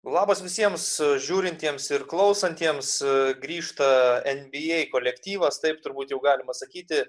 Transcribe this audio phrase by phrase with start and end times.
[0.00, 0.84] Labas visiems
[1.20, 2.94] žiūrintiems ir klausantiems,
[3.42, 3.88] grįžta
[4.24, 7.02] NBA kolektyvas, taip turbūt jau galima sakyti.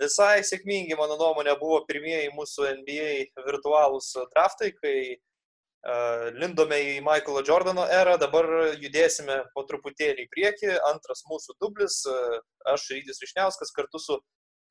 [0.00, 7.42] Visai sėkmingi, mano nuomonė, buvo pirmieji mūsų NBA virtualūs draftai, kai uh, lindome į Michaelo
[7.44, 8.48] Jordano erą, dabar
[8.80, 10.72] judėsime po truputėlį į priekį.
[10.94, 12.40] Antras mūsų dublis, uh,
[12.72, 14.16] aš Rydis Višniauskas kartu su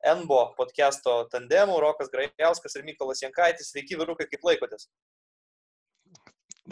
[0.01, 3.69] NBO podcast'o tandemu, Rokas Grajauskas ir Mykolas Jankaitis.
[3.75, 4.89] Sveiki, vyrukai, kaip laikotės?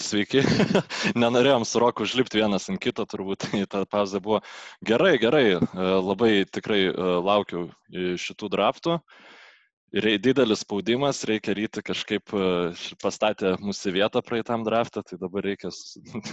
[0.04, 0.44] Sveiki,
[1.22, 4.42] nenorėjom su Roku užlipti vienas ant kito, turbūt į tą pauzę buvo
[4.86, 7.68] gerai, gerai, e, labai tikrai e, laukiu
[8.22, 9.00] šitų draftų.
[9.96, 12.48] Ir didelis spaudimas, reikia ryti kažkaip e,
[13.00, 15.72] pastatė mūsų vietą praeitam draftą, tai dabar reikia,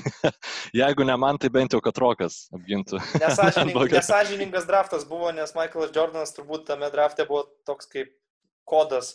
[0.83, 2.99] jeigu ne man, tai bent jau kad Rokas apgintų.
[3.23, 8.11] Nesažiningas, nesažiningas draftas buvo, nes Michaelas Jordanas turbūt tame drafte buvo toks kaip
[8.67, 9.15] kodas.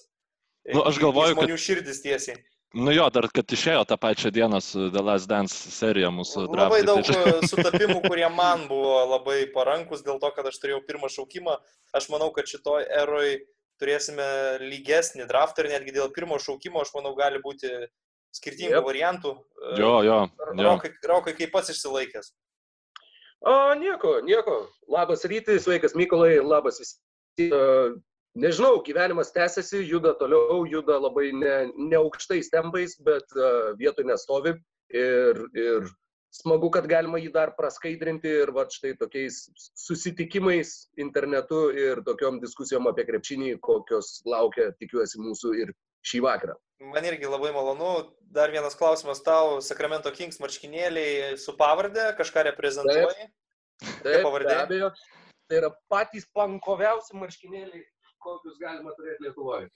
[0.72, 1.44] Nu, aš galvoju, kad...
[1.44, 2.40] Žmonių širdis tiesiai.
[2.74, 6.84] Nu jo, dar kad išėjo tą pačią dieną su The Last Dance serija mūsų draftai.
[6.84, 7.48] Labai daug tai...
[7.50, 11.56] sutapimų, kurie man buvo labai parankus dėl to, kad aš turėjau pirmą šaukimą.
[11.98, 13.40] Aš manau, kad šitoj eroj
[13.82, 14.28] turėsime
[14.62, 17.72] lygesnį draftą ir netgi dėl pirmo šaukimo, aš manau, gali būti
[18.38, 18.86] skirtingų yep.
[18.86, 19.34] variantų.
[19.80, 20.20] Jo, jo.
[20.30, 20.62] jo.
[20.62, 22.36] Rokai, rokai kaip pats išsilaikęs.
[23.50, 24.62] O, nieko, nieko.
[24.92, 27.00] Labas rytis, sveikas Mykolai, labas visi
[28.36, 34.56] nežinau, gyvenimas tęsiasi, juda toliau, juda labai ne, ne aukštais tempais, bet uh, vietoj nestovi.
[34.90, 35.90] Ir, ir
[36.34, 39.44] smagu, kad galima jį dar praskaidrinti ir va štai tokiais
[39.78, 45.74] susitikimais internetu ir tokiom diskusijom apie krepšinį, kokios laukia, tikiuosi, mūsų ir
[46.06, 46.58] šį vakarą.
[46.94, 48.10] Man irgi labai malonu.
[48.32, 49.58] Dar vienas klausimas tau.
[49.66, 53.30] Sacramento Kings marškinėliai su pavardė, kažką reprezentuoji?
[53.80, 54.92] Taip, taip be abejo.
[55.50, 57.82] Tai yra patys pankoviausi marškinėliai
[58.24, 59.70] kokius galima turėti Lietuvoje.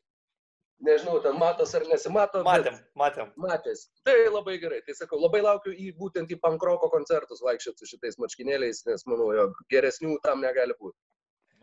[0.83, 2.41] Nežinau, ten matos ar nesimato.
[2.43, 3.29] Matėm, matėm.
[3.39, 3.85] Matės.
[4.07, 4.81] Tai labai gerai.
[4.87, 9.29] Tai sakau, labai laukiu į būtent į pankroko koncertus vaikščioti su šitais marškinėliais, nes manau,
[9.37, 10.97] jog geresnių tam negali būti.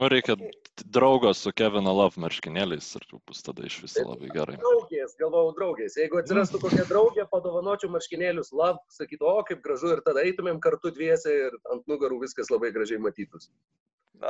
[0.00, 0.36] Nu, reikia
[0.84, 4.54] draugo su Kevino Love marškinėliais ir bus tada iš viso labai gerai.
[4.62, 5.98] Draugės, galvojau, draugės.
[6.00, 10.94] Jeigu atsirastų kokia draugė, padovanočiau marškinėlius Love, sakytų, o kaip gražu ir tada eitumėm kartu
[10.96, 13.52] dviese ir ant nugarų viskas labai gražiai matytųsi.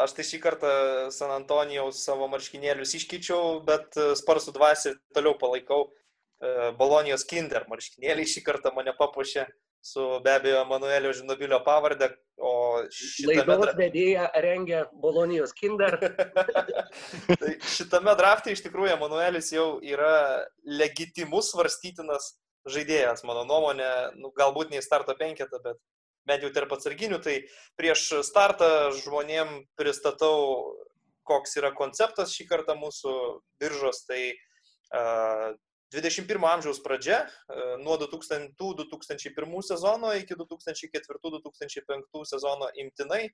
[0.02, 0.74] Aš tai šį kartą
[1.14, 5.84] San Antonijaus savo marškinėlius iškeičiau, bet e, sparsų dvasį toliau palaikau.
[5.86, 9.46] E, Bolonijos Kinder marškinėliai šį kartą mane papuošė
[9.80, 12.10] su be abejo Manuelio Žinobilio pavardė.
[12.40, 12.52] O
[12.94, 13.42] šitame...
[13.44, 15.98] Laidos vedėja rengia Bolonijos Kinder.
[17.40, 22.34] tai šitame drafte iš tikrųjų Manuelis jau yra legitimus svarstytinas
[22.68, 25.80] žaidėjas, mano nuomonė, nu, galbūt ne į starto penketą, bet
[26.28, 27.36] bent jau tarp atsarginių, tai
[27.80, 30.76] prieš startą žmonėm pristatau,
[31.28, 33.14] koks yra konceptas šį kartą mūsų
[33.62, 34.04] biržos.
[34.08, 35.52] Tai uh,
[35.90, 43.24] 21 amžiaus pradžia, uh, nuo 2000-2001 sezono iki 2004-2005 sezono imtinai.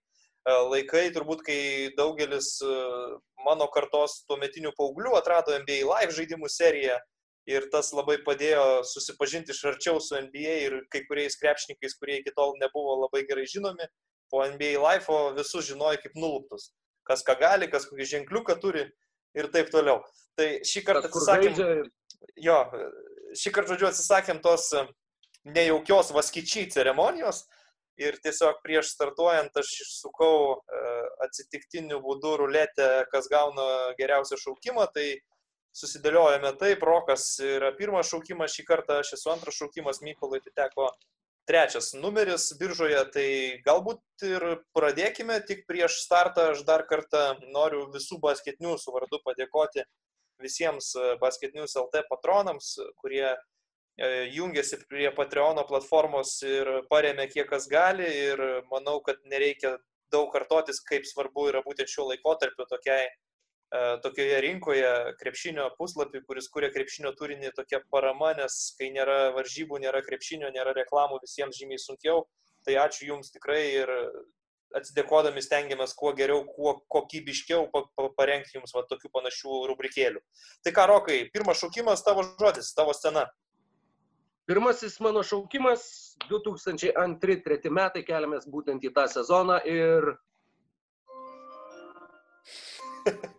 [0.47, 1.61] Uh, laikai turbūt, kai
[1.99, 6.97] daugelis uh, mano kartos tuometinių paauglių atrado NBA Live žaidimų seriją
[7.51, 12.35] ir tas labai padėjo susipažinti iš arčiau su NBA ir kai kuriais krepšininkais, kurie iki
[12.35, 13.87] tol nebuvo labai gerai žinomi.
[14.31, 16.73] Po NBA Life visus žinojo kaip nuluptus.
[17.07, 18.89] Kas ką gali, kas kokį ženkliuką turi
[19.39, 20.01] ir taip toliau.
[20.39, 21.87] Tai šį kartą atsisakėm.
[22.37, 22.59] Jo,
[23.37, 24.73] šį kartą, žodžiu, atsisakėm tos
[25.47, 27.45] nejaukios vaskyčiai ceremonijos
[28.01, 30.61] ir tiesiog prieš startuojant aš išsukau
[31.25, 34.89] atsitiktiniu būdu ruletę, kas gauna geriausią šaukimą.
[34.93, 35.07] Tai
[35.77, 40.91] susidėliojame taip, Rokas yra pirmas šaukimas, šį kartą aš esu antras šaukimas, Mykolai atiteko
[41.47, 43.29] trečias numeris biržoje, tai
[43.67, 49.85] galbūt ir pradėkime, tik prieš startą aš dar kartą noriu visų basketinių su vardu padėkoti
[50.43, 58.07] visiems basketinius LT patronams, kurie e, jungiasi prie Patreono platformos ir paremė kiek kas gali
[58.07, 58.43] ir
[58.73, 59.77] manau, kad nereikia
[60.13, 63.09] daug kartotis, kaip svarbu yra būtent šiuo laikotarpiu tokiai
[63.75, 69.81] E, tokioje rinkoje krepšinio puslapį, kuris kuria krepšinio turinį tokia parama, nes kai nėra varžybų,
[69.83, 72.23] nėra krepšinio, nėra reklamų, visiems žymiai sunkiau.
[72.67, 73.91] Tai ačiū Jums tikrai ir
[74.75, 77.69] atsidėkodami stengiamės kuo geriau, kuo kokybiškiau
[78.19, 80.21] parengti Jums va, tokių panašių rubrikėlių.
[80.65, 83.27] Tai ką, Rokai, pirmas šaukimas tavo žodis, tavo scena.
[84.47, 90.13] Pirmasis mano šaukimas 2002-2003 metai keliamės būtent į tą sezoną ir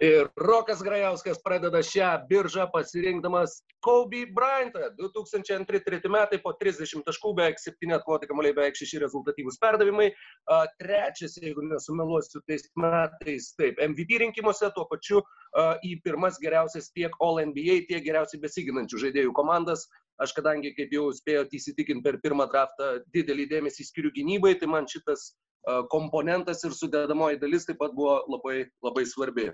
[0.00, 4.86] Ir Rokas Grajauskas pradeda šią biržą pasirinkdamas Kobe Bryantą.
[4.96, 10.08] 2002 metai po 30 taškų, beveik 7 atkovoti kamuoliai, beveik 6 rezultatyvūs perdavimai.
[10.80, 15.20] Trečias, jeigu nesumeluosiu, tais metais, taip, MVP rinkimuose, tuo pačiu
[15.84, 19.84] į pirmas geriausias tiek All NBA, tiek geriausiai besiginančių žaidėjų komandas
[20.20, 24.88] aš kadangi, kaip jau spėjot įsitikinti per pirmą draftą, didelį dėmesį skiriu gynybai, tai man
[24.88, 25.34] šitas
[25.92, 29.50] komponentas ir sudėdamoji dalis taip pat buvo labai, labai svarbi.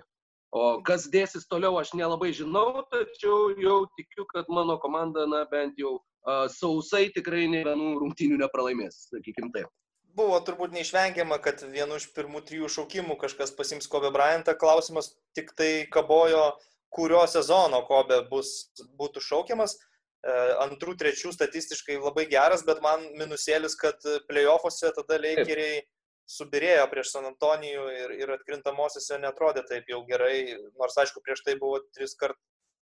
[0.56, 5.76] O kas dėsis toliau, aš nelabai žinau, tačiau jau tikiu, kad mano komanda, na bent
[5.80, 9.68] jau uh, sausai tikrai ne vienų rungtynių nepralaimės, sakykim taip.
[10.16, 14.54] Buvo turbūt neišvengiama, kad vienu iš pirmų trijų šaukimų kažkas pasims Kobe Bryantą.
[14.56, 16.54] Klausimas tik tai kabojo,
[16.88, 19.76] kurio sezono Kobe bus, būtų šaukiamas.
[20.64, 24.00] Antrų, trečių statistiškai labai geras, bet man minusėlis, kad
[24.30, 25.84] playoffuose tada Lakeriai
[26.30, 31.56] subirėjo prieš San Antonijų ir, ir atkrintamosiose netrodė taip jau gerai, nors aišku, prieš tai
[31.60, 32.38] buvo tris kart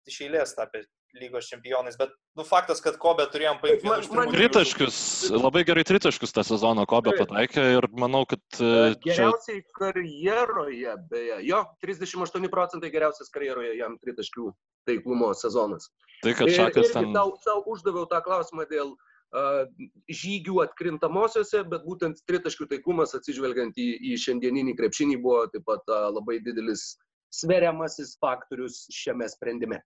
[0.08, 0.82] iš eilės tapę
[1.14, 3.86] lygos čempionais, bet nu, faktas, kad Kobe turėjom paimti.
[3.86, 4.96] Man, man tritaškus,
[5.30, 8.42] labai gerai tritaškus tą sezoną Kobe pataikė ir manau, kad...
[8.58, 9.74] E, geriausiai čia...
[9.78, 14.50] karjeroje, beje, jo, 38 procentai geriausias karjeroje jam tritaškių
[14.90, 15.88] taiklumo sezonas.
[16.26, 17.12] Tai kad Šakas ten...
[17.14, 23.88] Tau, tau uždaviau tą klausimą dėl uh, žygių atkrintamosiose, bet būtent tritaškių taiklumas atsižvelgiant į,
[24.12, 26.94] į šiandieninį krepšinį buvo taip pat labai didelis
[27.34, 29.80] sveriamasis faktorius šiame sprendime.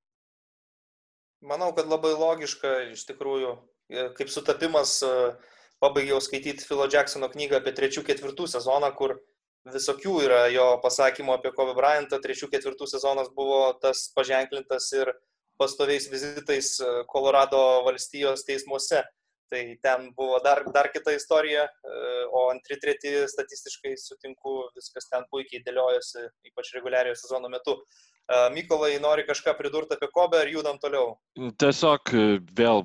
[1.40, 3.54] Manau, kad labai logiška iš tikrųjų,
[3.88, 4.98] e, kaip sutapimas
[5.80, 9.16] pabaigiau skaityti Philo Jacksono knygą apie trečių ketvirtų sezoną, kur
[9.72, 12.18] visokių yra jo pasakymų apie Kobe Bryantą.
[12.22, 15.12] Trečių ketvirtų sezonas buvo tas paženklintas ir
[15.58, 16.76] pastoviais vizitais
[17.10, 19.02] Kolorado valstijos teismuose.
[19.48, 22.00] Tai ten buvo dar, dar kita istorija, e,
[22.36, 27.78] o antri, treti statistiškai sutinku, viskas ten puikiai dėliojasi, ypač reguliariojo sezono metu.
[28.28, 31.16] E, Mykolai, nori kažką pridurti apie Kobę ar judam toliau?
[31.64, 32.26] Tiesiog e,
[32.60, 32.84] vėl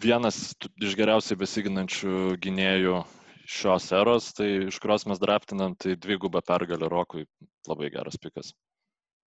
[0.00, 0.52] vienas
[0.82, 3.00] iš geriausiai besiginančių gynėjų
[3.48, 7.24] šios eros, tai iš kurios mes draftinam, tai dvigubą pergalę Rokui.
[7.68, 8.52] Labai geras pikas.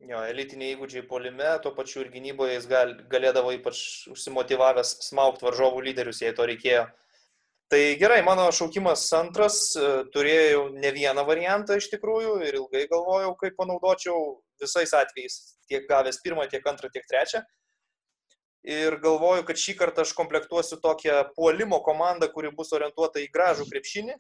[0.05, 3.79] Jo, elitiniai įgūdžiai polime, tuo pačiu ir gynyboje jis gal, galėdavo ypač
[4.13, 6.83] užsimotivavęs smaukti varžovų lyderius, jei to reikėjo.
[7.73, 13.33] Tai gerai, mano šaukimas antras, e, turėjau ne vieną variantą iš tikrųjų ir ilgai galvojau,
[13.41, 17.41] kaip panaudočiau visais atvejais, tiek gavęs pirmą, tiek antrą, tiek trečią.
[18.67, 23.65] Ir galvoju, kad šį kartą aš komplektuosiu tokią puolimo komandą, kuri bus orientuota į gražų
[23.73, 24.15] krepšinį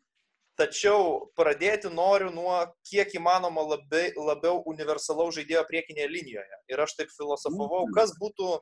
[0.57, 2.55] Tačiau pradėti noriu nuo
[2.89, 6.57] kiek įmanoma labai, labiau universalaus žaidėjo priekinėje linijoje.
[6.73, 7.93] Ir aš taip filosofavau, mhm.
[7.93, 8.55] kas būtų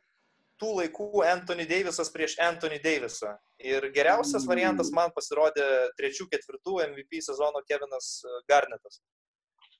[0.59, 3.35] tų laikų Anthony Davisas prieš Anthony Davisą.
[3.63, 5.65] Ir geriausias variantas man pasirodė
[5.99, 9.01] trečių, ketvirtų MVP sezono Kevinas e, Garnetas.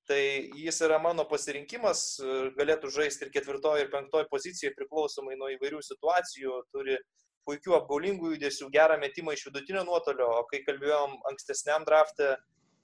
[0.06, 0.22] Tai
[0.62, 5.84] jis yra mano pasirinkimas, e, galėtų žaisti ir ketvirtoje, ir penktoje pozicijoje priklausomai nuo įvairių
[5.84, 7.00] situacijų, turi
[7.46, 12.36] puikių apgaulingų judesių, gerą metimą iš vidutinio nuotolio, o kai kalbėjom ankstesniam draftą,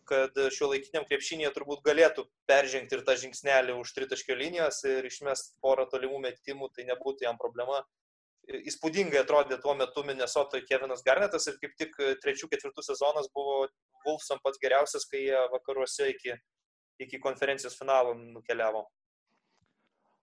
[0.09, 5.55] kad šio laikiniam krepšinėje turbūt galėtų peržengti ir tą žingsnelį už tritaškio linijos ir išmest
[5.63, 7.83] porą tolimų metimų, tai nebūtų jam problema.
[8.51, 11.93] Įspūdingai atrodė tuo metu Minnesotoje Kevinas Garnetas ir kaip tik
[12.23, 13.67] trečių, ketvirtų sezonas buvo
[14.05, 16.33] Wolfsam pats geriausias, kai jie vakaruose iki,
[17.05, 18.87] iki konferencijos finalo nukeliavo.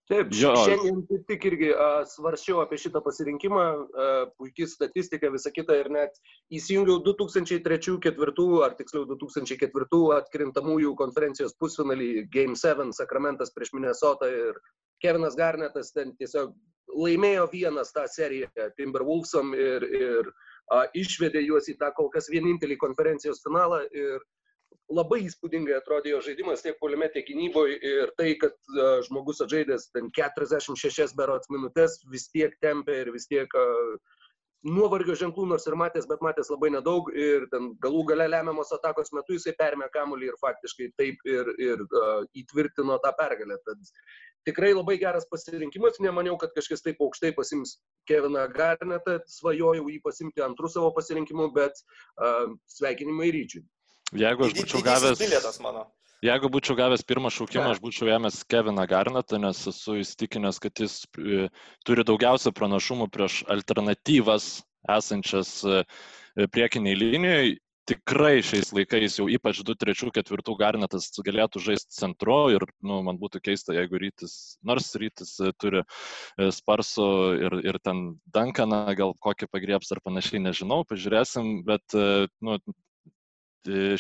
[0.09, 0.55] Taip, jo.
[0.65, 6.17] šiandien tik irgi uh, svaršiau apie šitą pasirinkimą, uh, puikiai statistika, visa kita ir net
[6.57, 14.57] įsijungiau 2003-2004 ar tiksliau 2004 atkrintamųjų konferencijos pusfinalį Game 7 Sakramentas prieš Minnesotą ir
[15.05, 16.57] Kevinas Garnetas ten tiesiog
[16.89, 22.81] laimėjo vienas tą seriją Timberwolvesam ir, ir uh, išvedė juos į tą kol kas vienintelį
[22.81, 24.25] konferencijos finalą ir
[24.93, 29.91] labai įspūdingai atrodė jo žaidimas tiek polime, tiek gynyboje ir tai, kad uh, žmogus atžaidęs
[29.95, 33.99] ten 46 berots minutės vis tiek tempė ir vis tiek uh,
[34.67, 39.13] nuovargio ženklų, nors ir matęs, bet matęs labai nedaug ir ten galų gale lemiamos atakos
[39.15, 43.61] metu jisai permė kamuolį ir faktiškai taip ir, ir uh, įtvirtino tą pergalę.
[43.69, 43.95] Tad
[44.49, 47.77] tikrai labai geras pasirinkimas, nemaniau, kad kažkas taip aukštai pasims
[48.09, 53.67] Keviną Garnetą, svajojau jį pasimti antrų savo pasirinkimų, bet uh, sveikinimai ryčiui.
[54.17, 55.21] Jeigu aš būčiau gavęs...
[55.21, 55.85] Bilietas mano.
[56.25, 61.05] Jeigu būčiau gavęs pirmą šaukimą, aš būčiau ėmęs Keviną Garnetą, nes esu įstikinęs, kad jis
[61.15, 61.45] e,
[61.87, 64.49] turi daugiausia pranašumų prieš alternatyvas
[64.97, 65.85] esančias e,
[66.51, 67.59] priekiniai linijoje.
[67.89, 73.17] Tikrai šiais laikais jau ypač 2, 3, 4 Garnetas galėtų žaisti centru ir nu, man
[73.17, 75.85] būtų keista, jeigu rytis, nors rytis e, turi
[76.37, 77.09] sparsų
[77.47, 78.03] ir, ir ten
[78.35, 81.97] Dankaną, gal kokį pagrieps ar panašiai, nežinau, pažiūrėsim, bet
[82.45, 82.59] nu,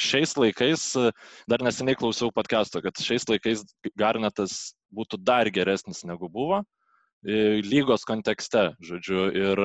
[0.00, 0.88] šiais laikais,
[1.50, 3.64] dar neseniai klausiau podcast'o, kad šiais laikais
[3.98, 6.62] Garnetas būtų dar geresnis negu buvo
[7.66, 9.62] lygos kontekste, žodžiu, ir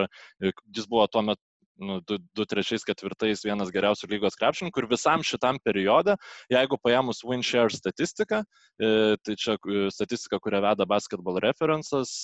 [0.74, 1.42] jis buvo tuo metu
[1.82, 2.00] nu,
[2.38, 6.16] 2-3-4 vienas geriausių lygos krepšininkų ir visam šitam periode,
[6.54, 8.44] jeigu paėmus WinShare statistiką,
[8.78, 9.58] tai čia
[9.94, 12.22] statistika, kurią veda Basketball References,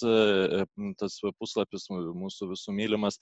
[1.01, 3.19] tas puslapis mūsų visų mylimas,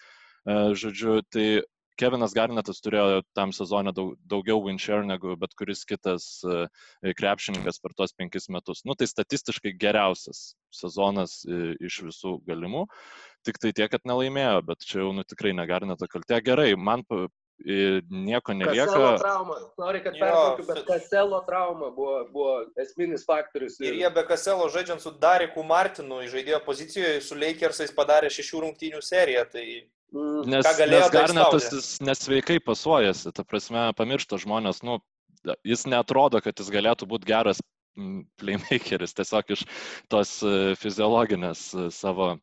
[0.48, 1.62] Žodžiu, tai
[1.98, 6.68] Kevinas Garnetas turėjo tam sezonę daug, daugiau winshare negu bet kuris kitas e,
[7.18, 8.84] krepšininkas per tuos penkis metus.
[8.86, 12.86] Nu, tai statistiškai geriausias sezonas e, iš visų galimų,
[13.48, 16.42] tik tai tiek, kad nelaimėjo, bet čia jau nu, tikrai negarneta kaltė.
[16.46, 17.06] Gerai, man
[18.10, 18.86] nieko nelieka.
[18.86, 19.60] Kaselo trauma.
[19.82, 23.80] Nori, kad pertraukiu, bet Kaselo trauma buvo, buvo esminis faktorius.
[23.82, 29.04] Ir jie be Kaselo žaidžiant su Dariku Martinu žaidėjo pozicijoje su Lakersais padarė šešių rungtynių
[29.04, 29.46] seriją.
[29.52, 29.68] Tai
[30.08, 30.48] Mm.
[30.48, 35.02] Nes, nes Garnetas jis nesveikai pasuojasi, ta prasme, pamiršta žmonės, nu,
[35.68, 37.60] jis netrodo, kad jis galėtų būti geras
[38.40, 39.64] playmakeris, tiesiog iš
[40.12, 42.34] tos e, fiziologinės e, savo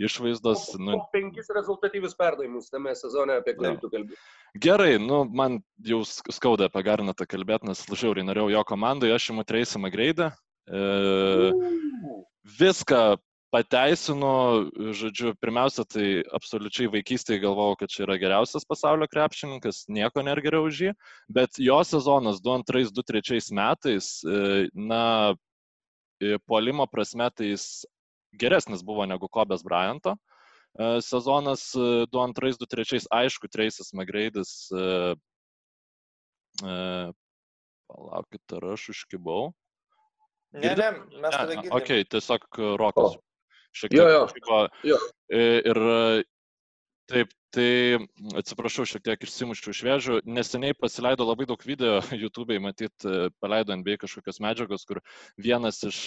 [0.00, 0.70] išvaizdos.
[0.82, 4.20] Nu, penkis rezultatyvius perdavimus tame sezone, apie kurį tu kalbėjai.
[4.64, 9.44] Gerai, nu, man jau skauda apie Garnetą kalbėti, nes žiauriai norėjau jo komandai, aš imu
[9.48, 10.30] Tracy McGrady.
[10.68, 11.50] E,
[12.58, 13.02] viską
[13.50, 20.44] pateisinu, žodžiu, pirmiausia, tai absoliučiai vaikystėje galvojau, kad čia yra geriausias pasaulio krepšininkas, nieko nėra
[20.44, 20.94] geriau už jį,
[21.32, 25.02] bet jo sezonas 2-2-3 metais, e, na,
[26.20, 27.86] e, puolimo prasme, tai jis
[28.38, 30.16] geresnis buvo negu Kobės Bryanto.
[30.76, 31.70] E, sezonas
[32.12, 34.52] 2-2-3, aišku, Trace'as Magreidis,
[37.88, 39.48] palaukit, ar aš užkibau.
[40.52, 41.72] Ne, ne, mes tada girdime.
[41.76, 43.18] Ok, tiesiog rokas
[43.78, 44.02] šiek tiek.
[44.02, 44.60] Jo, jo.
[44.92, 45.00] jo.
[45.38, 45.80] Ir
[47.08, 47.70] taip, tai
[48.38, 50.18] atsiprašau, šiek tiek išsimuščiau iš vėžių.
[50.28, 53.08] Neseniai pasileido labai daug video, YouTube'ai matyt,
[53.42, 55.02] paleido NBA kažkokios medžiagos, kur
[55.40, 56.02] vienas iš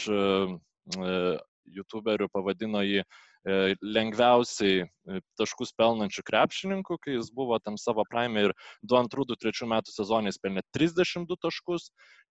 [1.65, 3.05] YouTuberių pavadino jį
[3.41, 8.51] E, lengviausiai e, taškus pelnančių krepšininkų, kai jis buvo tam savo prime ir
[8.85, 11.87] 2-2-3 metų sezonais pelnė 32 taškus,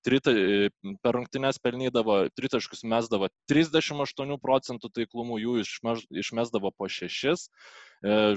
[0.06, 0.68] trita, e,
[1.02, 7.50] per rungtynes pelnydavo 3 taškus mesdavo 38 procentų taiklumų, jų išmeš, išmesdavo po 6,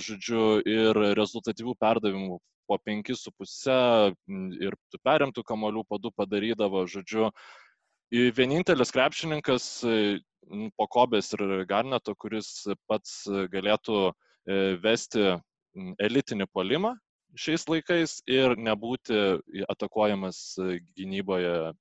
[0.08, 4.18] žodžiu, ir rezultatyvių perdavimų po 5,5
[4.66, 7.30] ir perimtų kamolių 2 padarydavo, žodžiu,
[8.14, 9.66] vienintelis krepšininkas
[10.78, 14.14] po Kobės ir Garneto, kuris pats galėtų e,
[14.84, 15.32] vesti
[16.04, 16.94] elitinį polimą
[17.40, 19.18] šiais laikais ir nebūti
[19.72, 20.40] atakuojamas
[20.98, 21.74] gynyboje,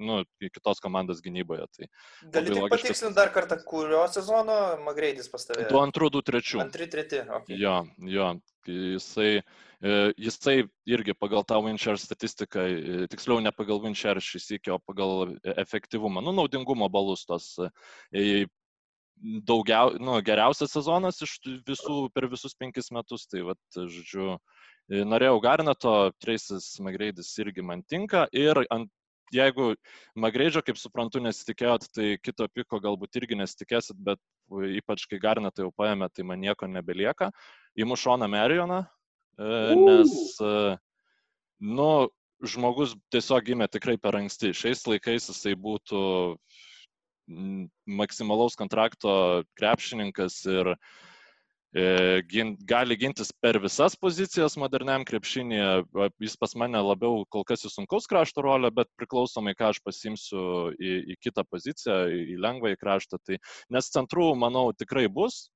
[0.00, 1.66] nu, kitos komandos gynyboje.
[1.76, 1.90] Tai
[2.36, 5.68] Gali tik patikslinti dar kartą, kurio sezono Magreidis pas tave?
[5.72, 6.64] 2-2-3.
[6.72, 7.26] 2-3.
[7.40, 7.60] Okay.
[7.60, 7.82] Jo,
[8.12, 8.32] jo,
[8.68, 9.42] jisai
[9.82, 14.78] E, jisai irgi pagal tą Winshare statistiką, e, tiksliau ne pagal Winshare šis iki, o
[14.78, 17.48] pagal efektyvumą, nu, naudingumo balus tos
[18.14, 18.44] e,
[19.50, 21.34] daugiau, nu, geriausias sezonas iš
[21.66, 23.26] visų per visus penkis metus.
[23.26, 24.36] Tai, vat, žodžiu,
[24.90, 28.90] norėjau Garneto, Traces Magreidis irgi man tinka ir ant
[29.32, 29.72] jeigu
[30.18, 34.20] Magreidžio, kaip suprantu, nesitikėjot, tai kito piko galbūt irgi nesitikėsit, bet
[34.76, 37.30] ypač kai Garnetą jau paėmė, tai man nieko nebelieka.
[37.80, 38.82] Įmu Šoną Merioną,
[39.38, 40.76] E, nes, e,
[41.64, 41.88] nu,
[42.44, 44.52] žmogus tiesiog gimė tikrai per anksti.
[44.56, 46.02] Šiais laikais jisai būtų
[47.86, 49.12] maksimalaus kontrakto
[49.56, 51.11] krepšininkas ir e, gin,
[51.72, 55.84] gali gintis per visas pozicijas moderniam krepšinėje.
[56.20, 60.72] Jis pas mane labiau kol kas į sunkaus krašto rolę, bet priklausomai, ką aš pasimsiu
[60.76, 63.18] į, į kitą poziciją, į lengvąjį kraštą.
[63.24, 63.38] Tai,
[63.70, 65.48] nes centrų, manau, tikrai bus.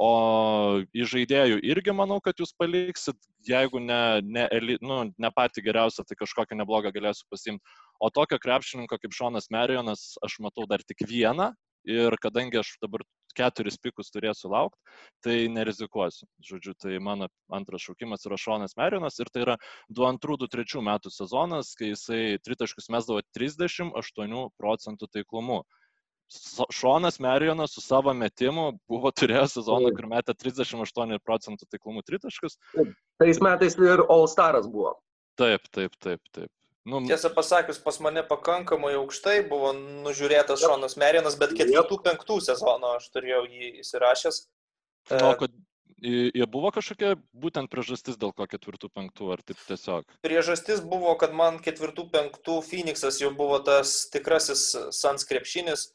[0.00, 4.46] O iš žaidėjų irgi manau, kad jūs paliksit, jeigu ne, ne,
[4.80, 7.60] nu, ne patį geriausią, tai kažkokią neblogą galėsiu pasimti.
[8.00, 11.50] O tokio krepšininko kaip Šonas Merijonas aš matau dar tik vieną
[11.84, 13.04] ir kadangi aš dabar
[13.36, 14.80] keturis pikus turėsiu laukti,
[15.24, 16.28] tai nerizikuosiu.
[16.46, 19.56] Žodžiu, tai mano antras šaukimas yra Šonas Merijonas ir tai yra
[19.96, 25.62] 2-2-3 metų sezonas, kai jisai tritaškus mesdavo 38 procentų taiklumu.
[26.70, 32.58] Šonas Merijonas su savo metimu buvo turėjęs sezoną, kur metė 38 procentų taiklumų tritaškus.
[33.20, 34.94] Tais metais ir All Staras buvo.
[35.40, 36.50] Taip, taip, taip, taip.
[36.90, 42.96] Nu, Tiesą pasakius, pas mane pakankamai aukštai buvo nužiūrėtas Šonas Merijonas, bet ketvirtų, penktų sezono
[42.98, 44.40] aš turėjau jį įsirašęs.
[45.10, 45.54] Nu, kad
[46.00, 50.10] jie buvo kažkokia būtent priežastis, dėl ko ketvirtų, penktų, ar taip tiesiog?
[50.26, 55.90] Priežastis buvo, kad man ketvirtų, penktų Phoenixas jau buvo tas tikrasis Sans krepšinis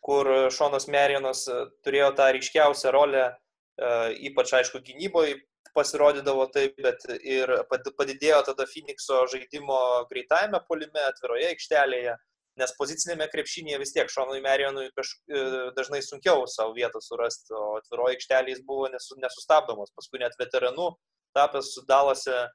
[0.00, 3.92] kur Šonas Merijonas e, turėjo tą ryškiausią rolę, e,
[4.30, 5.36] ypač aišku gynyboje
[5.76, 9.78] pasirodydavo taip, bet ir padidėjo tada Phoenixo žaidimo
[10.10, 12.16] greitajame polime, atviroje aikštelėje,
[12.60, 15.42] nes pozicinėme krepšinėje vis tiek Šonui Merijonui e,
[15.76, 20.90] dažnai sunkiau savo vietą surasti, o atviroje aikštelėje jis buvo nesustabdomas, paskui net veteranų
[21.36, 22.48] tapęs sudalose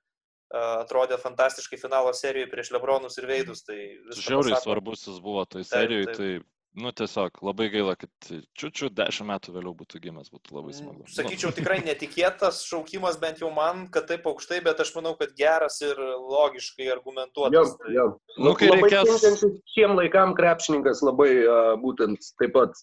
[0.56, 3.64] atrodė fantastiškai finalo serijoje prieš Lebronus ir Veidus.
[3.66, 3.78] Tai
[4.14, 6.30] Žiauriai svarbus jis buvo tai serijoje, tai
[6.76, 8.30] nu tiesiog labai gaila, kad
[8.60, 11.06] čiučiu dešimt metų vėliau būtų gimęs, būtų labai smagu.
[11.12, 15.80] Sakyčiau, tikrai netikėtas šaukimas bent jau man, kad taip aukštai, bet aš manau, kad geras
[15.86, 17.76] ir logiškai argumentuotas.
[17.88, 18.08] Jo, jo.
[18.38, 22.76] Nu, Nu, kai labai reikės- šiem laikam krepšininkas labai uh, būtent taip pat,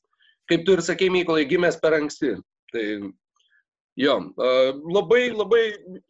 [0.49, 2.37] kaip tu ir sakei, Mykolai, gimęs per anksti.
[2.73, 2.85] Tai
[3.97, 5.63] jo, uh, labai, labai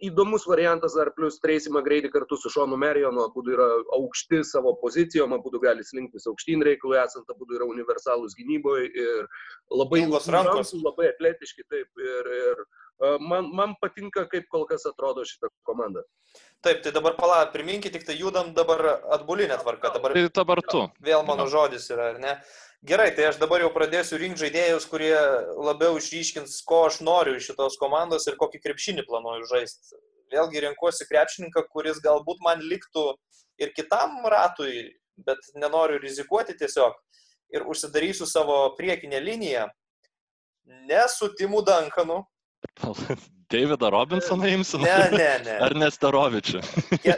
[0.06, 5.34] įdomus variantas, ar plus Tracy McGrady kartu su Šonu Merionu, abu yra aukšti savo pozicijom,
[5.34, 9.26] abu gali slinktis aukštyn reikalui, esant abu yra universalūs gynyboje ir
[9.70, 10.74] labai rankos.
[10.78, 11.90] labai atletiški, taip.
[11.98, 16.06] Ir, ir uh, man, man patinka, kaip kol kas atrodo šita komanda.
[16.62, 19.90] Taip, tai dabar pala, priminkit, tik tai judam dabar atbulinę tvarką.
[19.96, 20.86] Dabar Tai dabar tu.
[21.02, 22.36] vėl mano žodis yra, ar ne?
[22.82, 25.14] Gerai, tai aš dabar jau pradėsiu rinkti žaidėjus, kurie
[25.54, 30.00] labiau išryškins, ko aš noriu iš šitos komandos ir kokį krepšinį planuoju žaisti.
[30.34, 33.04] Vėlgi renkuosi krepšininką, kuris galbūt man liktų
[33.62, 36.96] ir kitam ratui, bet nenoriu rizikuoti tiesiog.
[37.54, 39.68] Ir užsidarysiu savo priekinę liniją.
[40.90, 42.24] Ne su Timu Dankanu.
[43.52, 44.78] Davidą Robinsoną imsi?
[44.82, 45.56] Ne, ne, ne.
[45.60, 46.62] Ar Nesterovičių?
[47.04, 47.16] Ke-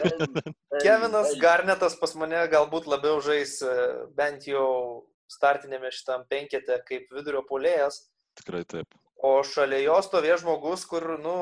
[0.83, 3.75] Kevinas Garnetas pas mane galbūt labiau žais e,
[4.18, 8.04] bent jau startinėme šitam penkete kaip vidurio polėjas,
[8.38, 8.95] Tikrai taip.
[9.23, 11.37] o šalia jo stovė žmogus, kur, nu,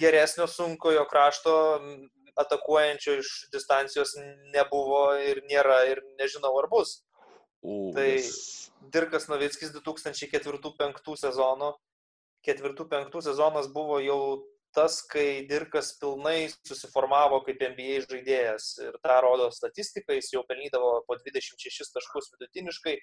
[0.00, 1.54] geresnio sunkojo krašto
[2.36, 4.16] atakuojančio iš distancijos
[4.54, 7.02] nebuvo ir nėra ir nežinau ar bus.
[7.62, 8.18] U, Tai-
[8.92, 11.78] Dirkas Novickis 2004-2005 sezono.
[12.44, 18.68] 4-5 sezonas buvo jau tas, kai Dirkas pilnai susiformavo kaip NBA žaidėjas.
[18.84, 22.98] Ir tą rodo statistika, jis jau pelnydavo po 26 taškus vidutiniškai.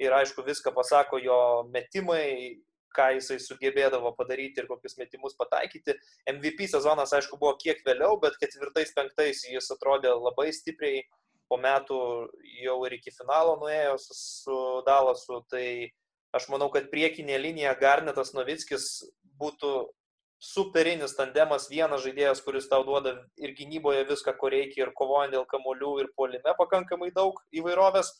[0.00, 1.38] Ir aišku, viską pasako jo
[1.74, 2.56] metimai,
[2.96, 5.94] ką jisai sugebėdavo padaryti ir kokius metimus pataikyti.
[6.32, 11.04] MVP sezonas, aišku, buvo kiek vėliau, bet ketvirtais, penktais jis atrodė labai stipriai.
[11.50, 12.00] Po metų
[12.62, 15.40] jau ir iki finalo nuėjo su, su Dalasu.
[15.50, 15.66] Tai
[16.38, 18.86] aš manau, kad priekinė linija Garnetas Novickis
[19.40, 19.72] būtų
[20.40, 25.46] superinis tandemas, vienas žaidėjas, kuris tau duoda ir gynyboje viską, ko reikia, ir kovojant dėl
[25.50, 28.14] kamolių, ir polime pakankamai daug įvairovės.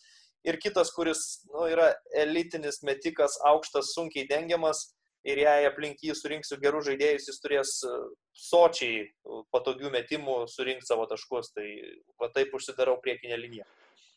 [0.45, 4.91] Ir kitas, kuris nu, yra elitinis metikas, aukštas, sunkiai dengiamas.
[5.29, 7.91] Ir jei aplink jį surinksiu gerų žaidėjus, jis turės e,
[8.33, 9.03] sočiai
[9.53, 11.53] patogių metimų surinkti savo taškus.
[11.53, 11.67] Tai
[12.21, 13.69] va taip užsidarau priekinę liniją.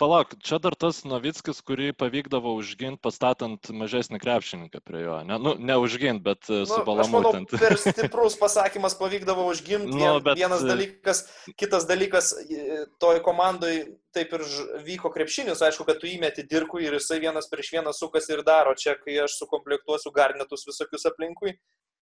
[0.02, 5.20] Palauk, čia dar tas Novickis, kurį pavykdavo užginti pastatant mažesnį krepšininką prie jo.
[5.28, 7.60] Ne, nu, ne užginti, bet Nu, nu, subalamutinti.
[7.62, 9.94] per stiprus pasakymas pavykdavo užgimti.
[9.94, 11.24] Nu, Nu, bet- Vienas dalykas,
[11.56, 14.42] kitas dalykas, e, toj komandai taip ir
[14.84, 18.74] vyko krepšinis, aišku, kad tu įmeti dirkui ir jisai vienas prieš vieną sukasi ir daro.
[18.76, 21.54] Čia, kai aš sukomplektuosiu garnetus visokius aplinkui,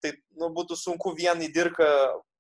[0.03, 1.89] tai nu, būtų sunku vien į dirką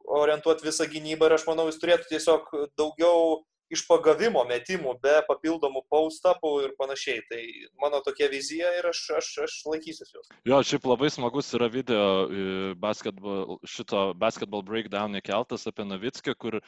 [0.08, 2.46] orientuoti visą gynybą ir aš manau, jis turėtų tiesiog
[2.76, 7.22] daugiau iš pagavimo metimų, be papildomų post-upų ir panašiai.
[7.28, 7.40] Tai
[7.82, 10.32] mano tokia vizija ir aš, aš, aš laikysiuosi jos.
[10.48, 12.48] Jo, šiaip labai smagus yra video e,
[12.80, 16.64] basketball, šito basketball breakdown įkeltas apie Novickį, kur e,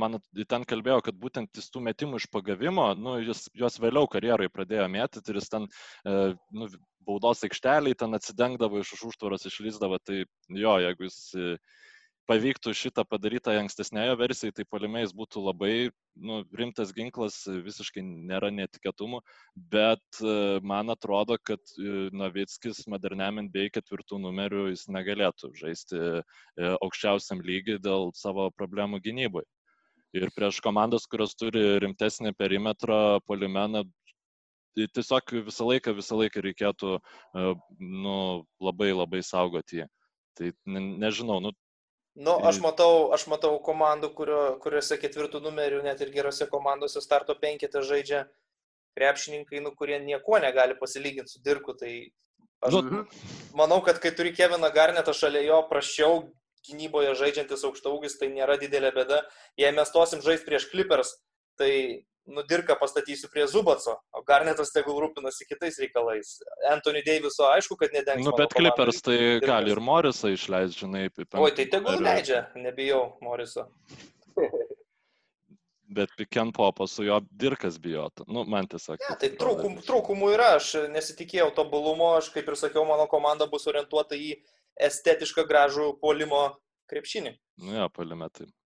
[0.00, 4.50] man ten kalbėjo, kad būtent jis tų metimų iš pagavimo, nu, jis juos vėliau karjerai
[4.52, 6.70] pradėjo mėtyti ir jis ten e, nu,
[7.04, 9.98] baudos aikšteliai ten atsidengdavo iš už užtvaros išlyzdavo.
[10.06, 11.18] Tai jo, jeigu jis
[12.28, 15.72] pavyktų šitą padaryti ankstesnėje versijoje, tai polimėjais būtų labai
[16.16, 19.20] nu, rimtas ginklas, visiškai nėra netikėtumų,
[19.72, 26.22] bet e, man atrodo, kad e, Novickis moderniam NBA ketvirtų numerių jis negalėtų žaisti e,
[26.78, 29.48] aukščiausiam lygiui dėl savo problemų gynyboje.
[30.14, 33.82] Ir prieš komandas, kurios turi rimtesnį perimetrą, polimeną,
[34.78, 36.92] tai tiesiog visą laiką, visą laiką reikėtų
[37.80, 38.16] nu,
[38.62, 39.88] labai labai saugoti jį.
[40.38, 41.50] Tai ne, nežinau, nu,
[42.14, 47.02] Nu, aš Ir- matau, aš matau komandų, kurio, kuriuose ketvirtų numerių, net ir gerose komandose
[47.02, 48.28] starto penketą žaidžia
[48.94, 51.74] krepšininkai, nu, kurie nieko negali pasilyginti su dirku.
[51.74, 51.90] Tai
[52.62, 52.78] aš
[53.54, 56.30] manau, kad kai turi Keviną Garnetą šalia jo prašiau
[56.64, 59.24] gynyboje žaidžiantis aukštaugis, tai nėra didelė bėda.
[59.58, 61.16] Jei mes tosim žaisti prieš Clippers,
[61.58, 66.38] tai nudirka pastatysiu prie Zubatso, o Garnetas tegul rūpinasi kitais reikalais.
[66.70, 68.24] Anthony Daviso, aišku, kad nedengs.
[68.24, 68.54] nu bet.
[68.54, 69.48] Clippers tai Dirkas.
[69.48, 72.04] gali ir Morisą išleisti, žinai, į Oi, tai penktą tegul numerį.
[72.08, 73.68] leidžia, nebijau Moriso.
[75.94, 78.24] Bet Piken Popo su jo dirkas bijotų.
[78.26, 78.98] Nu, man tiesiog.
[78.98, 83.46] Ne, taip tai trūkum, trūkumų yra, aš nesitikėjau tobulumo, aš kaip ir sakiau, mano komanda
[83.46, 84.32] bus orientuota į
[84.80, 86.56] estetišką gražų polimo
[86.90, 87.36] krepšinį.
[87.62, 88.48] Nu, jo, palimetai.
[88.48, 88.63] Rokai?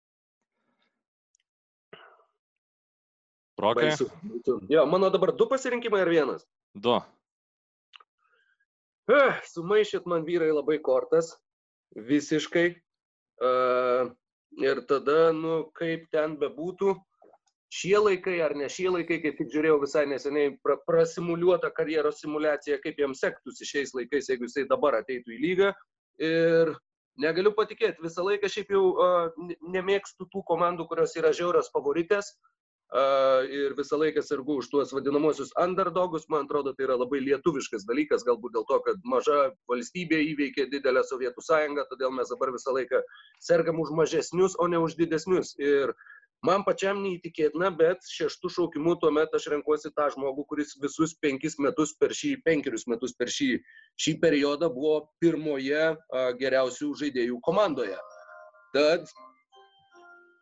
[3.57, 4.11] Baisu.
[4.23, 4.61] baisu.
[4.69, 6.47] Jo, mano dabar du pasirinkimai ar vienas?
[6.75, 7.01] Du.
[9.09, 11.37] Eh, Sumaišyt man vyrai labai kortas.
[11.97, 12.75] Visiškai.
[13.37, 14.13] Uh,
[14.61, 16.95] ir tada, nu, kaip ten bebūtų,
[17.73, 22.79] šie laikai ar ne šie laikai, kaip tik žiūrėjau visai neseniai pra, prasimuliuotą karjeros simulaciją,
[22.83, 25.73] kaip jam sektųsi šiais laikais, jeigu jisai dabar ateitų į lygą.
[26.25, 26.73] Ir
[27.21, 32.33] negaliu patikėti, visą laiką šiaip jau uh, nemėgstu tų komandų, kurios yra žiaurios favoritės.
[32.95, 38.23] Ir visą laiką sergu už tuos vadinamosius underdogus, man atrodo, tai yra labai lietuviškas dalykas,
[38.23, 43.03] galbūt dėl to, kad maža valstybė įveikė didelę Sovietų sąjungą, todėl mes dabar visą laiką
[43.43, 45.57] sergam už mažesnius, o ne už didesnius.
[45.59, 45.97] Ir
[46.47, 51.97] man pačiam neįtikėtina, bet šeštų šaukimų tuomet aš renkuosi tą žmogų, kuris visus penkis metus
[51.99, 53.57] per šį, penkerius metus per šį,
[53.99, 57.99] šį periodą buvo pirmoje a, geriausių žaidėjų komandoje.
[58.77, 59.11] Tad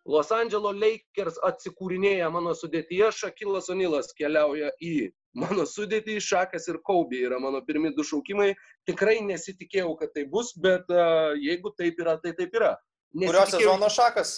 [0.04, 7.22] Los Angeles Lakers atsikūrinėja mano sudėtyje, Šakilas Onilas keliauja į mano sudėtį, Šakas ir Kaubė
[7.28, 8.52] yra mano pirmi du šaukimai.
[8.88, 12.74] Tikrai nesitikėjau, kad tai bus, bet uh, jeigu taip yra, tai taip yra.
[13.16, 14.36] Kurio sezono Šakas?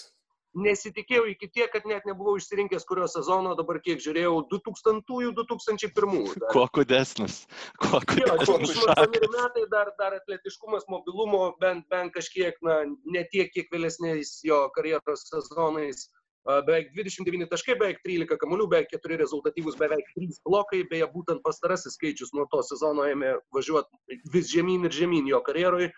[0.57, 6.49] Nesitikėjau iki tiek, kad net nebuvau išsirinkęs kurio sezono, dabar kiek žiūrėjau, 2000-2001.
[6.53, 7.43] Kuo kudesnis.
[7.83, 8.77] Kuo kudesnis.
[8.81, 14.65] Jo, metai dar, dar atletiškumas, mobilumo, bent, bent kažkiek, na, ne tiek, kiek vėlesniais jo
[14.77, 16.09] karjeros sezonais.
[16.47, 21.97] Beveik 29 taškai, beveik 13 kamuolių, beveik 4 rezultatyvus, beveik 3 blokai, beje, būtent pastarasis
[21.99, 25.91] skaičius nuo to sezono ėmė važiuoti vis žemyn ir žemyn jo karjeroj,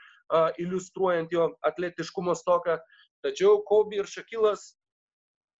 [0.64, 2.78] iliustruojant jo atletiškumo stoką.
[3.26, 4.72] Tačiau Kobi ir Šakilas,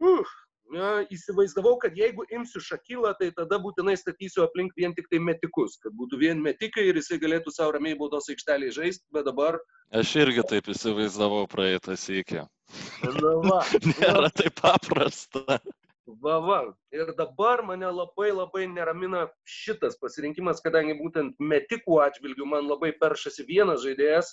[0.05, 0.37] uh,
[0.73, 5.79] na, įsivaizdavau, kad jeigu imsiu Šakilą, tai tada būtinai statysiu aplink vien tik tai metikus,
[5.83, 9.59] kad būtų vien metikai ir jisai galėtų savo ramiai baudos aikštelėje žaisti, bet dabar...
[9.95, 12.45] Aš irgi taip įsivaizdavau praeitą sėkį.
[12.45, 13.61] Na, va,
[13.95, 15.61] Nėra taip paprasta.
[16.09, 16.59] Va, va.
[16.93, 23.45] Ir dabar mane labai labai neramina šitas pasirinkimas, kadangi būtent metikų atžvilgių man labai peršasi
[23.49, 24.33] vienas žaidėjas,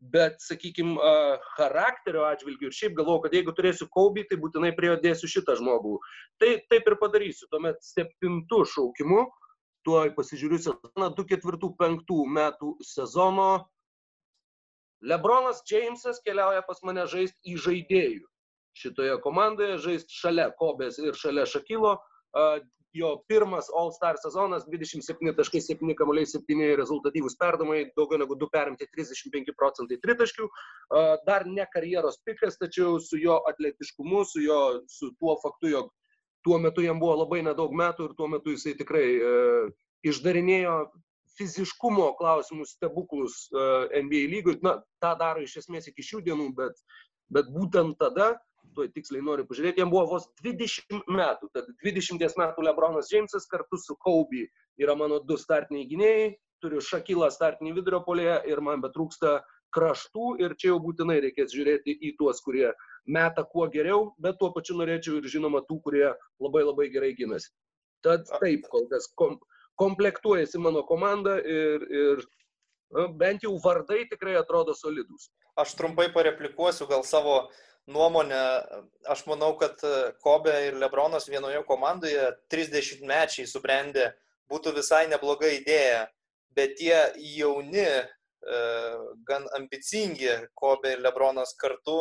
[0.00, 0.96] bet, sakykime,
[1.56, 5.58] charakterio atžvilgių ir šiaip galvoju, kad jeigu turėsiu Kaubį, tai būtinai prie jo dėsiu šitą
[5.60, 5.98] žmogų.
[6.40, 7.48] Tai taip ir padarysiu.
[7.52, 9.26] Tuomet septintų šaukimu,
[9.84, 13.50] tuoj pasižiūriu sezoną 2004-2005 metų sezono.
[15.04, 18.26] Lebronas Jamesas keliauja pas mane žaisti į žaidėjų.
[18.76, 21.96] Šitoje komandoje žaisti šalia Kobės ir šalia Šakilo
[22.96, 28.50] jo pirmas All Star sezonas, 27 taškai, 7 kamuoliai, 7 rezultatyvūs perdamai, daugiau negu 2
[28.52, 30.48] perimti, 35 procentai tritaškių.
[31.26, 35.92] Dar ne karjeros pikas, tačiau su jo atletiškumu, su, jo, su tuo faktu, jog
[36.42, 39.32] tuo metu jam buvo labai nedaug metų ir tuo metu jisai tikrai e,
[40.08, 40.76] išdarinėjo
[41.38, 43.64] fiziškumo klausimus stebuklus e,
[44.04, 44.56] NBA lygui.
[44.64, 46.80] Na, tą daro iš esmės iki šių dienų, bet,
[47.32, 48.32] bet būtent tada
[48.74, 51.50] tuoj tiksliai noriu pažiūrėti, jam buvo vos 20 metų.
[51.54, 54.46] Tad 20 metų Lebronas Džeimsas kartu su Kobe
[54.80, 56.28] yra mano du startiniai gynėjai,
[56.62, 59.40] turiu Šakilą startinį vidurio polėje ir man betrūksta
[59.74, 62.70] kraštų ir čia jau būtinai reikės žiūrėti į tuos, kurie
[63.06, 66.08] meta kuo geriau, bet tuo pačiu norėčiau ir žinoma tų, kurie
[66.42, 67.52] labai labai gerai gynasi.
[68.04, 69.38] Tad taip, kol kas kom,
[69.80, 72.22] komplektuojasi mano komanda ir, ir
[72.90, 75.30] na, bent jau vardai tikrai atrodo solidus.
[75.60, 77.58] Aš trumpai pareplikuosiu gal savo uh,
[77.90, 78.40] nuomonę,
[79.10, 84.10] aš manau, kad e, Kobe ir Lebronas vienoje komandoje 30 mečiai subrendė
[84.50, 86.06] būtų visai nebloga idėja,
[86.56, 86.96] bet tie
[87.36, 88.62] jauni, e,
[89.28, 92.00] gan ambicingi Kobe ir Lebronas kartu,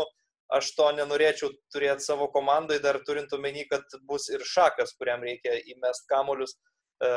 [0.50, 5.60] aš to nenorėčiau turėti savo komandai, dar turint omeny, kad bus ir šakas, kuriam reikia
[5.76, 6.56] įmest kamolius.
[7.04, 7.12] E,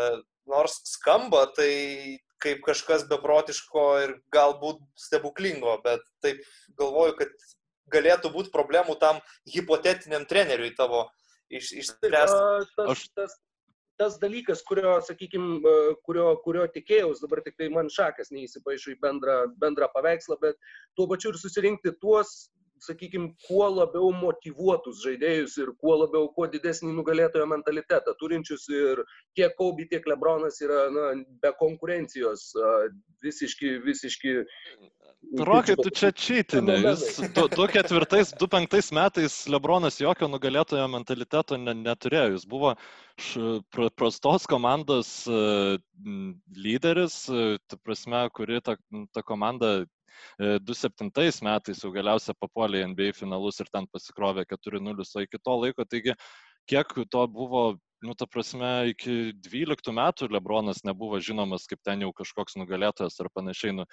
[0.50, 1.72] nors skamba tai
[2.42, 6.42] kaip kažkas beprotiško ir galbūt stebuklingo, bet taip
[6.78, 7.34] galvoju, kad
[7.92, 9.20] galėtų būti problemų tam
[9.52, 11.06] hipotetiniam treneriui tavo
[11.52, 12.70] iš, išspręsti?
[12.76, 13.36] Tas, tas,
[14.00, 15.74] tas dalykas, kurio, sakykime,
[16.06, 20.58] kurio, kurio tikėjausi, dabar tik tai man šakas neįsipaišo į bendrą, bendrą paveikslą, bet
[20.98, 22.50] tuo pačiu ir susirinkti tuos
[22.86, 29.04] sakykime, kuo labiau motivuotus žaidėjus ir kuo labiau, kuo didesnį nugalėtojo mentalitetą turinčius ir
[29.38, 32.50] tiek Kobe, tiek Lebronas yra na, be konkurencijos
[33.22, 34.36] visiški, visiški
[35.38, 36.74] Rokai, tu čia čytinė.
[37.54, 42.34] Du ketvirtais, du penktais metais Lebronas jokio nugalėtojo mentaliteto ne, neturėjo.
[42.34, 42.74] Jis buvo
[43.22, 43.62] š,
[43.96, 45.12] prastos komandos
[46.66, 47.16] lyderis,
[47.86, 48.76] prasme, kuri ta,
[49.14, 49.72] ta komanda
[50.40, 55.40] 2007 uh, metais jau galiausiai papuolė į NBA finalus ir ten pasikrovė 4-0, o iki
[55.42, 56.16] to laiko, taigi
[56.70, 57.64] kiek to buvo
[58.02, 63.30] nu, ta prasme, iki 12 metų Lebronas nebuvo žinomas kaip ten jau kažkoks nugalėtojas ar
[63.34, 63.76] panašiai.
[63.78, 63.86] Nu,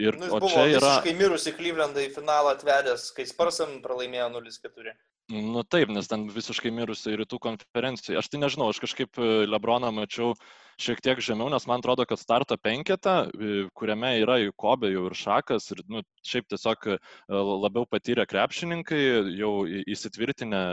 [0.00, 0.96] Ir, nu, o čia yra...
[0.98, 4.94] Visiškai mirusi Klyvlendą į finalą atvedęs, kai Sparsam pralaimėjo 0-4.
[5.32, 8.18] Nu taip, nes ten visiškai mirusi rytų konferenciją.
[8.20, 10.34] Aš tai nežinau, aš kažkaip e, Lebroną mačiau
[10.82, 15.06] šiek tiek žemiau, nes man atrodo, kad starto penketą, e, kuriame yra jų Kobė jau
[15.08, 16.98] ir Šakas, ir nu, šiaip tiesiog e,
[17.30, 19.00] labiau patyrę krepšininkai,
[19.38, 20.64] jau įsitvirtinę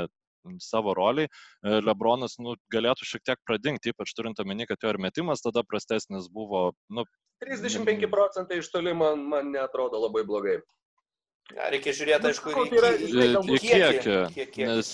[0.59, 1.29] savo roliai,
[1.61, 6.25] Lebronas nu, galėtų šiek tiek pradingti, ypač turint omeny, kad jo ir metimas tada prastesnis
[6.33, 6.71] buvo.
[6.89, 7.05] Nu,
[7.41, 10.59] 35 procentai iš toli man, man netrodo labai blogai.
[11.51, 14.17] Ja, reikia žiūrėti, aišku, tai yra, į žinai, į kiekį.
[14.35, 14.91] kiek, kiek, Nes.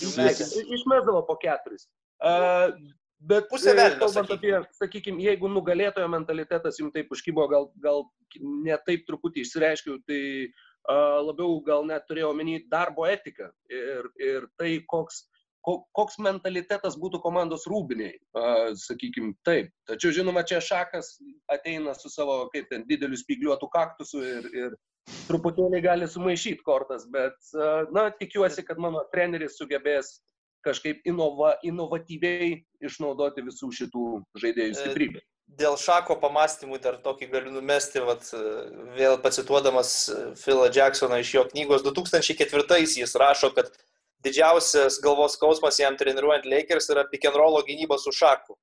[0.78, 1.84] Išmesdavo po keturis.
[2.18, 2.72] Uh,
[3.20, 4.56] bet Pusė e, velnio, kalbant sakykim.
[4.64, 8.02] apie, sakykime, jeigu nugalėtojo mentalitetas jums taip užkybo, gal, gal
[8.66, 14.48] ne taip truputį išsireiškiau, tai uh, labiau gal net turėjau omeny darbo etiką ir, ir
[14.58, 15.37] tai, koks, ko-
[15.96, 18.16] koks mentalitetas būtų komandos rūbiniai,
[18.82, 19.72] sakykime, taip.
[19.88, 21.16] Tačiau, žinoma, čia šakas
[21.52, 24.78] ateina su savo, kaip ten, dideliu spygliuotų kaktusu ir, ir
[25.28, 27.36] truputėlį gali sumaišyti kortas, bet,
[27.94, 30.18] na, tikiuosi, kad mano treneris sugebės
[30.66, 34.06] kažkaip inova, inovatyviai išnaudoti visų šitų
[34.42, 35.22] žaidėjų E, stiprybę.
[35.58, 38.26] Dėl šako pamastymų dar tokį galiu numesti, vat,
[38.98, 39.94] vėl pacituodamas
[40.42, 43.72] Philą Jacksoną iš jo knygos 2004 jis rašo, kad
[44.24, 48.56] didžiausias galvos skausmas jam treniruojant Lakers yra pick and roll gynyba su šaku.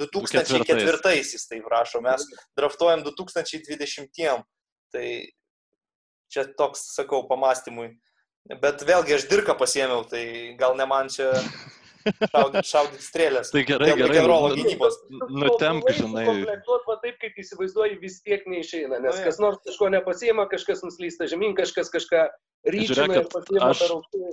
[0.00, 2.24] 2004 jis taip rašo, mes
[2.56, 4.44] draftuojam 2020.
[4.92, 5.06] Tai
[6.32, 7.90] čia toks, sakau, pamastymui.
[8.62, 11.30] Bet vėlgi aš dirką pasiemiau, tai gal ne man čia
[12.32, 13.50] šaudyti, šaudyti strėlės.
[13.54, 14.08] Tai gerai, Dėl gerai.
[14.12, 14.96] pick-and-rollo nu- gynybos.
[15.42, 16.24] Nutemk, žinai.
[16.28, 19.26] Komplektuot va taip, kaip įsivaizduoji, vis tiek neišeina, nes Nu, jo.
[19.28, 22.26] kas nors kažko nepasiema, kažkas nuslysta žemyn, kažkas kažką
[22.70, 23.84] ir Žiūrėkit, aš-.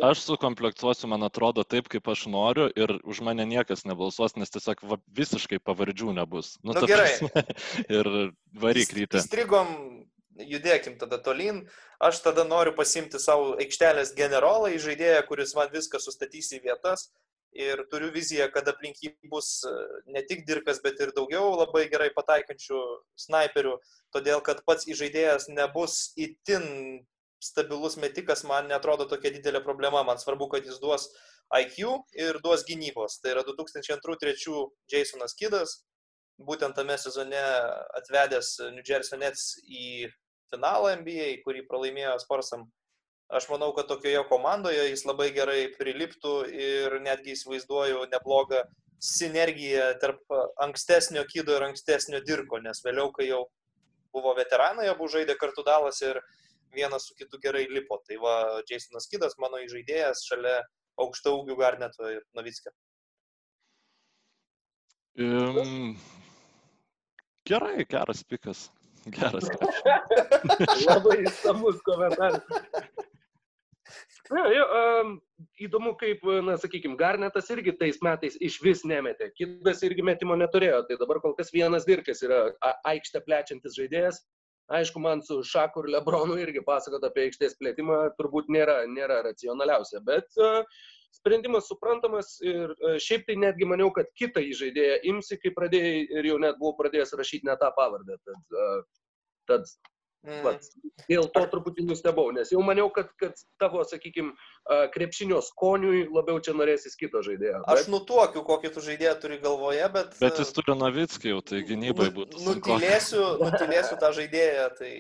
[0.06, 4.84] Aš sukomplektuosiu, man atrodo, taip, kaip aš noriu ir už mane niekas nebalsuos, nes tiesiog
[4.86, 6.58] va, visiškai pavardžių nebus.
[6.64, 7.10] Nu, ta gerai.
[7.18, 7.44] prasme,
[7.98, 8.12] Ir
[8.54, 9.18] varyk ryte.
[9.18, 10.06] Įstrigom,
[10.40, 11.64] judėkim tada tolyn.
[12.00, 17.10] Aš tada noriu pasimti savo aikštelės generolą, į žaidėją, kuris man viską sustatys į vietas.
[17.58, 19.72] Ir turiu viziją, kad aplink jį bus e,
[20.14, 22.82] ne tik dirkas, bet ir daugiau labai gerai pataikančių
[23.18, 23.74] snaiperių.
[24.14, 26.68] Todėl, kad pats įžaidėjas nebus itin
[27.42, 30.04] stabilus metikas, man netrodo tokia didelė problema.
[30.06, 31.10] Man svarbu, kad jis duos
[31.58, 33.18] IQ ir duos gynybos.
[33.24, 35.80] Tai yra 2002-2003 Jasonas Kidas,
[36.38, 37.42] būtent tame sezone
[37.98, 40.10] atvedęs New Jersey Nets į
[40.52, 42.68] finalą NBA, kurį pralaimėjo Sparsam.
[43.30, 48.64] Aš manau, kad tokioje komandoje jis labai gerai priliptų ir netgi įsivaizduoju neblogą
[49.00, 50.34] sinergiją tarp
[50.66, 53.44] ankstesnio Kido ir ankstesnio Dirko, nes vėliau, kai jau
[54.14, 56.18] buvo veteranai, abu žaidė kartu dalas ir
[56.74, 58.00] vienas su kitu gerai lipo.
[58.08, 58.36] Tai va,
[58.70, 60.58] Jasonas Kidas, mano įžaidėjas, šalia
[61.00, 62.74] aukšta ūgių Garneto ir Novickio.
[65.20, 65.98] Um,
[67.46, 68.70] gerai, geras pikas.
[69.06, 69.48] Geras.
[70.90, 72.44] Labai įsamus komentaras.
[74.30, 75.14] Na, jo, um,
[75.62, 79.32] įdomu, kaip, na, sakykime, Garnetas irgi tais metais iš vis nemetė.
[79.38, 80.84] Kitas irgi metimo neturėjo.
[80.90, 82.44] Tai dabar kol kas vienas dirkas yra
[82.90, 84.22] aikštę plečiantis žaidėjas.
[84.70, 90.02] Aišku, man su Šaku ir Lebronu irgi pasakot apie aikštės plėtimą turbūt nėra, nėra racionaliausia.
[90.06, 90.62] Bet uh,
[91.18, 96.30] sprendimas suprantamas ir uh, šiaip tai netgi maniau, kad kitą įžaidėją imsi, kai pradėjai ir
[96.30, 98.20] jau net buvau pradėjęs rašyti ne tą pavardę.
[98.30, 98.84] Tad, uh,
[99.50, 99.74] tad.
[100.44, 100.66] Vat,
[101.08, 104.34] dėl to truputį nustebau, nes jau maniau, kad, kad tavo, sakykime,
[104.92, 107.62] krepšinio skoniui labiau čia norėsis kito žaidėjo.
[107.72, 110.18] Aš nutuokiu, kokį tu žaidėją turi galvoje, bet...
[110.20, 112.44] Bet jis turi Novickį jau, tai gynybai Nu- būtų.
[112.50, 114.92] Nutilėsiu, nutilėsiu tą žaidėją, tai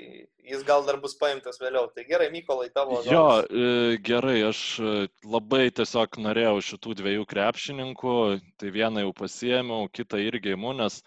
[0.49, 1.91] jis gal dar bus paimtas vėliau.
[1.93, 3.03] Tai gerai, Mykolai, tavo.
[3.03, 3.51] Jo, žodis.
[3.51, 8.15] e, gerai, aš e, labai tiesiog norėjau šitų dviejų krepšininkų,
[8.55, 11.03] tai vieną jau pasiėmiau, kitą irgi imu, nes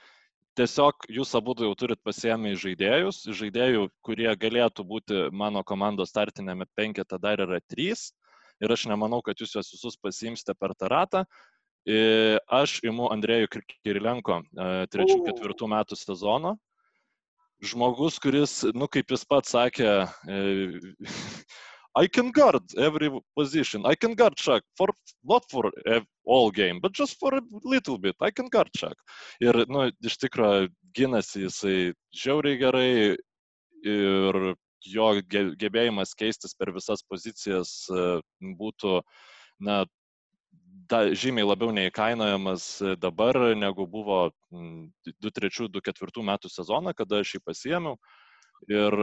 [0.59, 6.67] tiesiog jūs abu jau turit pasiėmę į žaidėjus, žaidėjų, kurie galėtų būti mano komandos startinėme
[6.77, 8.11] penkete dar yra trys
[8.63, 11.25] ir aš nemanau, kad jūs juos visus pasiimsite per tą ratą.
[11.83, 13.49] E, Aš imu Andrėjų
[13.83, 16.55] Kirilenko 3-4 metų sezono.
[17.63, 19.91] Žmogus, kuris, nu kaip jis pats sakė,
[20.27, 20.39] e,
[21.95, 23.85] I can guard every position.
[23.85, 24.89] I can guard Shaq for
[25.25, 25.71] not for
[26.25, 28.17] all game, but just for a little bit.
[28.21, 28.95] I can guard Shaq.
[29.41, 31.77] Ir, nu, iš tikrųjų, ginasi jisai
[32.17, 33.17] žiauriai gerai
[33.85, 34.55] ir
[34.87, 38.21] jo ge- gebėjimas keistis per visas pozicijas e,
[38.59, 39.03] būtų,
[39.61, 39.83] na,
[40.89, 48.01] da, žymiai labiau neįkainojamas e, dabar, negu buvo 2-3-2-4 metų sezoną, kada aš jį pasiėmiau.
[48.71, 48.99] Ir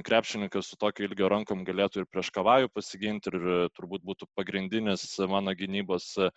[0.00, 5.04] krepšininkas su tokio ilgio rankom galėtų ir prieš kavajų pasiginti ir e, turbūt būtų pagrindinis
[5.28, 6.30] mano gynybos e,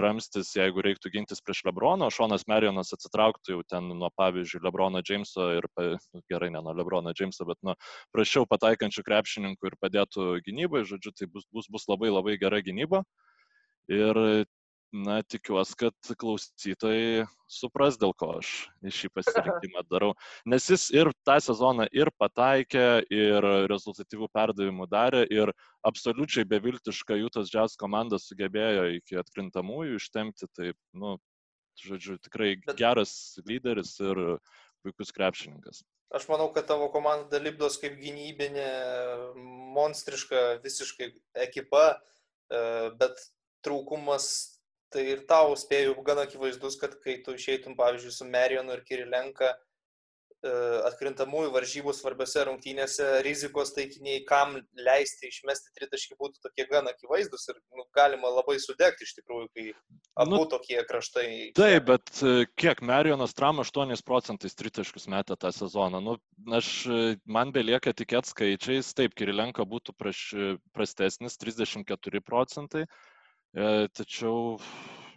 [0.00, 5.02] ramstis, jeigu reiktų gintis prieš Lebroną, o Šonas Marijonas atsitrauktų jau ten nuo, pavyzdžiui, Lebrono
[5.04, 7.74] Jameso ir, nu, gerai, ne nuo Lebrono Jameso, bet nuo
[8.14, 13.02] prašiau pataikančių krepšininkų ir padėtų gynybai, žodžiu, tai bus, bus, bus labai labai gera gynyba.
[13.92, 14.46] Ir
[14.92, 20.12] na, tikiuosi, kad klausytojai supras, dėl ko aš šį pasirinkimą darau.
[20.48, 25.52] Nes jis ir tą sezoną ir pataikė, ir rezultatyvų perdavimų darė, ir
[25.86, 30.50] absoliučiai beviltišką Jūtos Jazz komanda sugebėjo iki atkrintamųjų ištemti.
[30.56, 31.16] Taip, nu,
[31.82, 34.40] žodžiu, tikrai geras lyderis ir
[34.84, 35.82] puikus krepšininkas.
[36.14, 38.68] Aš manau, kad tavo komanda Libdos kaip gynybinė,
[39.74, 41.10] monstriška visiškai
[41.48, 41.96] ekipa,
[42.46, 42.60] e,
[43.00, 43.18] bet
[43.66, 44.55] trūkumas
[44.94, 49.48] tai ir tau spėjau gan akivaizdus, kad kai tu išeitum, pavyzdžiui, su Merionu ir Kirilenka
[49.50, 49.56] e,
[50.88, 57.58] atkrintamųjų varžybų svarbiose rungtynėse, rizikos taikiniai, kam leisti išmesti tritaškį būtų tokie gan akivaizdus ir
[57.74, 59.66] nu, galima labai sudegti iš tikrųjų, kai
[60.22, 61.26] abu Nu, tokie kraštai.
[61.58, 66.04] Taip, bet e, kiek Marijonas Tram 8 procentais tritaškius metė tą sezoną.
[66.04, 66.16] Nu,
[66.60, 70.22] aš, e, man belieka tikėti skaičiais, taip, Kirilenko būtų praš,
[70.76, 72.86] prastesnis 34 procentai,
[73.56, 74.58] tačiau,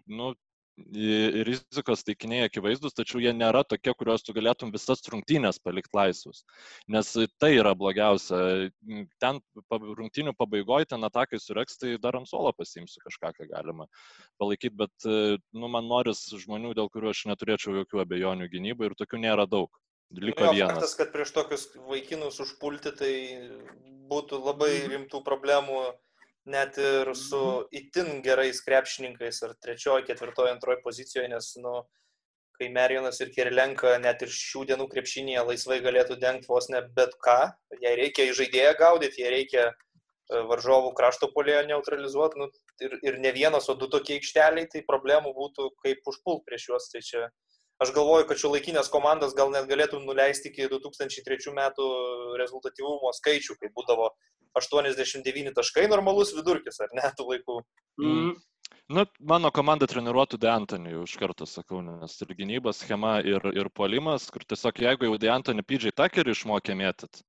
[0.08, 0.34] nu,
[1.44, 6.44] rizikos taikiniai akivaizdus, tačiau jie nėra tokie, kuriuos tu galėtum visas rungtynės palikti laisvus.
[6.88, 8.70] Nes tai yra blogiausia.
[9.20, 13.88] Ten rungtynių pabaigoje, ten atakai sureks, tai dar ant suolo pasimsiu kažką, ką galima
[14.40, 19.00] palaikyti, bet e, nu, man noris žmonių, dėl kurių aš neturėčiau jokių abejonių gynybai ir
[19.00, 19.72] tokių nėra daug.
[20.16, 20.80] Liko jo, vienas.
[20.80, 23.14] Faktas, kad prieš tokius vaikinus užpulti, tai
[24.10, 24.94] būtų labai Mhm.
[24.96, 25.84] rimtų problemų
[26.50, 27.42] net ir su
[27.76, 31.76] itin gerais krepšininkais ar trečioji, ketvirtoji, antroji pozicijoje, nes, nu,
[32.60, 37.14] kai Merijonas ir Kirilenka net ir šių dienų krepšinėje laisvai galėtų dengti vos ne bet
[37.26, 37.40] ką,
[37.84, 39.76] jei reikia į žaidėją gaudyti, jei reikia e,
[40.50, 42.50] varžovų krašto polėje neutralizuoti, nu,
[42.84, 46.90] ir, ir ne vienas, o du tokie aikšteliai, tai problemų būtų kaip užpult prieš juos.
[46.92, 47.30] Tai čia
[47.80, 51.88] aš galvoju, kad šio laikinės komandos gal net galėtų nuleisti iki 2003 metų
[52.44, 54.12] rezultatyvumo skaičių, kai būdavo
[54.58, 57.58] 89 taškai normalus vidurkis, ar ne, tų laikų.
[58.02, 58.32] Mm.
[58.90, 63.70] Nu, mano komanda treniruotų Deantonį jau iš karto sakau, nes ir gynybos schema, ir, ir
[63.70, 67.22] puolimas, kur tiesiog jeigu jau Deantonį PJ Tuckerį išmokė mėtyt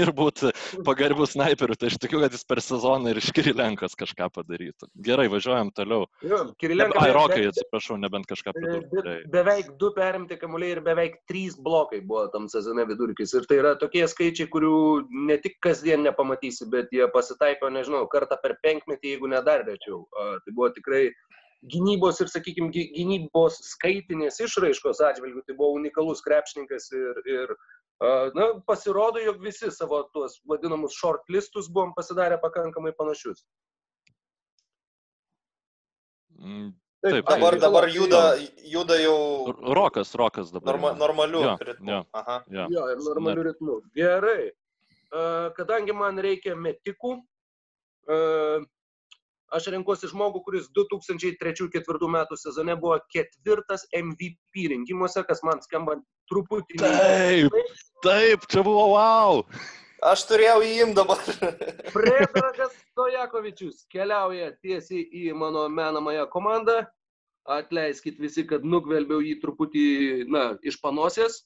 [0.00, 0.50] ir būti
[0.86, 4.88] pagarbių snaiperių, tai aš tikiu, kad jis per sezoną ir iš Kirilenkos kažką padarytų.
[5.04, 6.06] Gerai, važiuojam toliau.
[6.24, 6.98] Jo, Ne, Kirilenka.
[7.02, 9.02] ai, Rokai, atsiprašau, nebent kažką pridurti.
[9.04, 13.34] be- Beveik du perimti kamuoliai ir beveik trys blokai buvo tam sezone vidurkis.
[13.34, 14.74] Ir tai yra tokie skaičiai, kurių
[15.28, 20.06] ne tik kasdien nepamatysi, bet jie pasitaiko, nežinau, kartą per penkmetį, jeigu ne dar rečiau.
[20.14, 21.10] Tai buvo tikrai
[21.64, 25.44] gynybos ir, sakykime, gynybos skaitinės išraiškos atžvilgių.
[25.46, 27.54] Tai buvo unikalus krepšininkas ir, ir
[28.34, 33.44] na, pasirodo, jog visi savo tuos vadinamus shortlistus buvom pasidarę pakankamai panašius.
[36.38, 36.72] Mm,
[37.04, 38.20] Taip, Taip, Dabar, tai- dabar juda,
[38.64, 40.72] juda jau Rokas, Rokas dabar.
[40.74, 41.90] norma, normaliu Jo, ritmu.
[41.90, 42.04] jo.
[42.14, 42.44] Aha.
[42.48, 42.66] Jo.
[42.70, 43.80] Jo, ir normaliu ritmu.
[43.94, 44.50] Gerai.
[45.12, 47.20] E, Kadangi man reikia metikų,
[49.54, 55.96] aš renkuosi žmogų, kuris 2003-2004 metų sezone buvo ketvirtas MVP rinkimuose, kas man skamba
[56.30, 56.80] truputį.
[56.82, 57.56] Taip,
[58.04, 59.44] taip, čia buvo wow.
[60.04, 61.20] Aš turėjau įim dabar.
[61.94, 66.82] Predragas Stojakovičius keliauja tiesiai į mano menamąją komandą.
[67.48, 69.86] Atleiskit visi, kad nugvelbiau jį truputį,
[70.32, 71.42] na, iš panosės.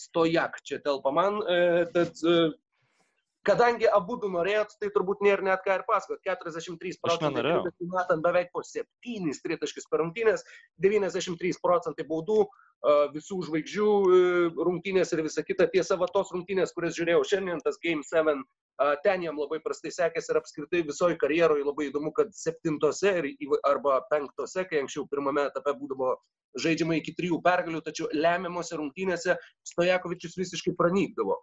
[0.00, 1.40] Stojak čia telpa man.
[1.44, 2.52] E, tad, e,
[3.50, 6.22] kadangi abu norėjot, tai turbūt nėra net ką ir pasakot.
[6.26, 7.44] 43 procentai
[7.92, 10.46] metant beveik po 7 tritaškius per rungtynės,
[10.82, 12.44] 93 procentai baudų,
[13.12, 14.20] visų žvaigždžių e,
[14.56, 15.66] rungtynės ir visa kita.
[15.68, 18.40] Tiesa, va tos rungtynės, kurias žiūrėjau šiandien, tas Game 7
[18.80, 23.26] A, ten jam labai prastai sekėsi ir apskritai visoji karjeroje labai įdomu, kad septintose ir
[23.68, 26.14] arba penktose, kai anksčiau pirmame etape būdavo
[26.64, 29.36] žaidžiama iki trijų pergalių, tačiau lemiamose rungtynėse
[29.68, 31.36] Stojakovičius visiškai pranykdavo.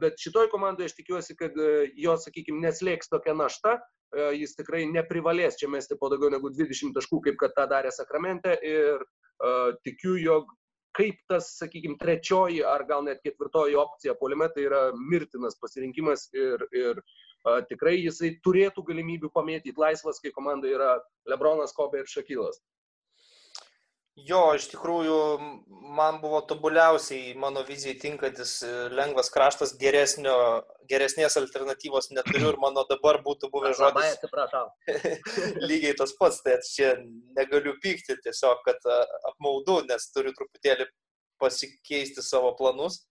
[0.00, 3.76] Bet šitoj komandai aš tikiuosi, kad e, jo, sakykime, neslėgs tokia našta,
[4.14, 7.90] E, jis tikrai neprivalės čia mesti po daugiau negu 20 taškų, kaip kad tą darė
[7.94, 8.54] Sakramente.
[8.62, 10.52] Ir uh, tikiu, jog
[10.96, 16.62] kaip tas, sakykime, trečioji ar gal net ketvirtoji opcija polime, tai yra mirtinas pasirinkimas ir,
[16.72, 17.02] ir
[17.44, 20.94] a, tikrai jisai turėtų galimybių pamėtyti laisvas, kai komanda yra
[21.28, 22.62] Lebronas, Kobe ir Šakylas.
[24.16, 25.16] Jo, iš tikrųjų,
[25.96, 30.36] man buvo tobuliausiai mano vizijai tinkantis e, lengvas kraštas, geresnio,
[30.88, 34.70] geresnės alternatyvos neturiu ir mano dabar būtų buvęs Labai žodis atsiprašau.
[35.68, 36.94] lygiai tas pats, tai čia
[37.36, 39.02] negaliu pykti, tiesiog, kad a,
[39.34, 40.88] apmaudu, nes turiu truputėlį
[41.42, 43.02] pasikeisti savo planus,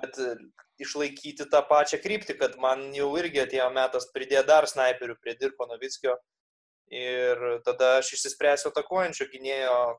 [0.00, 0.32] bet e,
[0.80, 5.68] išlaikyti tą pačią kryptį, kad man jau irgi atėjo metas pridėti dar snaiperių prie Dirko
[5.68, 6.16] Novickio
[6.92, 9.96] ir tada aš išsispręsiu atakuojančio gynėjo e,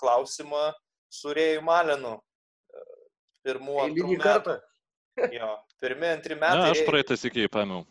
[0.00, 0.72] klausimą
[1.08, 2.16] su Rėju Malenu.
[2.74, 2.84] E,
[3.46, 4.58] Pirmų, antrų metų.
[5.32, 6.70] Jo, pirmi, antri Ne, metai.
[6.70, 7.86] aš Rėjui- praeitas iki paėmiau.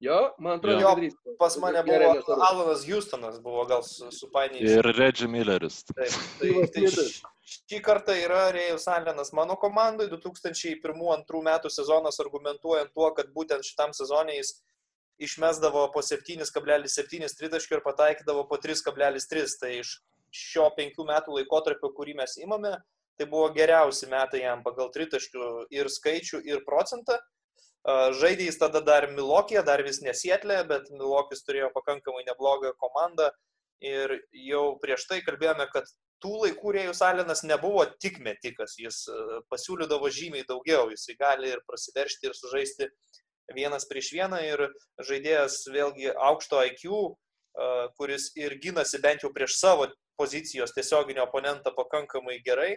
[0.00, 1.36] Jo, man atrodo, Jo, ryškiai.
[1.38, 2.10] Pas mane buvo.
[2.44, 4.74] Alanas Houstonas, buvo gal su- supainiojęs.
[4.76, 5.82] Ir Reggie Milleris.
[5.88, 7.22] Taip, tai, tai š-
[7.70, 13.94] šį kartą yra Rėjus Alenas mano komandai, 2001-2002 metų sezonas argumentuojant tuo, kad būtent šitam
[13.96, 14.52] sezonui jis
[15.18, 19.56] išmesdavo po 7,7 tritaškių ir pataikydavo po 3,3.
[19.60, 19.96] Tai iš
[20.34, 22.76] šio penkių metų laikotarpio, kurį mes imame,
[23.16, 27.18] tai buvo geriausi metai jam pagal tritaškių ir skaičių, ir procentą.
[27.86, 33.30] Žaidė jis tada dar Milokė, dar vis nesietlė, bet Milokis turėjo pakankamai neblogą komandą.
[33.84, 35.86] Ir jau prieš tai kalbėjome, kad
[36.24, 39.02] tų laikų Rėjus Alenas nebuvo tik metikas, jis
[39.52, 42.88] pasiūlydavo žymiai daugiau, jisai gali ir prasiveršti, ir sužaisti
[43.54, 44.64] vienas prieš vieną, ir
[45.06, 46.88] žaidėjas vėlgi aukšto IQ,
[48.00, 49.86] kuris ir gynasi bent jau prieš savo
[50.18, 52.76] pozicijos tiesioginio oponentą pakankamai gerai.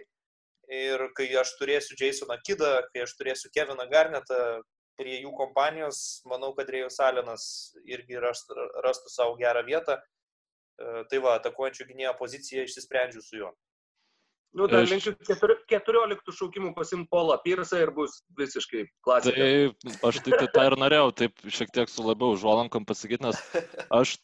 [0.70, 4.60] Ir kai aš turėsiu Jasoną Kidą, kai aš turėsiu Keviną Garnetą
[5.00, 7.44] prie jų kompanijos, manau, kad Rėjus Alenas
[7.88, 8.52] irgi rast-
[8.84, 9.96] rastų savo gerą vietą.
[10.80, 13.50] E, Tai va, atakuojančių gynėjo poziciją išsisprendžiu su juo.
[14.54, 19.36] Nu, dar Aš- linkiu ketur- 14 šaukimų pasimti Polą Pyrsą ir bus visiškai klasika.
[19.36, 23.36] Tai aš tai tą ir norėjau taip šiek tiek su labiau užuolankom pasakyti, nes
[24.00, 24.16] aš,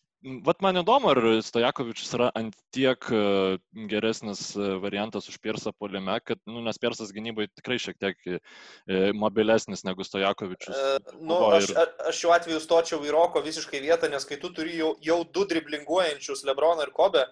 [0.46, 3.20] vat man įdomu, ar Stojakovičius yra ant tiek e,
[3.90, 8.40] geresnis e, variantas už Pirsą polime, kad, nu, nes Pirsas gynybai tikrai šiek tiek e,
[9.14, 10.76] mobilesnis negu Stojakovičius.
[10.76, 14.50] E, Nu, aš, ir- aš šiuo atveju stočiau į Roko visiškai vietą, nes kai tu
[14.54, 17.26] turi jau, jau du driblinguojančius Lebroną ir Kobę,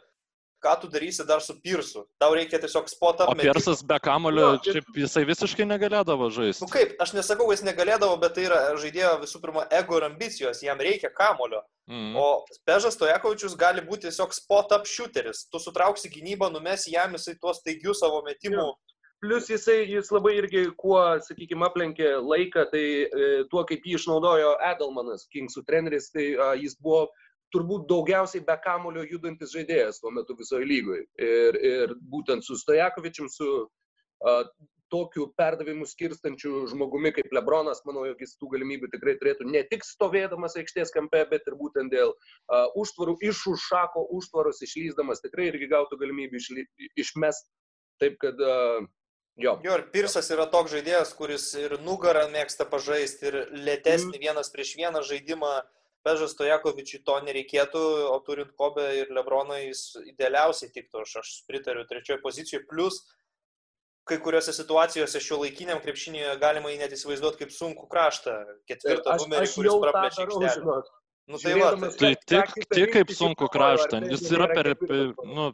[0.65, 2.07] ką tu darysi dar su Pirsu?
[2.21, 3.35] Tau reikia tiesiog spot O.
[3.39, 6.71] Pirsas be kamulio, šiaip jisai visiškai negalėdavo Nu žaisti.
[6.73, 10.81] kaip, aš nesakau, jis negalėdavo, bet tai yra žaidėjo visų pirma ego ir ambicijos, jam
[10.81, 11.62] reikia kamulio.
[11.91, 12.17] Mm.
[12.17, 15.45] O Pežas Stojakovičius gali būti tiesiog spot up shooteris.
[15.53, 18.65] Tu sutrauksi gynybą, numesi jam jisai tuos taigius savo metimų.
[18.65, 18.73] Jo.
[19.25, 24.51] Plus jisai, jis labai irgi, kuo, sakykime, aplenkė laiką, tai e, tuo, kaip jį išnaudojo
[24.73, 27.07] Edelmanas, Kingsų treneris, tai a, jis buvo
[27.55, 31.07] turbūt daugiausiai be kamulio judantis žaidėjas tuo metu visoje lygoje.
[31.23, 34.41] Ir, ir būtent su Stojakovičium, su a,
[34.95, 39.87] tokiu perdavimu skirstančiu žmogumi kaip Lebronas, manau, jog jis tų galimybių tikrai turėtų ne tik
[39.87, 45.49] stovėdamas aikštės kampe, bet ir būtent dėl uh, užtvarų, iš už šako užtvaros išlyzdamas tikrai
[45.51, 46.67] irgi gautų galimybę išly,
[47.01, 47.49] išmest.
[48.03, 48.87] Taip kad, uh,
[49.41, 49.57] jo.
[49.67, 54.77] Jo, ir Pirsas yra toks žaidėjas, kuris ir nugarą mėgsta pažaisti, ir lėtesnį vienas prieš
[54.79, 55.57] vieną žaidimą.
[56.05, 57.83] Pežas Stojakovičiui to nereikėtų,
[58.13, 62.65] o turint Kobę ir Lebroną jis idealiausiai tiktų, aš, aš pritariu trečioje pozicijoje.
[62.69, 63.01] Plus,
[64.09, 68.37] kai kuriuose situacijose šio laikiniam krepšinėje galima jį net įsivaizduoti kaip sunku kraštą.
[68.69, 70.83] Ketvirtą numerį, kuris praplečia aikštelę.
[71.33, 74.03] Nu tai va, tai, Tai tik, tik kaip sunku kraštą.
[74.05, 74.75] tai Jis yra per,
[75.25, 75.47] nu,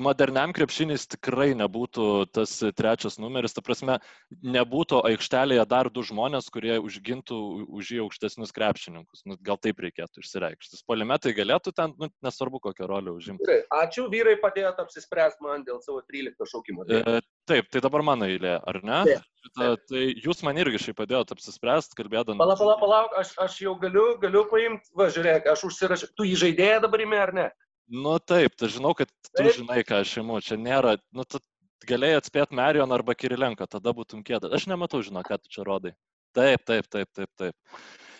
[0.00, 3.54] moderniam krepšinis tikrai nebūtų tas trečias numeris.
[3.56, 3.98] Ta prasme,
[4.42, 7.38] nebūtų aikštelėje dar du žmonės, kurie užgintų
[7.80, 9.24] už jį aukštesnius krepšininkus.
[9.28, 10.82] Nu, gal taip reikėtų išsireikšti.
[10.88, 13.62] Polimetai galėtų ten, nu, nesvarbu kokią rolę užimti.
[13.74, 16.86] Ačiū vyrai padėjot apsispręsti man dėl savo 13 šaukimo.
[16.88, 17.20] E,
[17.50, 19.02] taip, tai dabar mano eilė, ar ne?
[19.10, 22.40] Taip, Šitą, tai jūs man irgi šiaip padėjote apsispręsti, kalbėdami.
[22.40, 26.34] Pala, pala, palauk, aš, aš jau galiu, galiu paimti, va, žiūrėk, aš užsirašiau, tu jį
[26.42, 27.46] žaidėją dabar įmė ar ne?
[27.88, 29.54] Nu taip, tai žinau, kad tu Taip.
[29.56, 30.40] žinai, ką aš imu.
[30.44, 31.40] Čia nėra, nu tu
[31.88, 34.52] galėjai atspėti Marion arba Kirilenko, tada būtum kėdas.
[34.52, 35.94] Aš nematau, žinau, ką tu čia rodai.
[36.36, 37.54] Taip, taip, taip, taip, taip.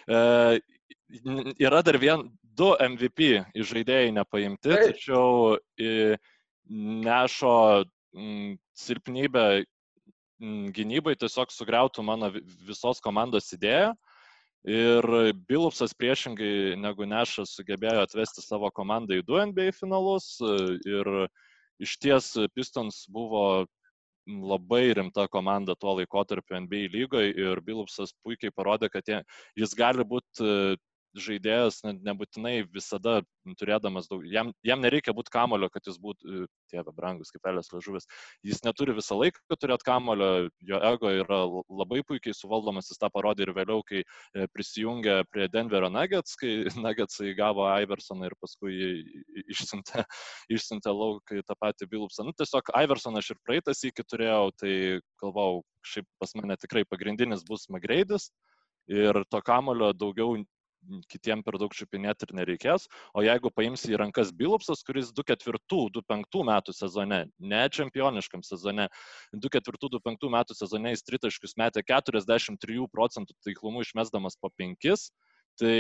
[0.09, 0.61] E,
[1.61, 4.95] yra dar vien, du MVP iš žaidėjai nepaimti, Taip.
[4.95, 6.17] tačiau e,
[7.05, 7.85] nešo
[8.17, 9.45] mm, silpnybę
[10.41, 13.93] mm, gynybai tiesiog sugriautų mano vi- visos komandos idėją.
[14.69, 15.07] Ir
[15.49, 20.35] Bilupsas priešingai negu Nešas sugebėjo atvesti savo komandą į du NBA finalus.
[20.85, 21.09] Ir
[21.81, 23.65] iš ties Pistons buvo
[24.29, 29.23] labai rimta komanda tuo laikotarpiu NBA lygoje ir Bilupsas puikiai parodė, kad jie,
[29.57, 30.77] jis gali būti
[31.17, 33.21] žaidėjas ne- nebūtinai visada
[33.59, 38.05] turėdamas daug, jam, jam nereikia būti kamulio, kad jis būtų, tėve brangus kaip pelės lažuvis,
[38.45, 41.39] jis neturi visą laiką turėti kamulio, jo ego yra
[41.71, 46.53] labai puikiai suvaldomas, jis tą parodė ir vėliau, kai e, prisijungė prie Denverio Nuggets, kai
[46.85, 50.05] Nuggetsai gavo Iversoną ir paskui jį i- išsiuntė,
[50.59, 52.27] išsiuntė lauk į tą patį Bilupsą.
[52.29, 54.75] Nu, tiesiog Iversoną aš ir praeitas iki turėjau, tai
[55.23, 58.29] galvau, šiaip pas mane tikrai pagrindinis bus Magreidis
[58.89, 60.37] ir to kamulio daugiau
[61.13, 62.87] kitiem per daug čiupinėti ir nereikės.
[63.17, 68.89] O jeigu paimsi į rankas Bilupsas, kuris 2-4-2-5 metų sezone, ne čempioniškam sezone,
[69.35, 75.11] 2-4-2-5 metų sezone jis tritaškius metė 43 procentų taiklumu išmesdamas po 5,
[75.59, 75.77] tai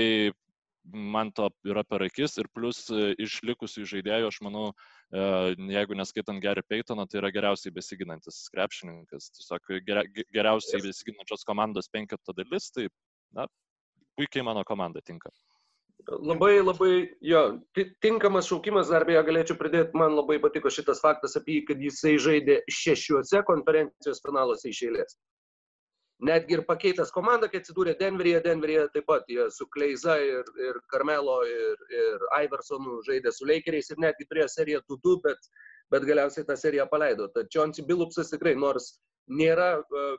[0.92, 4.70] man to yra per akis ir plus e, iš likusių žaidėjų, aš manau,
[5.12, 5.22] e,
[5.74, 11.90] jeigu neskaitant Gary Paytoną, tai yra geriausiai besiginantis krepšininkas, tiesiog geria, ge- geriausiai besiginančios komandos
[11.92, 12.88] penketo dalis, tai
[13.36, 13.46] na,
[14.18, 15.32] puikiai mano komanda tinka.
[16.08, 17.40] Labai, labai, jo,
[18.04, 22.14] tinkamas šaukimas, dar beje galėčiau pridėti, man labai patiko šitas faktas apie jį, kad jisai
[22.22, 25.18] žaidė šešiuose konferencijos finaluose iš eilės
[26.24, 30.80] netgi ir pakeitęs komandą, kai atsidūrė Denveryje, Denveryje taip pat jie su Kleiza ir, ir
[30.92, 35.50] Carmelo ir, ir Iversonu žaidė su Lakeriais ir netgi turėjo seriją 2-2, bet,
[35.94, 37.28] bet galiausiai tą seriją paleido.
[37.34, 38.96] Tad Čionsi Bilupsas tikrai, nors
[39.30, 40.16] nėra uh,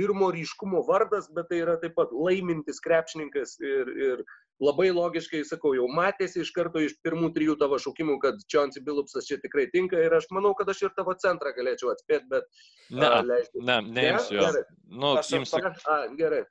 [0.00, 4.22] pirmo ryškumo vardas, bet tai yra taip pat laimintis krepšininkas ir, ir
[4.64, 9.28] labai logiškai sakau, jau matėsi iš karto iš pirmų trijų tavo šaukimų, kad Čionsi Bilupsas
[9.28, 12.48] čia tikrai tinka ir aš manau, kad aš ir tavo centrą galėčiau atspėti, bet...
[12.90, 13.64] Ne, a, leisti.
[13.64, 14.48] ne, neimsiu jo.
[14.88, 15.64] Nu, aš imsiu.
[15.68, 16.44] A, gerai.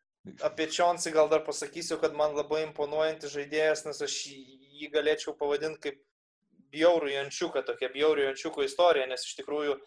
[0.45, 5.81] Apie Čionsi gal dar pasakysiu, kad man labai imponuojantis žaidėjas, nes aš jį galėčiau pavadinti
[5.87, 6.03] kaip
[6.73, 9.79] bjaurų Jančiuką, tokia bjaurų Jančiuko istorija, nes iš tikrųjų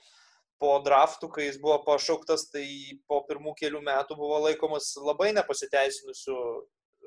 [0.63, 2.67] po draftų, kai jis buvo pašauktas, tai
[3.11, 6.37] po pirmų kelių metų buvo laikomas labai nepasiteisinusiu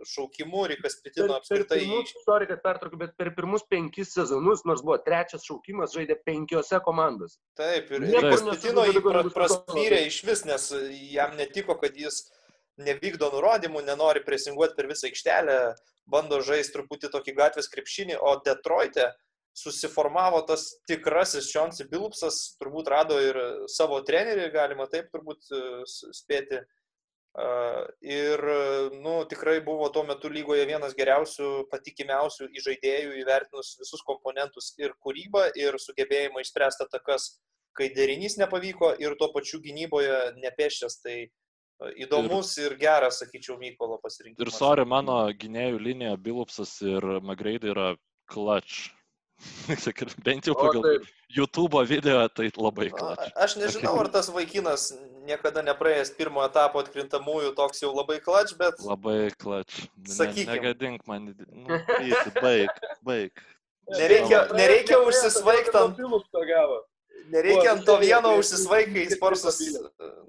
[0.03, 1.79] šaukimu, Rikas Pitino apskritai.
[2.25, 7.39] Sorry, kad pertraukiu, bet per pirmus penkis sezonus, nors buvo trečias šaukimas, žaidė penkiose komandose.
[7.59, 10.69] Taip, ir Rikas Pitino jį pra, praspyrė iš vis, nes
[11.13, 12.25] jam netiko, kad jis
[12.81, 15.59] nevykdo nurodymų, nenori presinguoti per visą aikštelę,
[16.11, 19.13] bando žaisti truputį tokį gatvės krepšinį, o Detroite
[19.55, 23.39] susiformavo tas tikrasis Čionsi Bilupsas, turbūt rado ir
[23.71, 26.63] savo trenerį, galima taip turbūt e, spėti
[28.01, 28.39] Ir,
[29.03, 35.49] nu, tikrai buvo tuo metu lygoje vienas geriausių, patikimiausių įžaidėjų įvertinus visus komponentus ir kūrybą,
[35.59, 37.27] ir sugebėjimą išspręsti atakas,
[37.75, 40.97] kai derinys nepavyko ir tuo pačiu gynyboje nepešęs.
[41.03, 41.17] Tai
[41.99, 44.39] įdomus ir, ir geras, sakyčiau, Mykolo pasirinkimas.
[44.39, 47.89] Ir sorry, mano gynėjų linija Bilupsas ir Magreidai yra
[48.31, 48.94] clutch.
[50.25, 50.93] Bent jau pagal o,
[51.29, 53.27] YouTube video tai labai klač.
[53.35, 54.93] Aš nežinau, ar tas vaikinas
[55.25, 58.79] niekada nepraėjęs pirmo etapo atkrintamųjų toks jau labai klač, bet...
[58.85, 59.85] Labai klač.
[60.07, 60.47] Sakykime.
[60.47, 61.31] Ne, negadink man.
[61.51, 61.81] Nu,
[62.45, 62.71] baig,
[63.05, 63.45] baig.
[63.91, 65.99] Nereikia, nereikia užsisvaigti ant...
[67.33, 69.57] Nereikia ant to vieno užsisvaikai, Sporsas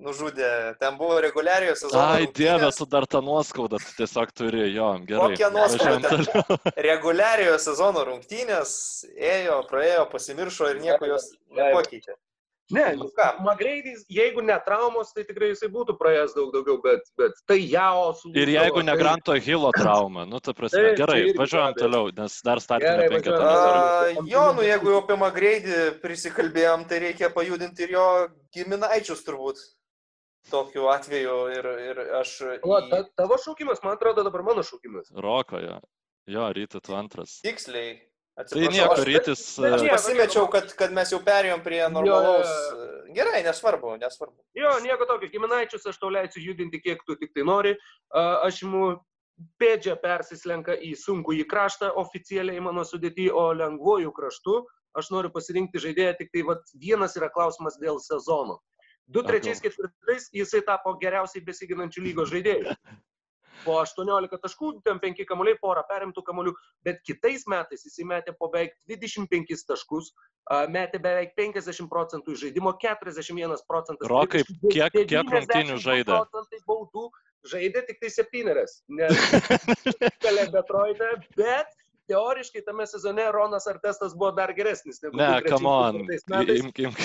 [0.02, 0.50] nužudė.
[0.80, 2.02] Ten buvo reguliarios sezono.
[2.16, 5.34] Ai, dieve, tu dar tą nuoskaudą tu tiesiog turi, jo, gerai.
[5.34, 6.14] Kokia nuoskauda?
[6.88, 8.70] Reguliariojo sezono rungtynės
[9.12, 12.16] ėjo, praėjo, pasimiršo ir nieko jos nepakeitė.
[12.70, 17.04] Ne, nu ką, Magreidis, jeigu ne traumos, tai tikrai jisai būtų praėjęs daug daugiau, bet,
[17.20, 18.32] bet tai jao su...
[18.34, 18.98] Ir jeigu ne tai...
[18.98, 24.24] Granto Hilo trauma, nu, ta prasme, tai, gerai, tai važiuojam toliau, nes dar startinė penketą.
[24.26, 28.08] Jo, nu, jeigu jau apie Magreidį prisikalbėjom, tai reikia pajudinti ir jo
[28.56, 29.62] giminaičius turbūt.
[30.50, 32.34] Tokiu atveju ir, ir aš...
[32.66, 35.10] O, ta, tavo šaukimas, man atrodo, dabar mano šaukimas.
[35.14, 35.78] Rokoje.
[36.26, 37.38] Jo, ryte tu antras.
[37.46, 37.94] Tiksliai.
[38.36, 39.42] Tai nieko, rytis.
[39.64, 42.44] Aš e, pasimečiau, kad, kad mes jau perėjom prie normalaus.
[42.44, 43.14] Jo, jo.
[43.16, 44.36] Gerai, nesvarbu, nesvarbu.
[44.58, 47.72] Jo, nieko tokio, giminaičius aš tau leisiu judinti, kiek tu tik tai nori.
[48.12, 48.90] Aš imu
[49.60, 54.60] pėdžią persislenka į sunkų į kraštą oficialiai mano sudėti, o lengvojų kraštų
[55.00, 58.60] aš noriu pasirinkti žaidėją, tik tai vat, vienas yra klausimas dėl sezono.
[59.08, 62.76] Du trečiais ketvirtais jisai tapo geriausiai besiginančių lygos žaidėjų
[63.64, 66.54] po 18 taškų, ten 5 kamuoliai, porą perimtų kamuolių,
[66.86, 70.12] bet kitais metais jis įmetė po beveik 25 taškus,
[70.72, 74.10] metė beveik 50 procentų žaidimo, 41 procentas.
[74.10, 76.20] Rokai, kiek, kiek rungtynių žaidė?
[76.66, 77.08] Baudų
[77.46, 79.14] žaidė tik tai septynerias, nes
[80.24, 81.70] kalė Detroitą, bet
[82.08, 85.00] teoriškai tame sezone Ronas Artestas buvo dar geresnis.
[85.12, 86.00] Ne, come on.
[86.56, 87.00] Imk, imk.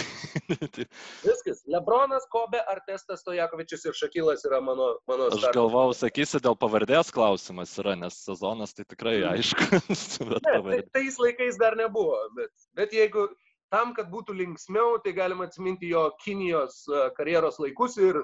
[1.28, 1.64] Viskas.
[1.68, 4.96] Lebronas, Kobe, Artestas, Stojakovičius ir Šakilas yra mano...
[5.10, 5.58] mano Aš startas.
[5.58, 9.30] galvau, sakysi, dėl pavardės klausimas yra, nes sezonas tai tikrai mm.
[9.36, 10.06] aiškus.
[10.32, 13.28] ne, tai, tais laikais dar nebuvo, bet, bet jeigu
[13.74, 16.84] tam, kad būtų linksmiau, tai galima atsiminti jo Kinijos
[17.18, 18.20] karjeros laikus ir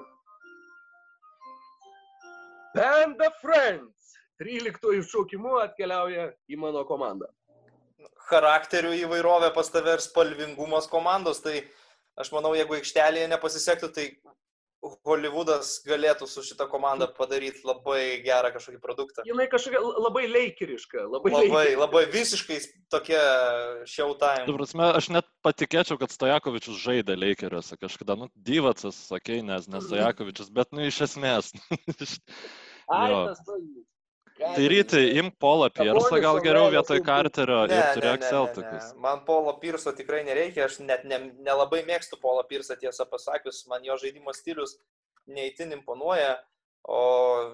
[2.76, 3.97] Band of Friends.
[4.42, 7.30] 13 šaukimu atkeliauja į mano komandą.
[8.28, 11.62] Charakterių įvairovė pas tave ir spalvingumas komandos, tai
[12.18, 14.10] aš manau, jeigu aikštelėje nepasisektų, tai
[14.78, 19.24] Hollywoodas galėtų su šitą komandą padaryti labai gerą kažkokį produktą.
[19.26, 21.80] Jinai kažkokia labai leikiriška, labai, labai, leikiriška.
[21.82, 22.58] labai visiškai
[22.94, 23.24] tokia
[23.90, 24.46] showtime.
[24.46, 29.82] Tu prasme, aš net patikėčiau, kad Stojakovičius žaidė leikiriuose kažkada, nu, Dyvacas, sakei, nes ne
[29.82, 31.50] Stojakovičius, bet, nu, iš esmės.
[32.88, 33.42] Ai, tas
[34.38, 38.92] Tai rytai, imk Polą Pirsą gal geriau vietoj Carterio ne, ir turėk Celticus.
[39.02, 43.86] Man Polo Pirso tikrai nereikia, aš net nelabai ne, mėgstu Polo Pirsą tiesą pasakius, man
[43.86, 44.76] jo žaidimo stilius
[45.26, 46.36] neįtin imponuoja,
[46.88, 47.00] o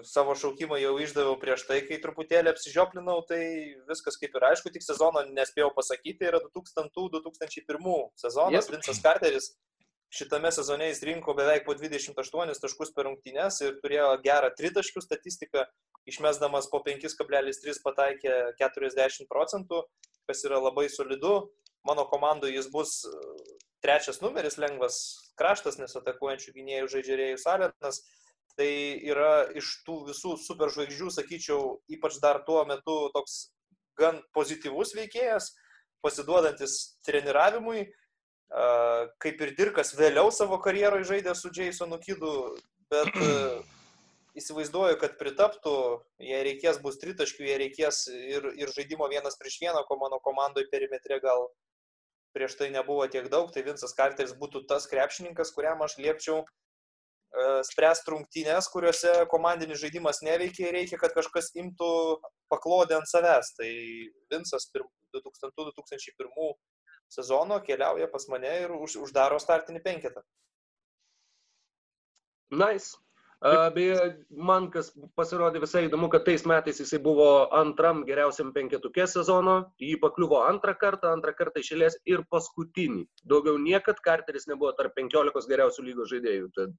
[0.06, 3.40] savo šaukimą jau išdaviau prieš tai, kai truputėlį apsižioplinau, tai
[3.88, 8.76] viskas kaip ir aišku, tik sezono nespėjau pasakyti, yra 2000-2001 sezonas, yep.
[8.76, 9.54] Vincas Carteris
[10.12, 15.64] šitame sezone jis rinko beveik po 28 taškus per rungtynes ir turėjo gerą tritaškių statistiką,
[16.10, 19.84] išmesdamas po 5,3 pataikė 40 procentų,
[20.28, 21.36] kas yra labai solidu.
[21.84, 23.16] Mano komandoje jis bus e,
[23.84, 24.98] trečias numeris, lengvas
[25.36, 28.00] kraštas, nes atakuojančių gynėjų žaidžiarėjus Alenas.
[28.54, 28.70] Tai
[29.10, 33.50] yra iš tų visų superžvaigždžių, sakyčiau, ypač dar tuo metu toks
[33.98, 35.50] gan pozityvus veikėjas,
[36.04, 36.76] pasiduodantis
[37.06, 37.88] treniravimui,
[39.22, 42.34] kaip ir Dirkas vėliau savo karjeroje žaidė su Jasonu Kidu,
[42.92, 43.10] bet
[44.38, 45.74] įsivaizduoju, kad pritaptų,
[46.22, 50.70] jei reikės bus tritaškių, jei reikės ir, ir žaidimo vienas prieš vieną, ko mano komandoje
[50.72, 51.48] perimetre gal
[52.34, 57.60] prieš tai nebuvo tiek daug, tai Vinsas Karteris būtų tas krepšininkas, kuriam aš liepčiau uh,
[57.66, 61.90] spręsti rungtynės, kuriuose komandinis žaidimas neveikia ir reikia, kad kažkas imtų
[62.52, 63.54] paklodę ant savęs.
[63.58, 63.70] Tai
[64.34, 66.54] Vinsas 2000-2001
[67.12, 70.22] sezono keliauja pas mane ir už, uždaro startinį penketą.
[72.54, 72.96] Nice.
[73.74, 73.96] Beje,
[74.32, 74.86] man kas
[75.18, 80.72] pasirodė visai įdomu, kad tais metais jisai buvo antram geriausiam penketukė sezono, jį pakliuvo antrą
[80.80, 83.04] kartą, antrą kartą išėlės ir paskutinį.
[83.28, 86.48] Daugiau niekad Carteris nebuvo tarp penkiolikos geriausių lygos žaidėjų.
[86.56, 86.72] Tad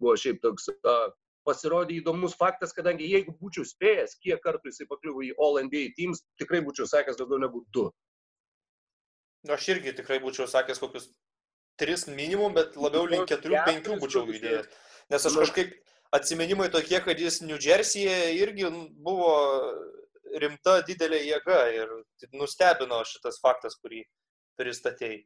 [0.00, 1.10] buvo šiaip toks uh,
[1.44, 6.24] pasirodė įdomus faktas, kadangi jeigu būčiau spėjęs, kiek kartų jisai pakliuvo į All NBA teams,
[6.40, 7.90] tikrai būčiau sakęs daugiau negu du.
[9.46, 11.10] Nu, aš irgi tikrai būčiau sakęs kokius
[11.80, 14.70] tris minimum, bet labiau link keturių, penkių būčiau įdėjęs.
[15.12, 15.74] Nes aš kažkaip
[16.16, 18.70] atsiminimai tokie, kad jis New Jersey'e irgi
[19.06, 19.30] buvo
[20.42, 21.92] rimta didelė jėga ir
[22.34, 24.02] nustebino šitas faktas, kurį
[24.58, 25.22] pristatėjai.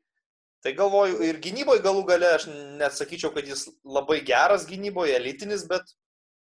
[0.61, 5.95] Tai galvoju, ir gynyboje galų gale, aš nesakyčiau, kad jis labai geras gynyboje, elitinis, bet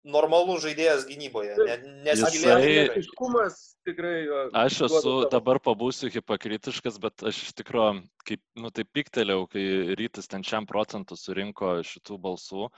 [0.05, 1.57] normalus žaidėjas gynyboje.
[2.05, 4.24] Nesigilinęs tikrai.
[4.57, 9.64] Aš esu dabar pabūsiu hipokritiškas, bet aš iš tikrųjų, kaip, nu tai piktelėjau, kai
[9.98, 12.68] rytis ten šiam procentų surinko šitų balsų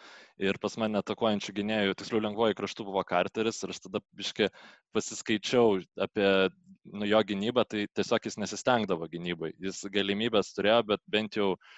[0.42, 4.50] ir pas mane atakuojančių gynėjų, tiksliau lengvoji kraštų buvo Carteris ir aš tada biškai
[4.96, 6.28] pasiskaičiau apie
[6.92, 9.54] nu, jo gynybą, tai tiesiog jis nesistengdavo gynybai.
[9.62, 11.74] Jis galimybės turėjo, bet bent jau uh,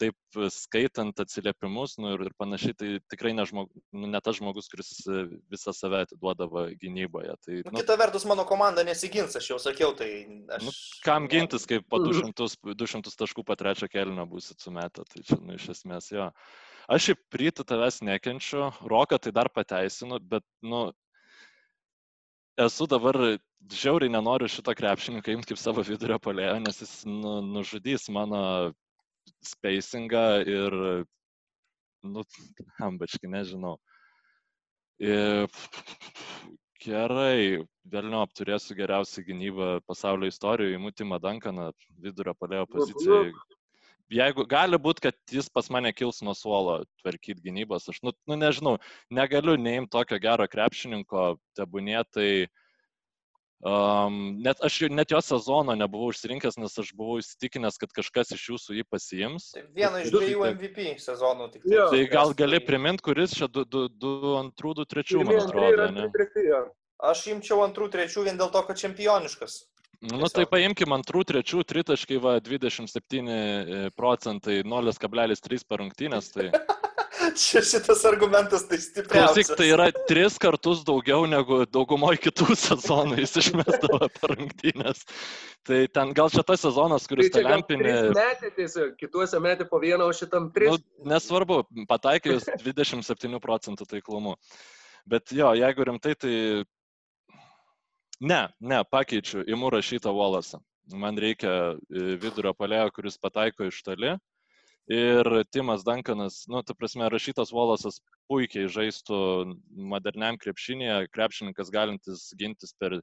[0.00, 4.70] taip skaitant atsiliepimus nu, ir, ir panašiai, tai tikrai ne, žmog, nu, ne tas žmogus,
[4.72, 7.34] kuris e, visą save atiduodavo gynyboje.
[7.44, 10.08] Tai, nu, nu, kita vertus, mano komanda nesigins, aš jau sakiau, tai
[10.56, 10.64] aš...
[10.64, 10.72] Nu,
[11.04, 15.58] kam gintis, kai po 200, 200 taškų po trečio kelino būsit sumetę, tai čia, nu,
[15.58, 16.30] iš esmės jo.
[16.88, 20.86] Aš šiaip rytų tavęs nekenčiu, roką tai dar pateisinu, bet, nu,
[22.60, 23.18] esu dabar
[23.72, 28.72] žiauriai nenoriu šito krepšininką imti kaip savo vidurio polėjo, nes jis nu, nužudys mano
[29.48, 30.76] spacingą ir,
[32.04, 32.24] nu,
[32.88, 33.76] ambačkai, nežinau.
[35.02, 35.48] Ir,
[36.84, 41.70] gerai, vėliau apturėsiu geriausią gynybą pasaulio istorijoje, įmutimą Dankaną
[42.02, 43.34] vidurio palėjo pozicijoje.
[44.14, 48.36] Jeigu gali būti, kad jis pas mane kils nuo suolo tvarkyti gynybos, aš, nu, nu
[48.36, 48.76] nežinau,
[49.10, 51.24] negaliu neimti tokio gero krepšininko,
[51.56, 52.52] tebūnėtai uh,
[53.64, 58.42] Um, net aš net jo sezono nebuvau išsirinkęs, nes aš buvau įsitikinęs, kad kažkas iš
[58.50, 59.46] jūsų jį pasiims.
[59.54, 61.64] Tai viena iš dviejų MVP sezonų tik.
[61.64, 65.88] Tai, tai gal gali priminti, kuris čia 2-2, 3, man atrodo.
[65.96, 66.10] Ne?
[67.04, 69.62] Aš imčiau antrų, trečių vien dėl to, kad čempioniškas.
[70.04, 76.34] Nu, nu tai paimkim antrų, trečių, tritaškai, va, 27 e, procentai, 0,3 per rungtynės.
[76.36, 76.50] Tai...
[77.34, 79.34] Čia šitas argumentas tai stipriausias.
[79.34, 85.02] Klausyk, tai yra tris kartus daugiau negu daugumoje kitų sezonų jis išmestavo per rungtynės.
[85.66, 87.94] Tai ten gal čia tas sezonas, kuris tai lempinė.
[88.14, 90.70] Metė tiesiog, kituose metė po vieną, o šitam tris.
[90.70, 94.36] Nu, nesvarbu, pataikėjus 27 procentų taiklumu.
[95.10, 96.36] Bet jo, jeigu rimtai, tai
[98.22, 100.62] ne, ne, pakeičiu, imu rašytą Wallace.
[100.92, 104.12] Man reikia e, vidurio palėjo, kuris pataiko iš toli
[104.92, 109.16] Ir Timas Dankanas, nu, ta prasme, rašytas Volasas puikiai žaistų
[109.72, 112.98] moderniam krepšinėje, krepšininkas galintis gintis per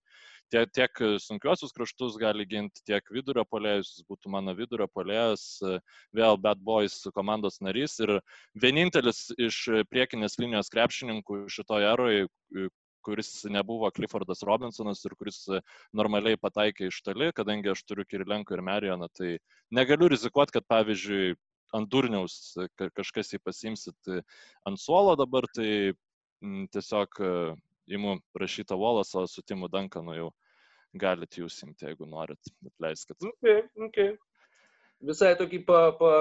[0.54, 5.58] tiek, tiek sunkiuosius kraštus gali ginti, tiek vidurio polėjus, jis būtų mano vidurio polėjas,
[6.14, 8.20] vėl Bad Boys komandos narys ir
[8.54, 12.28] vienintelis iš priekinės linijos krepšininkų šitoje eroje,
[13.02, 15.48] kuris nebuvo Cliffordas Robinsonas ir kuris
[15.98, 19.40] normaliai pataikė iš toli, kadangi aš turiu Kirilenko ir Marijoną, tai
[19.74, 21.34] negaliu rizikuoti, kad pavyzdžiui
[21.78, 24.12] ant durniaus kažkas jį pasimsit
[24.68, 25.94] ant suolo dabar, tai
[26.74, 27.22] tiesiog
[27.92, 30.30] imu rašytą Wallace, o su Timu Dankanu jau
[30.94, 33.18] galite jūs imti, jeigu norit, atleiskit.
[33.34, 34.16] Okay, okay.
[35.02, 36.12] Visai tokį pa, pa,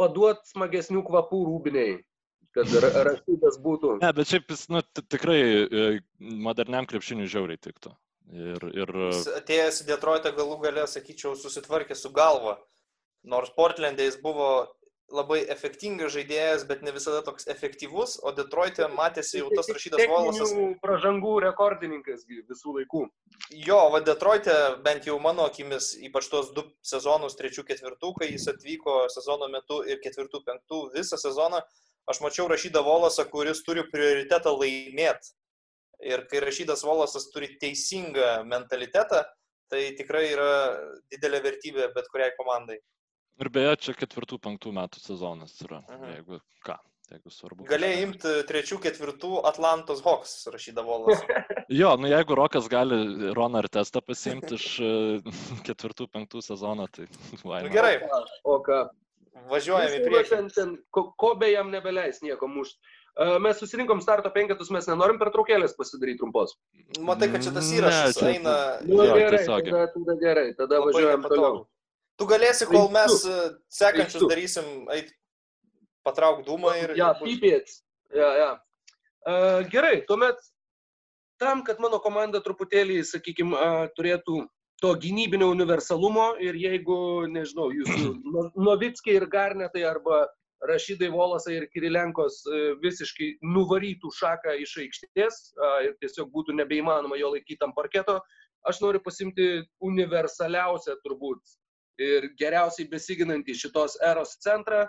[0.00, 1.96] paduot smagesnių kvapų rūbiniai
[2.56, 2.66] kad
[3.08, 3.98] rašytas būtų.
[4.02, 7.92] Ne, bet šiaip jis nu, tikrai e, moderniam krepšiniui žiauriai tiktų.
[8.28, 8.90] Ir, ir...
[9.38, 12.58] Atėjęs į Detroitą galų galę, sakyčiau, susitvarkė su galva.
[13.24, 14.50] Nors Portlandė jis buvo
[15.08, 20.52] labai efektingas žaidėjas, bet ne visada toks efektyvus, o Detroit'e matėsi jau tas rašytas Volasas.
[20.84, 23.06] Pražangų rekordininkas visų laikų.
[23.56, 28.50] Jo, va Detroit'e bent jau mano akimis, ypač tuos du sezonus, trečių, ketvirtų, kai jis
[28.52, 31.62] atvyko sezono metu ir ketvirtų, penktų, visą sezoną,
[32.08, 35.32] aš mačiau rašytą Volasą, kuris turi prioritetą laimėti.
[36.04, 39.24] Ir kai rašytas Volasas turi teisingą mentalitetą,
[39.72, 40.52] tai tikrai yra
[41.12, 42.78] didelė vertybė bet kuriai komandai.
[43.38, 46.08] Ir beje, čia ketvirtų, penktų metų sezonas yra, Mhm.
[46.16, 46.74] jeigu ką,
[47.12, 47.66] jeigu svarbu.
[47.68, 51.22] Galėjai imti trečių, ketvirtų Atlantos Hawks rašytą Volasą.
[51.70, 54.90] Jo, nu jeigu Rokas gali Roną ar testą pasiimti iš e,
[55.68, 57.06] ketvirtų, penktų sezono, tai
[57.44, 58.00] why Nu, gerai,
[58.44, 58.88] O ką?
[59.48, 60.28] važiuojam į priekį.
[60.34, 62.80] Ten, ten, ko, ko be jam nebeleis nieko mušti.
[63.18, 66.52] Uh, mes susirinkom starto penketus, mes nenorim pertraukėlės pasidaryti trumpos.
[67.02, 68.52] Matai, kad šitas Ne, įrašas čia- eina
[68.86, 71.56] Nu, Jo, gerai, tada, tada gerai, tada labai važiuojam toliau.
[72.18, 73.38] Tu galėsi, kol mes e,
[73.70, 75.12] sekančius darysim, eit
[76.06, 76.94] patrauk dūmą ir...
[76.98, 77.82] Ja, pipėts.
[78.14, 78.52] Ja, ja.
[79.28, 80.38] Uh, gerai, tuomet
[81.38, 83.58] tam, kad mano komanda truputėlį, sakykime,
[83.98, 84.40] turėtų
[84.82, 86.98] to gynybinio universalumo ir jeigu,
[87.30, 90.24] nežinau, jūsų No- Novickiai ir Garnetai arba
[90.68, 97.18] Rašydai Volasai ir Kirilenkos e, visiškai nuvarytų šaką iš aikštės a, ir tiesiog būtų nebeįmanoma
[97.20, 98.18] jo laikyti ant parketo,
[98.66, 99.46] aš noriu pasimti
[99.86, 101.58] universaliausią turbūt
[102.02, 104.86] ir geriausiai besiginantį šitos eros centrą.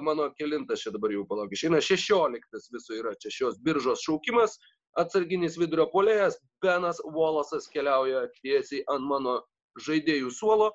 [0.00, 4.56] Mano kelintas čia dabar jau palauk, išeina 16 viso yra čia šios biržos šaukimas,
[4.96, 9.42] atsarginis vidurio polėjas, Benas Volasas keliauja tiesiai ant mano
[9.84, 10.70] žaidėjų suolo.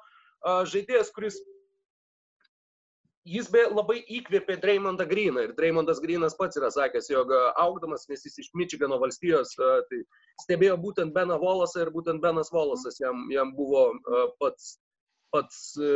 [0.45, 1.39] Žaidėjas, kuris
[3.23, 8.25] Jis be labai įkvėpė Dreymondą Greeną ir Dreymondas Greenas pats yra sakęs, jog augdamas, nes
[8.27, 9.99] jis iš Mičigano valstijos, tai
[10.43, 13.85] stebėjo būtent Beną Volasą ir būtent Benas Volasas jam, jam buvo
[14.43, 14.73] pats,
[15.33, 15.89] pats a,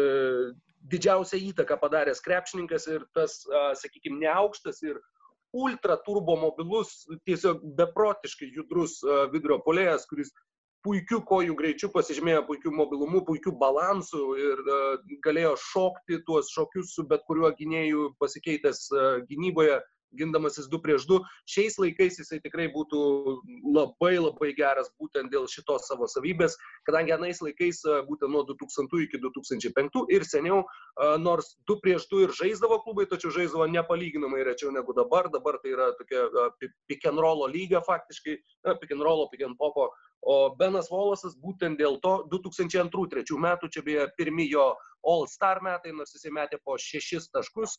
[0.88, 3.42] didžiausią įtaką padaręs krepšininkas ir tas,
[3.82, 5.00] sakykime, neaukštas ir
[5.56, 9.00] ultra turbo mobilus, tiesiog beprotiškai judrus
[9.34, 10.32] vidurio polėjas, kuris
[10.86, 14.62] puikiu kojų greičiu pasižymėjo puikiu mobilumu, puikiu balansu ir
[15.26, 18.88] galėjo šokti tuos šokius su bet kuriuo gynėju pasikeitęs
[19.32, 19.82] gynyboje,
[20.16, 21.20] gindamasis 2 prieš 2.
[21.50, 23.00] Šiais laikais jisai tikrai būtų
[23.76, 29.22] labai labai geras būtent dėl šitos savo savybės, kadangi anais laikais būtent nuo 2000 iki
[29.24, 30.64] 2005 ir seniau,
[31.20, 35.30] nors 2 prieš 2 ir žaisdavo klubai, tačiau žaisdavo nepalyginamai rečiau negu dabar.
[35.34, 36.28] Dabar tai yra tokia
[36.88, 38.38] pick and roll lyga faktiškai,
[38.82, 39.92] pick and roll, pick and popo
[40.26, 44.74] O Benas Volasas būtent dėl to 2002-2003 metų, čia beje pirmi jo
[45.08, 47.78] All-Star metai, nors jisai metė po 6 taškus,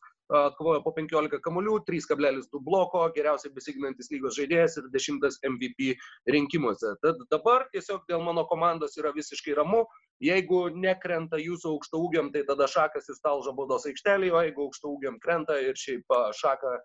[0.57, 5.91] kovojo po 15 kamuolių, 3,2 bloko, geriausiai besiginantis lygos žaidėjas ir 10 MVP
[6.31, 6.95] rinkimuose.
[7.05, 9.85] Tad dabar tiesiog dėl mano komandos yra visiškai ramu.
[10.25, 14.95] Jeigu nekrenta jūsų aukšto ūgiam, tai tada šakas jūs talžo baudos aikštelėje, o jeigu aukšto
[14.95, 16.79] ūgiam krenta ir šiaip šaką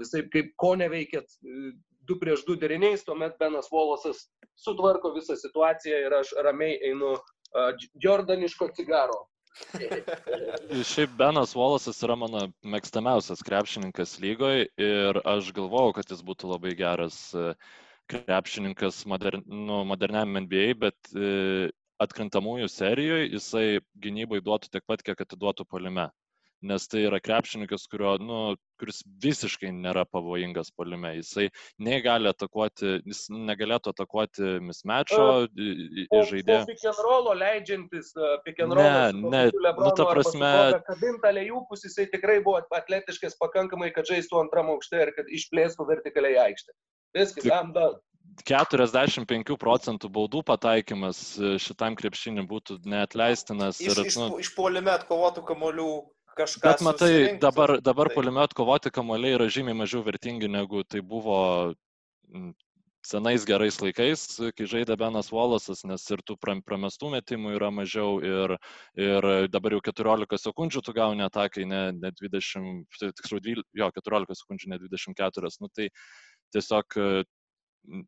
[0.00, 1.36] visai kaip ko neveikėt
[2.08, 4.26] du prieš du deriniais, tuomet Benas Volasas
[4.58, 7.16] sutvarko visą situaciją ir aš ramiai einu
[8.02, 9.26] Jordaniško cigaro.
[10.92, 12.44] Šiaip Benas Wallace'as yra mano
[12.74, 17.18] mėgstamiausias krepšininkas lygoje ir aš galvojau, kad jis būtų labai geras
[18.10, 21.12] krepšininkas modern, nu, moderniam NBA, bet
[22.00, 23.66] atkrintamųjų serijoje jisai
[24.02, 26.08] gynybai duotų tiek pat, kiek atiduotų polime
[26.62, 28.40] nes tai yra krepšininkas, kurio, nu,
[28.80, 31.12] kuris visiškai nėra pavojingas polime.
[31.18, 31.48] Jisai
[31.82, 36.66] negali atakuoti, jis negalėtų atakuoti mismečio žaidėjo.
[36.70, 38.12] Pick and rollo leidžiantis,
[38.46, 39.08] pick and rollo.
[39.16, 40.52] Ne, ne, nu ta prasme.
[40.88, 46.40] Kabinta lėjupus, jisai tikrai buvo atletiškas pakankamai, kad žaistų antram aukšte ir kad išplėstų vertikaliai
[46.48, 46.76] aikštę.
[47.16, 48.00] Viskas, am done.
[48.46, 51.18] 45 procentų baudų pataikymas
[51.60, 53.80] šitam krepšiniui būtų neatleistinas.
[53.82, 55.90] Iš, ir, iš, nu, iš polime atkovotų kamolių
[56.40, 56.64] kažką.
[56.66, 61.00] Bet matai, susirinktų, dabar, dabar tai- polime atkovoti kamuoliai yra žymiai mažiau vertingi negu tai
[61.00, 61.38] buvo
[62.32, 62.52] mm,
[63.02, 64.22] senais gerais laikais,
[64.56, 68.56] kai žaidė Benas Wallace'as, nes ir tų pram- pramestų metimų yra mažiau ir,
[69.00, 73.90] ir dabar jau 14 sekundžių tu gauni atakai, ne, ne 20, tai tiksliau, 12, jo,
[73.96, 75.52] 14 sekundžių, ne 24.
[75.64, 75.88] Nu, tai
[76.52, 76.98] tiesiog,
[77.88, 78.04] mm,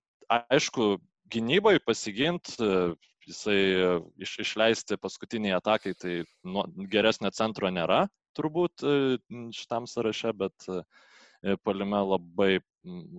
[0.52, 0.96] aišku,
[1.32, 2.52] gynybai pasigint,
[3.24, 3.58] jisai
[4.20, 8.92] iš, išleisti paskutiniai atakai, tai nu, geresnio centro nėra turbūt e,
[9.56, 12.50] šitam sąraše, bet e, palime labai,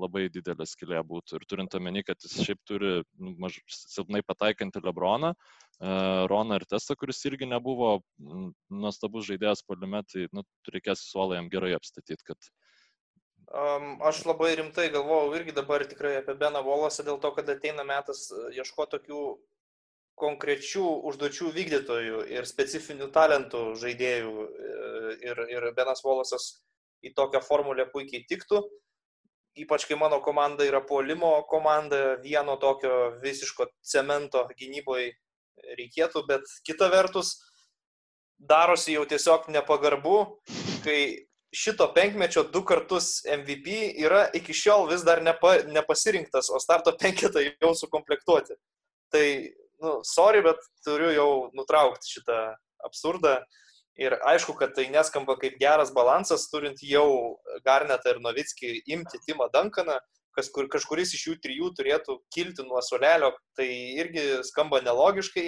[0.04, 1.40] labai didelė skilė būtų.
[1.40, 5.96] Ir turint omeny, kad jis šiaip turi nu, maž, silpnai pataikantį Lebroną, e,
[6.32, 11.76] Roną ir Testą, kuris irgi nebuvo nuostabus žaidėjas palime, tai nu, reikės suolą jam gerai
[11.80, 12.54] apstatyti, kad
[13.54, 17.84] Um, aš labai rimtai galvojau irgi dabar tikrai apie Beną Volasą dėl to, kad ateina
[17.86, 18.24] metas
[18.56, 19.20] ieškoti tokių
[20.20, 24.74] konkrečių užduočių vykdytojų ir specifinių talentų žaidėjų e,
[25.26, 26.64] ir, ir Benas Volasas
[27.04, 28.62] į tokią formulę puikiai tiktų.
[29.64, 35.12] Ypač kai mano komanda yra puolimo komanda, vieno tokio visiško cemento gynyboje
[35.78, 37.36] reikėtų, bet kita vertus
[38.40, 40.16] darosi jau tiesiog nepagarbu,
[40.86, 41.00] kai
[41.54, 47.44] šito penkmečio du kartus MVP yra iki šiol vis dar nepa, nepasirinktas, o starto penketą
[47.46, 48.58] jau sukomplektuoti.
[49.14, 49.28] Tai,
[49.84, 52.40] nu, sorry, bet turiu jau nutraukti šitą
[52.88, 53.42] absurdą.
[54.02, 59.52] Ir aišku, kad tai neskamba kaip geras balansas, turint jau Garnetą ir Novickį imti Timą
[59.54, 60.00] Dankaną,
[60.34, 63.68] kas, kur, kažkuris iš jų trijų turėtų kilti nuo solelio, tai
[64.02, 65.46] irgi skamba nelogiškai,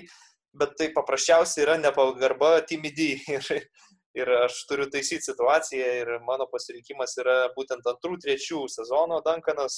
[0.62, 3.10] bet tai paprasčiausiai yra nepagarba timidį.
[4.16, 9.76] Ir, ir aš turiu taisyti situaciją ir mano pasirinkimas yra būtent antrų, trečių sezono Dankanas.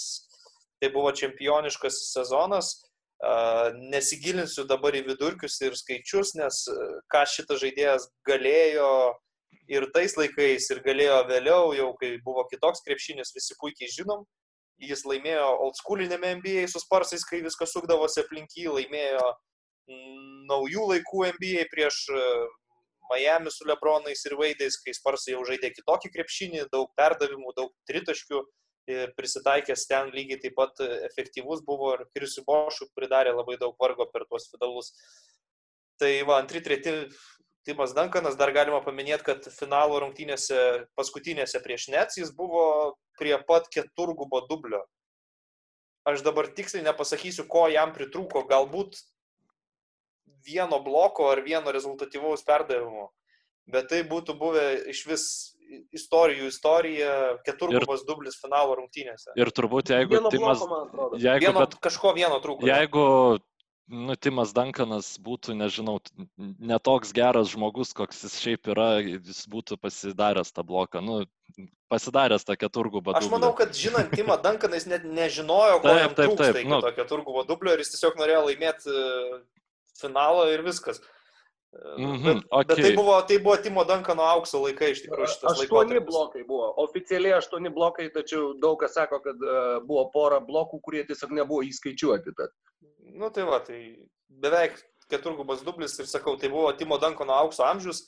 [0.78, 2.76] Tai buvo čempioniškas sezonas.
[3.92, 6.60] Nesigilinsiu dabar į vidurkius ir skaičius, nes
[7.10, 8.90] ką šitas žaidėjas galėjo
[9.68, 14.24] ir tais laikais, ir galėjo vėliau, jau kai buvo kitoks krepšinis, visi puikiai žinom.
[14.78, 19.26] Jis laimėjo old schoolinėme NBA su sparsais, kai viskas sukdavosi aplink jį, laimėjo
[20.52, 22.04] naujų laikų NBA prieš
[23.10, 28.44] Miami su Lebronais ir Vaidais, kai Sparsai jau žaidė kitokį krepšinį, daug perdavimų, daug tritaškių
[28.92, 34.08] ir prisitaikęs ten lygiai taip pat efektyvus buvo ir Krisiu Bošu pridarė labai daug vargo
[34.12, 34.94] per tuos finalus.
[35.98, 36.94] Tai va, antri, treti
[37.68, 43.68] Timas Dankanas, dar galima paminėti, kad finalo rungtynėse, paskutinėse prieš Nets jis buvo prie pat
[43.74, 44.86] keturgubo dublio.
[46.08, 49.02] Aš dabar tiksliai nepasakysiu, ko jam pritrūko, galbūt
[50.48, 53.10] vieno bloko ar vieno rezultatyvaus perdavimo.
[53.68, 54.64] Bet tai būtų buvę
[54.94, 55.26] iš vis
[55.96, 57.12] istorijų istorija,
[57.48, 59.36] keturgubas dublis finalo rungtynėse.
[59.40, 60.64] Ir turbūt jeigu vieno Timas...
[60.64, 62.68] Bloko, jeigu, vieno, bet, kažko vieno trūko.
[62.68, 63.06] Jeigu
[63.88, 65.98] nu, Timas Dankanas būtų, nežinau,
[66.38, 71.04] netoks geras žmogus, koks jis šiaip yra, jis būtų pasidaręs tą bloką.
[71.04, 71.22] Nu,
[71.92, 73.16] pasidaręs tą keturgubą.
[73.18, 76.64] Aš manau, kad žinant Timą Dankaną, jis net nežinojo, ko taip, jam trūksta taip, taip,
[76.64, 78.98] iki nu, to keturgubo dublio ir jis tiesiog norėjo laimėti
[80.02, 81.02] finalą ir viskas.
[81.98, 82.66] Mm -hmm, bet, okay.
[82.66, 85.30] bet tai buvo, tai buvo Timo Dankano aukso laikai iš tikrųjų.
[85.52, 90.82] Aštuoni blokai buvo, oficialiai aštuoni blokai, tačiau daug kas sako, kad uh, buvo pora blokų,
[90.82, 92.34] kurie tiesiog nebuvo įskaičiuoti.
[92.38, 92.54] Bet...
[93.14, 93.80] Nu tai va, tai
[94.30, 98.08] beveik keturgubas dublis ir sakau, tai buvo Timo Dankano aukso amžius.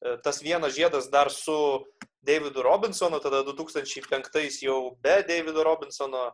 [0.00, 1.84] E, tas vienas žiedas dar su
[2.22, 6.30] Davidu Robinsonu, tada 2005 jau be Davido Robinsono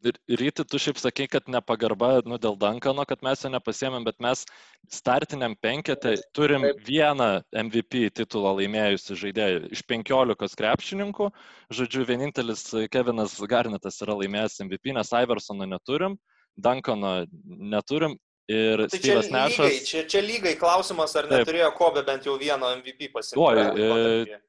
[0.00, 4.46] Ryti, tu šiaip sakai, kad nepagarba nu, dėl Dankano, kad mes jo nepasėmėm, bet mes
[4.88, 11.28] startiniam penketę turim vieną MVP titulą laimėjusi žaidėją iš penkiolikos krepšininkų.
[11.76, 16.16] Žodžiu, vienintelis Kevinas Garnetas yra laimėjęs MVP, nes Iversono neturim,
[16.56, 17.12] Dankano
[17.44, 18.16] neturim.
[18.50, 19.80] Ir tai Steve'as Nešas.
[19.86, 21.44] Čia, čia lygai klausimas, ar Taip.
[21.44, 24.40] neturėjo Kobe bent jau vieno MVP pasirinkti.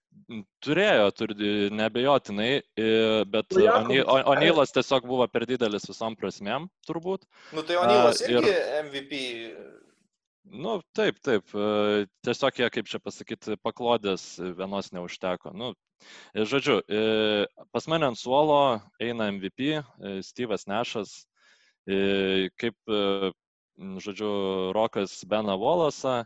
[0.64, 1.36] Turėjo, turi,
[1.76, 2.52] nebejotinai,
[3.28, 3.58] bet
[4.32, 7.28] Onylas tiesiog buvo per didelis visom prasmėm, turbūt.
[7.52, 9.20] Nu tai Onylas irgi ir, MVP.
[10.52, 11.52] Nu, taip, taip.
[12.24, 15.52] Tiesiog jie, kaip čia pasakyti, paklodės vienos neužteko.
[15.56, 15.74] Nu,
[16.34, 16.80] žodžiu,
[17.76, 19.84] pas mane ant suolo eina MVP,
[20.26, 21.14] Steve'as Nešas,
[22.56, 22.78] kaip,
[24.02, 24.32] žodžiu,
[24.78, 26.22] Rokas Bena Volasą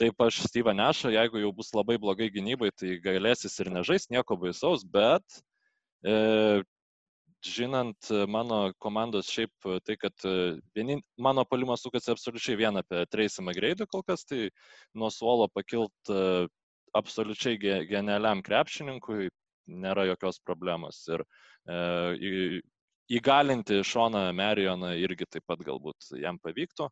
[0.00, 4.38] Taip aš Steve'ą nešu, jeigu jau bus labai blogai gynybai, tai galėsis ir nežais, nieko
[4.40, 5.36] baisaus, bet
[6.08, 6.62] e,
[7.44, 10.32] žinant mano komandos šiaip tai, kad e,
[10.74, 14.48] vienin, mano palimas sukasi absoliučiai vien apie Tracy McGrady kol kas, tai
[14.96, 16.48] nuo suolo pakilt e,
[16.96, 17.60] absoliučiai
[17.92, 19.28] genialiam krepšininkui
[19.84, 21.04] nėra jokios problemos.
[21.12, 21.26] Ir
[21.68, 22.62] e,
[23.18, 26.88] įgalinti Šoną Merioną irgi taip pat galbūt jam pavyktų.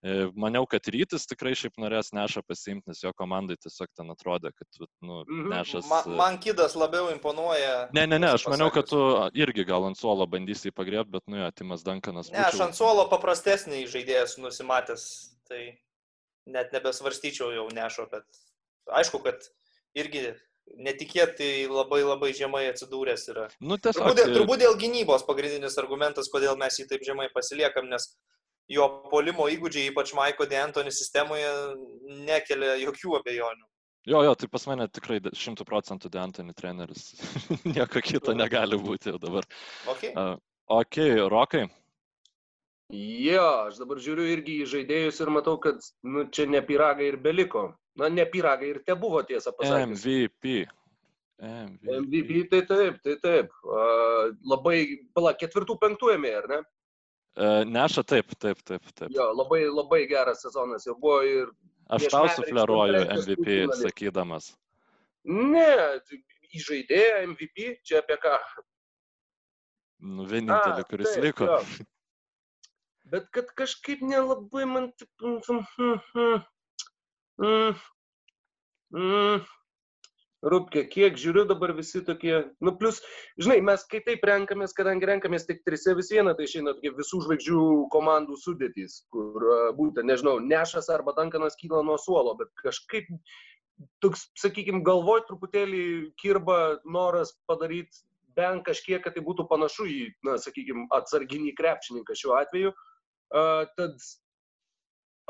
[0.00, 4.48] E, maniau, kad rytis tikrai šiaip norės nešą pasiimti, nes jo komandai tiesiog ten atrodė,
[4.56, 5.50] kad nu, mhm.
[5.52, 5.88] nešas.
[5.90, 7.90] Man, man kidas labiau imponuoja.
[7.96, 9.00] Ne, ne, ne, aš maniau, kad tu
[9.36, 12.32] irgi gal ant suolo bandysi įpagriebti, bet nu, atimas Dankanas.
[12.32, 12.48] Ne, būčiau...
[12.48, 15.04] aš ant suolo paprastesnį žaidėjas nusimatęs,
[15.50, 15.62] tai
[16.48, 18.24] net nebesvarstyčiau jau nešo, bet
[19.02, 19.50] aišku, kad
[20.00, 20.30] irgi
[20.80, 23.46] netikėtai labai labai žemai atsidūręs yra.
[23.60, 24.04] Nu, tiesiog...
[24.04, 28.12] turbūt, e turbūt dėl gynybos pagrindinis argumentas, kodėl mes jį taip žemai pasiliekam, nes
[28.70, 31.50] jo polimo įgūdžiai, ypač Maiko D'Antoni sistemoje,
[32.28, 33.66] nekelia jokių abejonių.
[34.08, 37.10] Jo, jo, tai pas mane tikrai šimtų procentų D'Antoni treneris.
[37.74, 39.44] Nieko kito negali būti jau dabar.
[39.90, 40.06] Ok.
[40.14, 40.38] Uh,
[40.80, 41.66] ok, Rokai.
[42.90, 47.20] Jo, aš dabar žiūriu irgi į žaidėjus ir matau, kad nu, čia ne piragai ir
[47.22, 47.68] beliko.
[47.98, 49.98] Na, ne piragai ir te buvo tiesa pasakius.
[49.98, 50.60] MVP.
[51.40, 51.96] MVP.
[51.96, 53.54] MVP, tai taip, tai taip.
[53.64, 54.82] Uh, labai,
[55.16, 56.60] pala, ketvirtų penktų ėmė, ar ne?
[57.38, 59.10] E, Neša taip, taip, taip, taip.
[59.14, 61.52] Jo, labai, labai geras sezonas jau buvo ir
[61.90, 64.52] Aš tau sufleruoju MVP sakydamas.
[65.24, 65.70] ne,
[66.54, 68.36] įžaidėja MVP, čia apie ką.
[70.00, 71.48] Nu, vienintelį, kuris taip, liko.
[71.50, 71.86] jo.
[73.10, 74.90] Bet kad kažkaip nelabai man...
[74.94, 76.46] taip,
[77.42, 77.80] mm,
[78.96, 79.48] mm.
[80.40, 82.32] Rūpkė, kiek žiūriu dabar visi tokie,
[82.64, 83.02] nu plus,
[83.36, 87.20] žinai, mes kai taip renkamės, kadangi renkamės tik trise vis vieną, tai išeina tokie visų
[87.26, 93.10] žvaigždžių komandų sudėtys, kur a, būtent, nežinau, Nešas arba Dankanas kyla nuo suolo, bet kažkaip
[94.00, 95.84] toks, sakykime, galvoj truputėlį
[96.20, 98.00] kirba noras padaryti
[98.36, 102.72] bent kažkiek, kad tai būtų panašu į, na, sakykime, atsarginį krepšininką šiuo atveju.
[103.30, 104.00] Uh, tad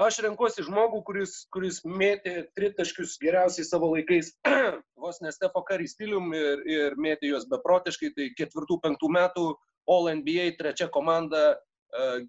[0.07, 4.33] aš renkuosi žmogų, kuris, kuris mėtė tritaškius geriausiai savo laikais,
[5.03, 9.49] vos ne Stefo Curry stilium ir, ir mėtė juos beprotiškai, tai ketvirtų, penktų metų
[9.91, 11.57] All NBA trečia komanda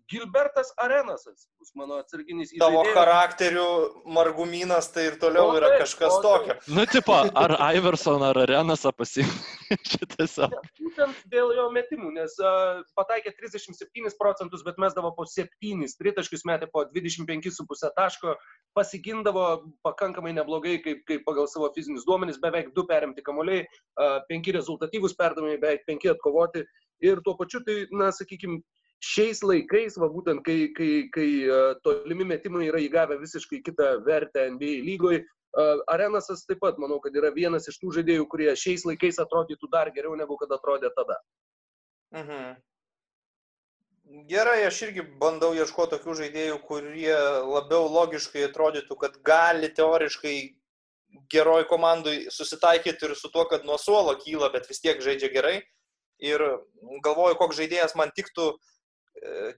[0.10, 2.96] Gilbertas Arenasas bus mano atsarginis Tavo įžaidėjas.
[2.98, 3.66] charakterių
[4.10, 6.56] margumynas tai ir toliau O yra taip, kažkas o tokio.
[6.74, 10.26] Nu, tipo, ar Iverson, ar Arenasą pasiimti šitą
[10.82, 16.66] Būtent dėl jo metimų, nes uh, pataikė 37 procentus, bet mesdavo po 7, tritaškius metė
[16.74, 18.36] po 25,5 taško,
[18.74, 19.46] pasigindavo
[19.86, 23.70] pakankamai neblogai, kaip, kaip pagal savo fizinius duomenys, beveik 2 perimti kamuoliai,
[24.34, 26.66] 5 rezultatyvus perdavimai, beveik 5 atkovoti.
[27.02, 28.60] Ir tuo pačiu, tai, na, sakykime,
[29.02, 34.48] šiais laikais, va būtent kai, kai, kai uh, tolimi metimai yra įgavę visiškai kitą vertę
[34.54, 38.86] NBA lygoje, uh, Arenasas taip pat, manau, kad yra vienas iš tų žaidėjų, kurie šiais
[38.88, 41.18] laikais atrodytų dar geriau negu kad atrodė tada.
[42.16, 42.60] Mhm.
[44.28, 47.14] Gerai, aš irgi bandau ieškoti tokių žaidėjų, kurie
[47.48, 50.36] labiau logiškai atrodytų, kad gali teoriškai
[51.32, 55.62] geroj komandai susitaikyti ir su tuo, kad nuo suolo kyla, bet vis tiek žaidžia gerai.
[56.22, 56.44] Ir
[57.06, 58.58] galvoju, koks žaidėjas man tiktų e,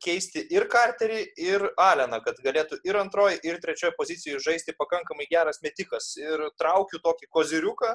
[0.04, 5.62] keisti ir Carterį, ir Aleną, kad galėtų ir antroji, ir trečioji pozicijoje žaisti pakankamai geras
[5.64, 6.14] metikas.
[6.20, 7.94] Ir traukiu tokį koziriuką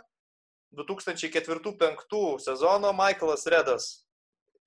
[0.78, 3.88] 2004-2005 sezono Michaelas Redas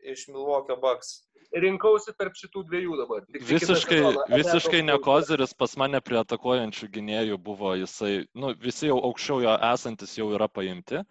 [0.02, 1.22] iš Milwaukee Bucks.
[1.52, 3.26] Rinkausi tarp šitų dviejų dabar.
[3.28, 4.22] Tik Visiškai, sezoną.
[4.32, 9.58] visiškai ne kozeris pas mane prie atakuojančių gynėjų buvo jisai, nu, visi jau aukščiau jo
[9.74, 11.04] esantis jau yra paimti.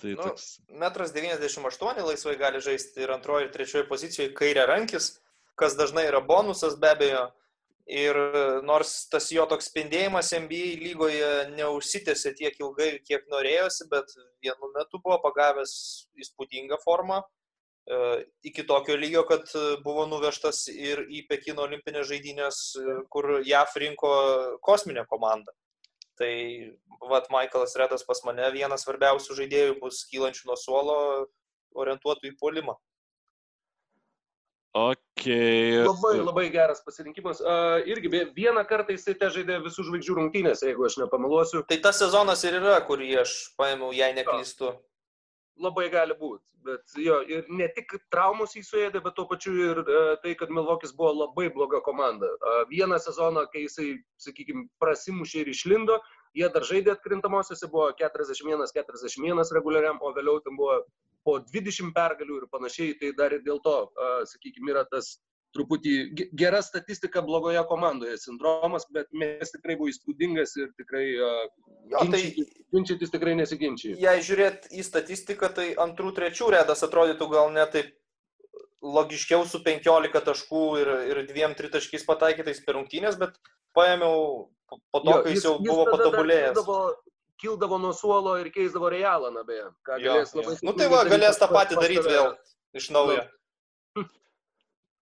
[0.00, 5.12] Tai Nu, toks, Metras 98 laisvai gali žaisti ir antroji, ir trečioji pozicijoje kairė rankis,
[5.60, 7.26] kas dažnai yra bonusas be abejo.
[7.90, 14.12] Ir e, nors tas jo toks spindėjimas NBA lygoje neužsitęsė tiek ilgai, kiek norėjosi, bet
[14.44, 15.72] vienu metu buvo pagavęs
[16.22, 17.18] įspūdingą formą.
[17.90, 17.98] e,
[18.46, 22.60] Iki tokio lygio, kad e, buvo nuvežtas ir į Pekino olimpinės žaidynės,
[23.10, 24.12] kur JAF rinko
[24.62, 25.56] kosminę komandą.
[26.20, 26.34] Tai
[27.08, 30.96] vat Michaelas Redas pas mane vienas svarbiausių žaidėjų bus kylančių nuo suolo
[31.80, 32.76] orientuotų į puolimą.
[35.20, 35.80] okei.
[35.82, 37.40] Labai, labai geras pasirinkimas.
[37.42, 41.64] Uh, irgi vieną kartą jisai te žaidė visų žvaigždžių rungtynės, jeigu aš nepameluosiu.
[41.66, 44.76] Tai tas sezonas ir yra, kurį aš paėmiau, jei neklystu.
[45.60, 46.44] Labai gali būti.
[46.64, 50.92] Bet jo, ir ne tik traumos įsuėdė, bet tuo pačiu ir uh, tai, kad Milvokis
[50.96, 52.28] buvo labai bloga komanda.
[52.36, 55.96] Uh, vieną sezoną, kai jisai, sakykime, prasimušė ir išlindo,
[56.36, 60.82] jie dar žaidė atkrintamosiose, buvo 41-41 reguliariam, o vėliau ten buvo
[61.24, 62.98] po 20 pergalių ir panašiai.
[63.00, 65.14] Tai dar ir dėl to, uh, sakykime, yra tas
[65.56, 71.06] truputį ge- gera statistika blogoje komandoje sindromas, bet mes tikrai buvo įspūdingas ir tikrai
[71.90, 73.96] Jo, tai ginčytis, ginčytis tikrai nesiginčyja.
[73.98, 77.88] jei žiūrėt į statistiką, tai antrų, trečių redas atrodytų gal net taip
[78.82, 83.34] logiškiau su 15 taškų ir, ir dviem tritaškiais pataikytais per rungtynės, bet
[83.76, 86.54] paėmiau po to, Jo, kai jis jau jis buvo patobulėjęs.
[86.54, 86.78] Kildavo,
[87.42, 89.66] kildavo nuo suolo ir keisdavo realą, na beje.
[89.84, 92.36] ką Jo, galės labai Nu tai va, galės tą patį daryti vėl
[92.78, 93.26] iš naujo.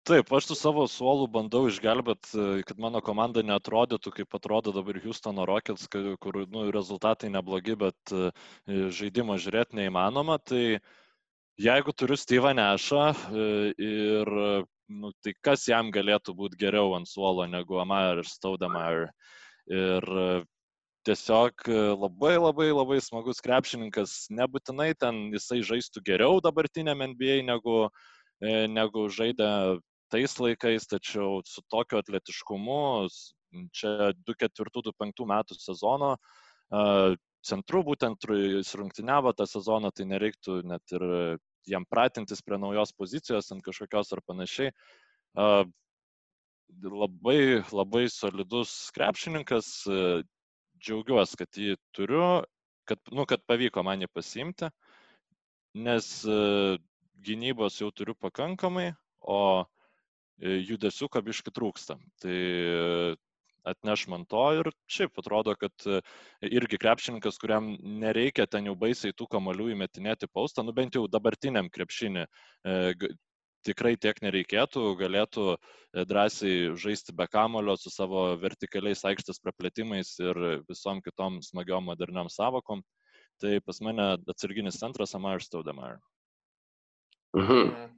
[0.08, 5.44] Taip, aš su savo suolu bandau išgelbėti, kad mano komanda neatrodytų, kaip atrodo dabar Houstono
[5.48, 8.30] Rockets, kur nu, rezultatai neblogi, bet e,
[8.98, 10.38] žaidimo žiūrėti neįmanoma.
[10.40, 10.62] Tai
[11.60, 13.46] jeigu turiu Steve'ą Nešą e,
[13.76, 14.32] ir
[14.88, 19.10] nu, tai kas jam galėtų būti geriau ant suolo negu Amar ir Staudamar.
[19.68, 20.28] Ir e,
[21.04, 27.90] tiesiog e, labai labai labai smagus krepšininkas, nebūtinai ten jisai žaistų geriau dabartiniam NBA negu,
[28.40, 29.50] e, negu žaidė
[30.12, 32.80] tais laikais, tačiau su tokiu atletiškumu,
[33.76, 36.16] čia 2004-2005 metų sezono
[37.48, 41.04] centru būtent jis rungtyniavo tą sezoną, tai nereiktų net ir
[41.68, 44.72] jam pratintis prie naujos pozicijos ant kažkokios ar panašiai.
[46.84, 49.70] Labai, labai solidus krepšininkas,
[50.78, 52.26] džiaugiuosi, kad jį turiu,
[52.88, 54.68] kad, nu, kad pavyko man jį pasiimti,
[55.78, 56.10] nes
[57.24, 58.92] gynybos jau turiu pakankamai,
[59.24, 59.64] o
[60.38, 61.98] judesių kabiški trūksta.
[62.22, 62.36] Tai
[63.68, 65.86] atneš man to ir šiaip atrodo, kad
[66.46, 71.68] irgi krepšininkas, kuriam nereikia ten jau baisiai tų kamolių įmetinėti paustą, nu bent jau dabartiniam
[71.72, 72.24] krepšinį
[73.66, 75.46] tikrai tiek nereikėtų, galėtų
[76.08, 82.84] drąsiai žaisti be kamulio su savo vertikaliais aikštės praplėtimais ir visom kitom smagiom moderniom savokom.
[83.38, 86.00] Tai pas mane atsarginis centras Amar Staudemar.
[87.36, 87.97] Mhm.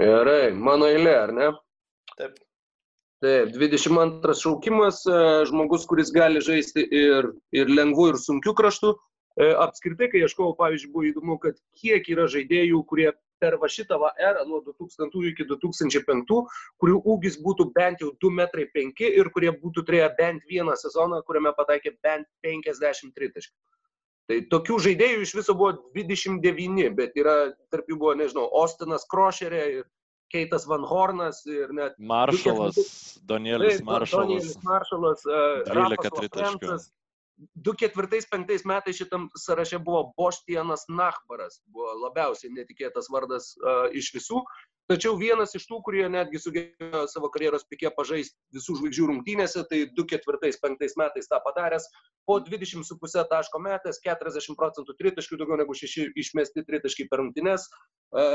[0.00, 1.52] Gerai, mano eilė, ar ne?
[2.16, 2.38] Taip.
[3.22, 8.94] Taip, 22 šaukimas, e, žmogus, kuris gali žaisti ir, ir lengvų, ir sunkių kraštų.
[9.38, 13.12] E, apskritai, kai ieškojau, pavyzdžiui, buvo įdomu, kad kiek yra žaidėjų, kurie
[13.42, 16.34] per va šitą va erą nuo 2000 iki 2005,
[16.82, 21.54] kurių ūgis būtų bent jau 2,5 m ir kurie būtų turėję bent vieną sezoną, kuriame
[21.58, 23.56] pataikė bent 50 tritaškių.
[24.30, 27.36] Tai tokių žaidėjų iš viso buvo 29, bet yra,
[27.74, 29.88] tarp jų buvo, nežinau, Ostinas Krošerė ir
[30.32, 31.98] Keitas Van Hornas ir net...
[31.98, 32.78] Maršalas,
[33.28, 34.30] Danielis Maršalas.
[34.30, 36.78] Danielis Maršalas, uh, 12 tritaškių.
[37.66, 44.42] 2004-2005 metais šitam sąraše buvo Boštienas Nachbaras, buvo labiausiai netikėtas vardas uh, iš visų.
[44.90, 49.84] Tačiau vienas iš tų, kurie netgi sugebėjo savo karjeros pikė pažaisti visų žvaigždžių rungtynėse, tai
[49.94, 51.86] 2004-2005 metais tą padaręs,
[52.26, 57.68] po 20,5 taško metės, 40 procentų tritaškių, daugiau negu 6 išmesti tritaškai per rungtynės.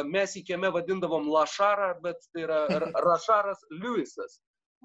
[0.07, 2.63] Mes į kieme vadindavom Lašarą, bet tai yra
[2.95, 4.39] Rašaras Lewisas.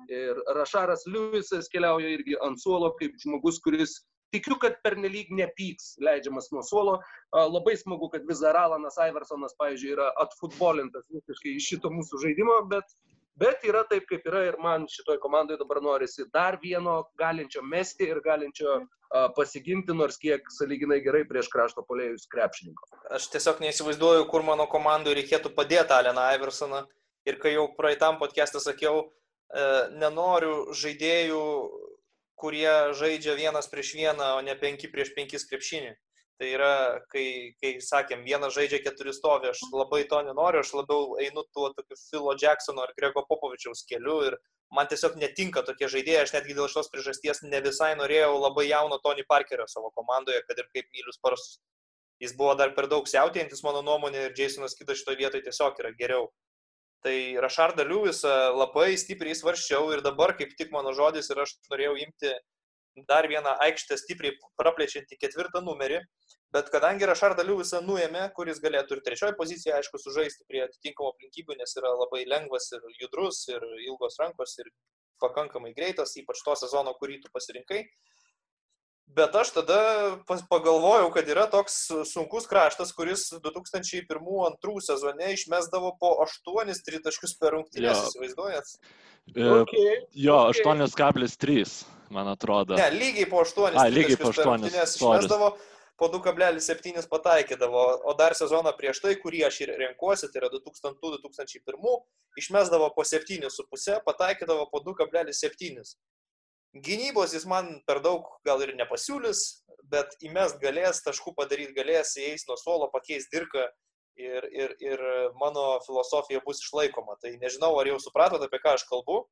[0.08, 3.98] Ir Rašaras Lewisas keliauja irgi ant suolo kaip žmogus, kuris
[4.32, 6.98] tikiu, kad pernelyg nepyks leidžiamas nuo suolo.
[7.32, 12.56] Labai smagu, kad vis dar Alanas Iversonas, pavyzdžiui, yra atfutbolintas visiškai iš šito mūsų žaidimo,
[12.72, 12.96] bet,
[13.40, 18.08] bet yra taip, kaip yra ir man šitoj komandai dabar norisi dar vieno galinčio mesti
[18.08, 18.80] ir galinčio
[19.36, 22.88] pasiginti, nors kiek saliginai gerai prieš krašto polėjus krepšininko.
[23.12, 26.86] Aš tiesiog neįsivaizduoju, kur mano komandai reikėtų padėti Aleną Iversoną.
[27.28, 29.10] Ir kai jau praeitam podcast'ą sakiau,
[30.00, 31.42] nenoriu žaidėjų
[32.42, 35.92] kurie žaidžia vienas prieš vieną, o ne penki prieš penkis krepšinį.
[36.40, 36.74] Tai yra,
[37.12, 41.68] kai, kai sakėm, vienas žaidžia keturi stovi, aš labai to nenoriu, aš labiau einu tuo
[41.76, 44.38] tokiu Philo Jacksono ar Grego Popovičiaus keliu ir
[44.74, 48.98] man tiesiog netinka tokie žaidėjai, aš netgi dėl šios priežasties ne visai norėjau labai jauno
[49.04, 51.60] Tony Parkerio savo komandoje, kad ir kaip mylius parsus.
[52.22, 55.94] Jis buvo dar per daug siautėjantis, mano nuomonė, ir Jasonas kitas šitoje vietoje tiesiog yra
[55.98, 56.30] geriau.
[57.02, 61.96] Tai Rašardą Liuvisą labai stipriai svarščiau ir dabar kaip tik mano žodis ir aš norėjau
[62.04, 62.30] imti
[63.08, 65.98] dar vieną aikštę stipriai praplečiantį ketvirtą numerį,
[66.54, 71.58] bet kadangi Rašardą Liuvisą nuėmė, kuris galėtų ir trečioji pozicija, aišku, sužaisti prie atitinkamų aplinkybių,
[71.58, 74.70] nes yra labai lengvas ir judrus ir ilgos rankos ir
[75.24, 77.82] pakankamai greitas, ypač to sezono, kurį tu pasirinkai,
[79.12, 79.78] Bet aš tada
[80.48, 81.74] pagalvojau, kad yra toks
[82.08, 88.70] sunkus kraštas, kuris 2001-2002 sezone išmesdavo po 8 tritaškius per rungtynės, įsivaizduojat?
[89.34, 90.64] E, okay, jo, okay.
[90.64, 91.74] 8,3,
[92.14, 92.78] man atrodo.
[92.80, 93.76] Ne, lygiai po 8.
[93.76, 94.64] A, lygiai po 8.
[94.70, 95.52] Išmesdavo,
[96.00, 101.92] po 2,7 pataikydavo, o dar sezoną prieš tai, kurį aš ir renkuosi, tai yra 2000-2001,
[102.40, 105.84] išmesdavo po 7,5, pataikydavo po 2,7.
[106.72, 109.40] Gynybos jis man per daug gal ir nepasiūlys,
[109.92, 113.66] bet įmest galės, taškų padaryti galės, įeis nuo suolo, pakeis dirką
[114.16, 115.02] ir, ir, ir
[115.40, 117.18] mano filosofija bus išlaikoma.
[117.20, 119.22] Tai nežinau, ar jau supratote, apie ką aš kalbu.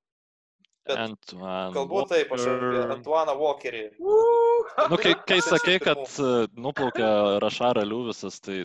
[0.91, 3.83] Antuan kalbu taip, aš apie Antuaną Walkerį.
[4.01, 6.31] Nu, kai, kai sakei, kad e,
[6.61, 7.11] nuplaukė
[7.45, 8.63] Rašarą Liuvisas, tai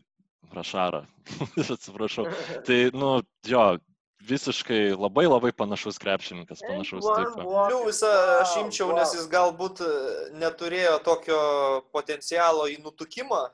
[0.56, 1.04] Rašarą,
[1.76, 2.28] atsiprašau.
[2.68, 3.12] Tai, nu,
[3.48, 3.66] jo,
[4.30, 7.46] visiškai labai labai panašus krepšininkas, panašaus tipo.
[7.72, 9.92] Liuvisą aš imčiau, nes jis galbūt e,
[10.42, 11.38] neturėjo tokio
[11.96, 13.46] potencialo į nutukimą.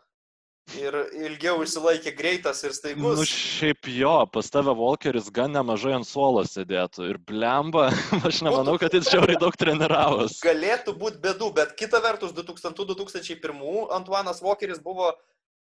[0.77, 3.17] Ir ilgiau išsilaikė greitas ir staigus.
[3.19, 7.09] Nu, šiaip jo, pas tave Volkeris gan nemažai ant suolo sėdėtų.
[7.11, 7.89] Ir blemba,
[8.29, 10.39] aš nemanau, kad jis žiauriai daug treniravosi.
[10.45, 15.11] Galėtų būti bėdų, bet kita vertus, 2000-2001 Antuanas Volkeris buvo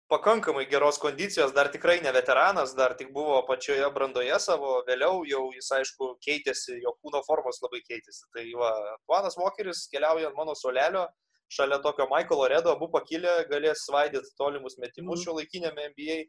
[0.09, 5.43] pakankamai geros kondicijos, dar tikrai ne veteranas, dar tik buvo pačioje brandoje savo, vėliau jau
[5.55, 8.27] jis aišku keitėsi, jo kūno formos labai keitėsi.
[8.35, 8.73] Tai va,
[9.09, 11.07] Juanas Walkeris keliauja ant mano solelio,
[11.53, 15.25] šalia tokio Michaelo Redo, abu pakilę galės svaidyti tolimus metimus mm.
[15.25, 16.21] šio laikinėme NBA.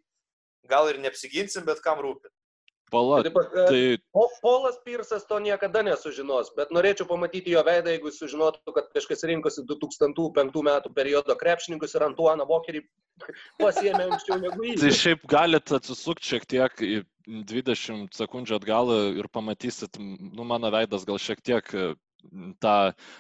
[0.68, 2.34] Gal ir neapsiginsim, bet kam rūpi.
[2.92, 3.32] Pala, tai,
[3.68, 3.82] tai...
[4.16, 9.26] O Polas Pirsas to niekada nesužinos, bet norėčiau pamatyti jo veidą, jeigu sužinotų, kad kažkas
[9.28, 12.86] rinkosi 2005 metų periodo krepšininkus ir Antuaną Vokerį
[13.60, 14.78] pasiemė anksčiau negu jį.
[14.80, 16.98] Tai šiaip galit atsisukti šiek tiek į
[17.28, 21.74] 20 sekundžių atgal ir pamatysit, nu mano veidas gal šiek tiek
[22.64, 22.76] tą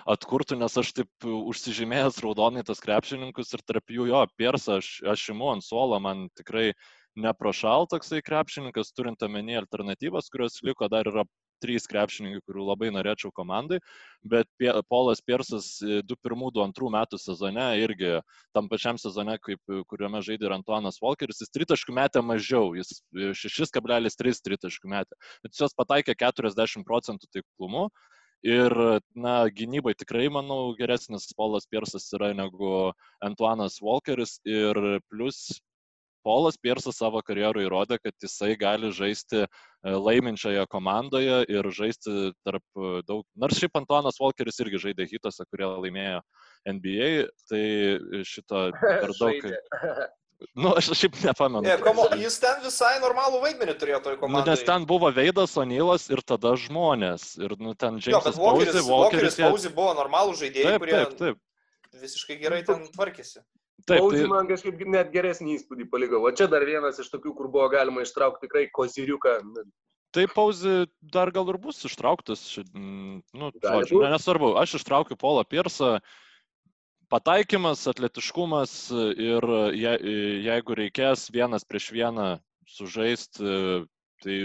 [0.10, 5.28] atkurtų, nes aš taip užsižymėjęs raudonai tas krepšininkus ir tarp jų jo, Pirsą aš, aš
[5.36, 6.72] imu ant suolo, man tikrai
[7.18, 11.26] neprošal toksai krepšininkas, turint omeny alternatyvas, kurios liko, dar yra
[11.64, 13.80] trys krepšininkai, kurių labai norėčiau komandai,
[14.22, 14.50] bet
[14.92, 18.18] Polas Piersas 21-22 metų sezone irgi
[18.56, 24.44] tam pačiam sezone, kaip, kuriuome žaidė ir Antuanas Walkeris, jis tritaškų metė mažiau, jis 6,3
[24.50, 27.88] tritaškų metė, bet jos pataikė 40 procentų taiklumu.
[28.46, 28.70] Ir,
[29.18, 32.92] na, gynybai tikrai, manau, geresnis Polas Piersas yra negu
[33.26, 34.36] Antuanas Walkeris.
[34.46, 34.78] Ir
[35.10, 35.58] plus
[36.28, 39.48] Polas Piersas savo karjerą įrodė, kad jisai gali žaisti e,
[39.88, 43.24] laiminčioje komandoje ir žaisti tarp e, daug.
[43.40, 46.22] Nors šiaip Antuanas Walkeris irgi žaidė hitose, kurie laimėjo
[46.68, 47.12] NBA,
[47.48, 47.66] tai
[48.28, 49.52] šito per daug.
[50.54, 51.66] Nu, aš šiaip nepamenu.
[51.66, 54.44] Yeah, komo, jis ten visai normalų vaidmenį turėjo toj komandai.
[54.44, 57.32] Nu, nes ten buvo Veidas Onylas ir tada žmonės.
[57.42, 61.42] Ir, nu, ten Džeimsas Walkeris, Walkeris Pauzi buvo normalų žaidėjai, taip, kurie taip, taip.
[62.04, 63.42] visiškai gerai ten tvarkėsi.
[63.88, 64.30] Taip, Pauzi tai...
[64.32, 66.20] man kažkaip net geresnį įspūdį paliko.
[66.20, 69.38] O čia dar vienas iš tokių, kur buvo galima ištraukti tikrai koziriuką.
[70.16, 72.42] Taip, pauzi dar gal ir bus ištrauktas.
[72.76, 75.98] Nu, žodžiu, ne, nesvarbu, aš ištraukiu Polą Piersą.
[77.08, 79.46] Pataikymas, atletiškumas ir
[79.80, 79.94] je,
[80.44, 82.26] jeigu reikės vienas prieš vieną
[82.68, 83.56] sužaisti,
[84.24, 84.40] tai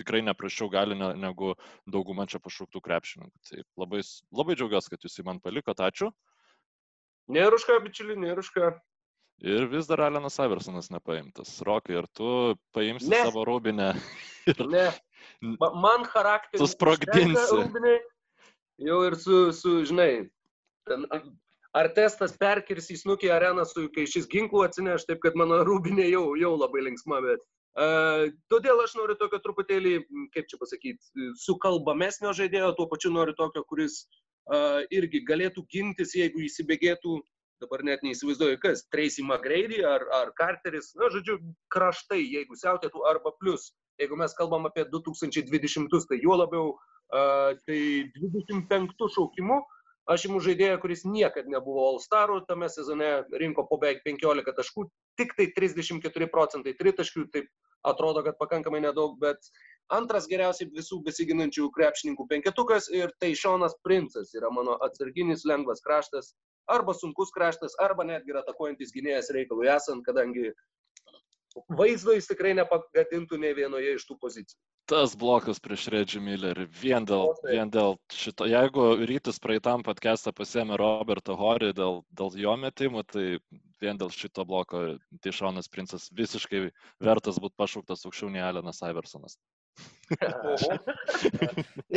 [0.00, 1.52] tikrai neprašiau gali ne, negu
[1.84, 3.44] dauguma čia pašauktų krepšininkų.
[3.50, 4.00] Tai labai,
[4.32, 5.84] labai džiaugiuosi, kad jūs jį man palikot.
[5.84, 6.08] Ačiū.
[7.30, 8.70] Nėra už ką, bičiuli, nėra už ką.
[9.40, 11.52] Ir vis dar Alenas Iversonas nepaimtas.
[11.64, 13.22] Rokai, ir tu paimsi ne.
[13.28, 13.94] savo rūbinę.
[14.50, 14.64] Ir...
[14.68, 14.88] Ne.
[15.40, 16.60] Man charakteris.
[16.60, 17.94] Susprogdinsi.
[18.80, 20.24] Jau ir su, su žinai,
[20.88, 21.04] ten,
[21.76, 26.06] ar testas perkirs į snukį areną, su, kai šis ginklų atsineš, taip kad mano rūbinė
[26.08, 29.94] jau, jau labai linksma, bet uh, todėl aš noriu tokio truputėlį,
[30.34, 34.06] kaip čia pasakyti, sukalbamesnio žaidėjo, tuo pačiu noriu tokio, kuris
[34.90, 37.20] irgi galėtų gintis, jeigu įsibėgėtų,
[37.60, 41.38] dabar net neįsivaizduoju kas, Tracy McGrady ar, ar Carteris, na, žodžiu,
[41.74, 43.70] kraštai, jeigu siautėtų, arba plus,
[44.00, 47.80] jeigu mes kalbam apie 2020, tai juo labiau, uh, tai
[48.16, 49.60] 25 šaukimu,
[50.10, 54.88] aš imu žaidėją, kuris niekada nebuvo All Starų, tame sezone rinko po beveik 15 taškų,
[55.20, 57.50] tik tai 34 procentai tritaškių, taip
[57.86, 59.50] atrodo, kad pakankamai nedaug, bet
[59.94, 66.34] antras geriausiai visų besiginančių krepšininkų penketukas ir tai Šonas Princas yra mano atsarginis lengvas kraštas,
[66.70, 70.52] arba sunkus kraštas, arba netgi atakuojantis gynėjas reikalui esant, kadangi
[71.68, 74.58] vaizdo jis tikrai nepagadintų ne vienoje iš tų pozicijų.
[74.90, 80.78] Tas blokas prieš Reggie Millerį, vien dėl, vien dėl šito, jeigu rytis praeitam podcastą pasėmė
[80.80, 83.26] Roberto Horį dėl, dėl jo metimų, tai
[83.80, 84.82] vien dėl šito bloko
[85.22, 86.68] tai Šonas Princas visiškai
[87.02, 89.38] vertas būti pašauktas aukščiau nei Alenas Iversonas.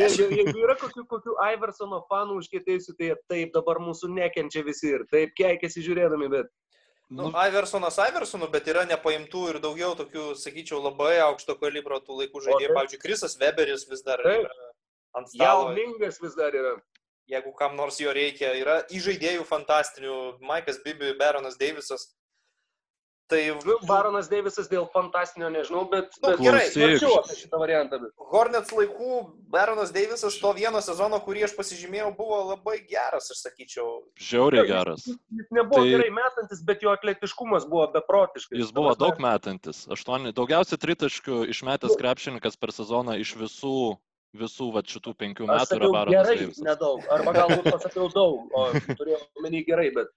[0.00, 5.06] jeigu, jeigu yra kokių, kokių Iversono fanų užkėtėjusių, tai taip dabar mūsų nekenčia visi ir
[5.10, 6.52] taip keikėsi žiūrėdami, bet...
[7.12, 12.40] Nu, Iversonas Iversonu, bet yra nepaimtų ir daugiau tokių, sakyčiau, labai aukšto kalibro tų laikų
[12.46, 12.70] žaidėjų.
[12.78, 14.46] Pavyzdžiui, Krisas Weberis vis dar taip.
[14.46, 14.70] yra
[15.14, 15.68] ant stalo.
[15.68, 16.74] Jauningas vis dar yra.
[17.30, 22.10] Jeigu kam nors jo reikia, yra įžaidėjų fantastinių, Maikas Bibi, Baronas Deivisas.
[23.26, 26.12] Tai nu, Baronas Deivisas dėl fantastinio nežinau, bet...
[26.20, 28.00] Nu, bet gerai, mačiau apie šitą variantą.
[28.02, 28.12] Bet...
[28.30, 29.20] Hornets laikų
[29.54, 33.88] Baronas Deivisas to vieno sezono, kurį aš pasižymėjau, buvo labai geras, aš sakyčiau.
[34.20, 35.06] Žiauriai geras.
[35.08, 35.94] Jis, jis nebuvo tai...
[35.94, 38.58] gerai metantis, bet jo atletiškumas buvo beprotiškas.
[38.60, 39.86] Jis buvo daug metantis.
[39.96, 43.78] Aštuoni, daugiausiai tritaškių išmetęs krepšininkas per sezoną iš visų
[44.34, 46.64] visų va, šitų penkių metų yra Baronas gerai, Deivisas.
[46.66, 48.64] Nedaug, arba galbūt pasakiau daug, o
[48.98, 50.10] turėjau omeny gerai, bet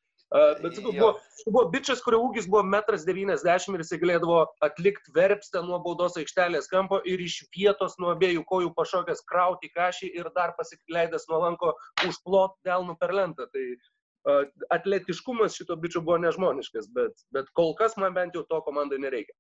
[0.61, 1.11] bet sakau, buvo,
[1.47, 6.67] buvo bičias, kurio ūgis buvo 1,90 m ir jis galėdavo atlikti verpstę nuo baudos aikštelės
[6.71, 11.75] kampo ir iš vietos nuo abiejų kojų pašokęs krauti kažį ir dar pasileidęs nuo lanko
[12.07, 13.47] užplot delnų per lentą.
[13.53, 14.43] Tai uh,
[14.75, 19.35] atletiškumas šito bičio buvo nežmoniškas, bet, bet kol kas man bent jau to komandai nereikia.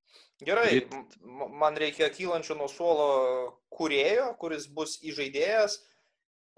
[0.47, 0.85] Gerai,
[1.59, 3.11] man reikia kylančio nuo suolo
[3.75, 5.81] kurėjo, kuris bus įžaidėjas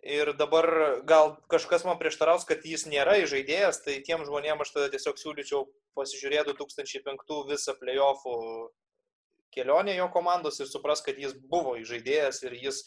[0.04, 0.66] Ir dabar
[1.04, 5.66] gal kažkas man prieštaraus, kad jis nėra įžaidėjas, tai tiem žmonėm aš tada tiesiog siūlyčiau
[6.00, 8.36] pasižiūrėti 2005 visą playoffų
[9.52, 12.84] kelionę jo komandos ir supras, kad jis buvo įžaidėjas ir jis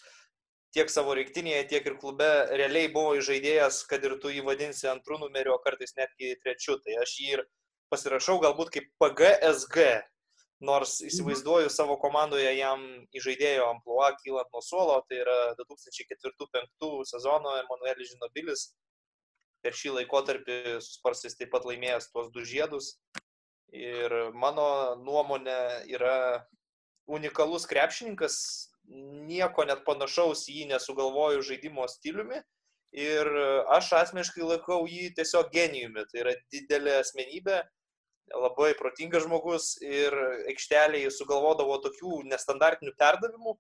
[0.72, 5.20] tiek savo reiktinėje, tiek ir klube realiai buvo įžaidėjas, kad ir tu jį vadinsi antrų
[5.26, 6.78] numeriu, o kartais netgi trečiu.
[6.80, 7.44] Tai aš jį ir
[7.92, 9.90] pasirašau galbūt kaip PGSG
[10.62, 12.84] nors įsivaizduoju savo komandoje jam
[13.18, 18.70] įžaidėjo ampluo kylant nuo suolo, tai yra 2004-2005 sezono Emanuelis Žinobilis.
[19.62, 22.96] Per šį laikotarpį susparstis taip pat laimėjęs tuos du žiedus.
[23.72, 25.58] Ir mano nuomonė
[25.90, 26.16] yra
[27.10, 28.36] unikalus krepšininkas,
[29.28, 32.42] nieko net panašaus į jį nesugalvoju žaidimo stiliumi.
[32.92, 33.28] Ir
[33.72, 36.04] aš asmeniškai laikau jį tiesiog genijumi.
[36.10, 37.62] Tai yra didelė asmenybė,
[38.30, 40.14] labai protingas žmogus ir
[40.52, 43.56] aikštelėje sugalvodavo tokių nestandartinių perdavimų,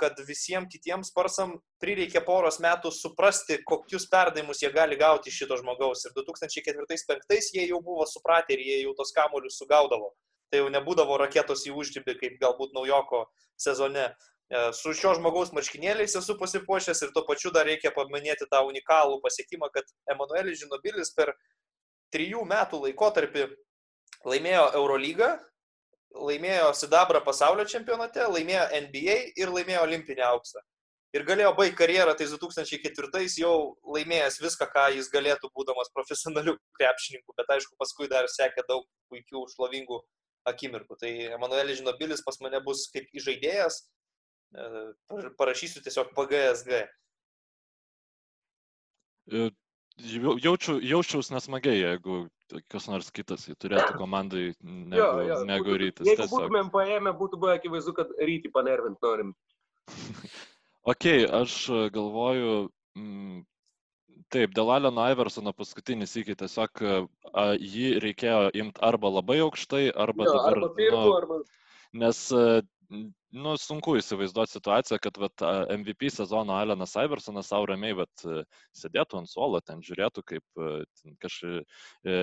[0.00, 5.58] kad visiems kitiems sparsam prireikė poros metų suprasti, kokius perdavimus jie gali gauti iš šito
[5.60, 6.06] žmogaus.
[6.06, 10.14] Ir 2004-2005 jie jau buvo supratę ir jie jau tos kamuolius sugaudavo.
[10.50, 13.26] Tai jau nebūdavo raketos į uždybį, kaip galbūt naujoko
[13.60, 14.08] sezone.
[14.46, 19.18] E, su šio žmogaus marškinėliais esu pasipuošęs ir tuo pačiu dar reikia paminėti tą unikalų
[19.24, 21.34] pasiekimą, kad Emanuelis Žinobilis per
[22.14, 23.48] trijų metų laikotarpį
[24.26, 25.30] laimėjo Eurolygą,
[26.16, 30.62] laimėjo Sidabrą pasaulio čempionate, laimėjo NBA ir laimėjo olimpinį auksą.
[31.14, 33.54] Ir galėjo baigti karjerą tais 2004 jau
[33.94, 39.46] laimėjęs viską, ką jis galėtų būdamas profesionaliu krepšininku, bet aišku, paskui dar sekė daug puikių,
[39.54, 40.02] šlovingų
[40.50, 40.98] akimirkų.
[41.00, 43.80] Tai Emanuelis Žinobilis pas mane bus kaip įžaidėjas,
[44.54, 46.80] E, parašysiu tiesiog PGSG.
[49.32, 49.50] E,
[50.44, 52.26] jaučiu, jaučiaus nesmagiai, jeigu
[52.72, 56.08] kas nors kitas turėtų komandai negu, jo, jo, negu būtų, rytis.
[56.10, 56.36] Jeigu tiesiog.
[56.36, 59.34] būtumėm paėmę, būtų buvę akivaizdu, kad rytį panervint norim.
[60.92, 61.08] ok,
[61.40, 61.58] aš
[61.94, 62.56] galvoju,
[62.98, 63.42] m,
[64.34, 70.28] taip, dėl Aleno Iversono paskutinis iki tiesiog a, jį reikėjo imti arba labai aukštai, arba
[70.28, 70.58] jo, dabar...
[70.58, 71.42] Arba pirmų, nu, arba...
[71.96, 72.26] Nes
[73.36, 75.42] nu, sunku įsivaizduoti situaciją, kad vat,
[75.76, 78.24] MVP sezono Alenas Iversonas savo ramiai vat,
[78.76, 80.60] sėdėtų ant suolo, ten žiūrėtų, kaip
[81.22, 81.64] kažkaip
[82.06, 82.16] e,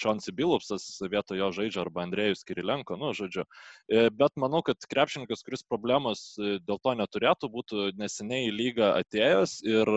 [0.00, 3.44] Čonsi Bilupsas vietojo jo žaidžia arba Andrėjus Kirilenko, nu, žodžiu.
[3.88, 8.92] E, bet manau, kad krepšininkas, kuris problemos e, dėl to neturėtų, būtų neseniai į lygą
[9.02, 9.92] atėjęs ir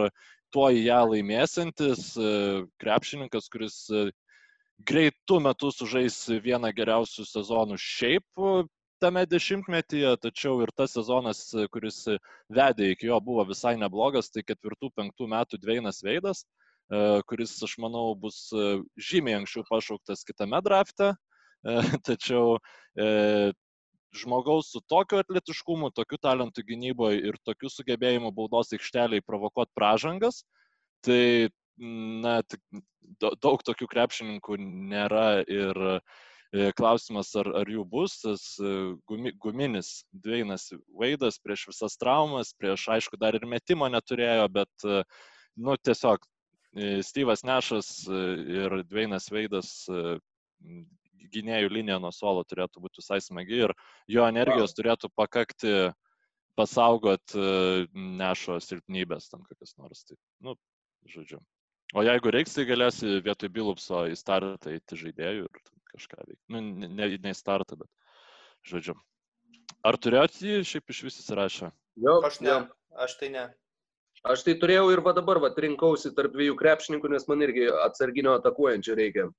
[0.54, 2.16] tuo ją laimėsantis
[2.82, 3.84] krepšininkas, kuris
[4.90, 8.44] greitų metų sužais vieną geriausių sezonų šiaip
[9.00, 11.42] tame dešimtmetyje, tačiau ir tas sezonas,
[11.74, 12.02] kuris
[12.52, 17.78] vedė iki jo, buvo visai neblogas, tai ketvirtų, penktų metų Dveinas Veidas, e, kuris, aš
[17.84, 18.68] manau, bus e,
[19.10, 22.60] žymiai anksčiau pašauktas kitame drafte, e, tačiau
[24.20, 30.42] žmogaus su tokiu atletiškumu, tokiu talentu gynyboje ir tokiu sugebėjimu baudos aikšteliai provokuoti pražangas,
[31.06, 32.40] tai na,
[33.22, 36.18] daug tokių krepšininkų nėra ir uh,
[36.50, 38.70] klausimas, ar, ar jų bus, tas e,
[39.10, 45.04] gumi, guminis Dveinas Vaidas prieš visas traumas, prieš, aišku, dar ir metimo neturėjo, bet, e,
[45.58, 46.26] nu, tiesiog
[47.02, 49.72] Styvas Nešas ir Dveinas Veidas
[51.34, 53.74] gynėjų linija nuo suolo turėtų būti visai smagi ir
[54.06, 55.90] jo energijos turėtų pakakti
[56.54, 57.34] pasaugot
[58.22, 60.06] nešo silpnybės tam kokias nors.
[60.06, 60.54] Tai, nu,
[61.10, 61.42] žodžiu.
[61.98, 65.62] O jeigu reiks, tai galėsi vietoj Bilupso į startą įti žaidėjų ir
[65.94, 66.44] kažką veikti.
[66.54, 67.90] Nu, ne, ne, ne į startą, bet
[68.70, 68.98] žodžiu.
[69.86, 71.72] Ar turėjot jį šiaip iš vis įsirašę?
[72.04, 72.62] Jo, aš ne,
[73.06, 73.46] aš tai ne.
[74.28, 78.34] Aš tai turėjau ir va dabar va, rinkausi tarp dviejų krepšininkų, nes man irgi atsarginio
[78.40, 79.30] atakuojančio reikia.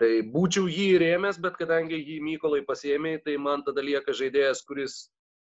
[0.00, 4.94] Tai būčiau jį rėmęs, bet kadangi jį Mykolai pasėmė, tai man tada lieka žaidėjas, kuris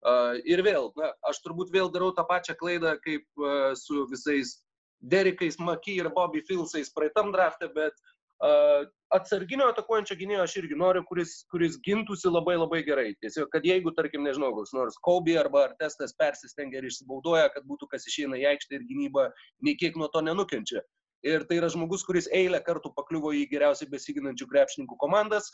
[0.05, 4.57] uh, ir vėl, na, aš turbūt vėl darau tą pačią klaidą kaip uh, su visais
[5.01, 7.97] Derikais Maky ir Bobby Filsais praeitam draftą, bet
[8.39, 13.09] atsarginio atakuojančio gynėjo aš irgi noriu, kuris, kuris gintųsi labai labai gerai.
[13.23, 17.89] Tiesiog, kad jeigu, tarkim, nežinau, koks nors Kobe arba Artestas persistengia ir išsibaudoja, kad būtų
[17.91, 19.27] kas išeina į aikštę ir gynyba
[19.65, 20.85] nei kiek nuo to nenukenčia.
[21.27, 25.49] Ir tai yra žmogus, kuris eilę kartų pakliuvo į geriausiai besiginančių krepšininkų komandas.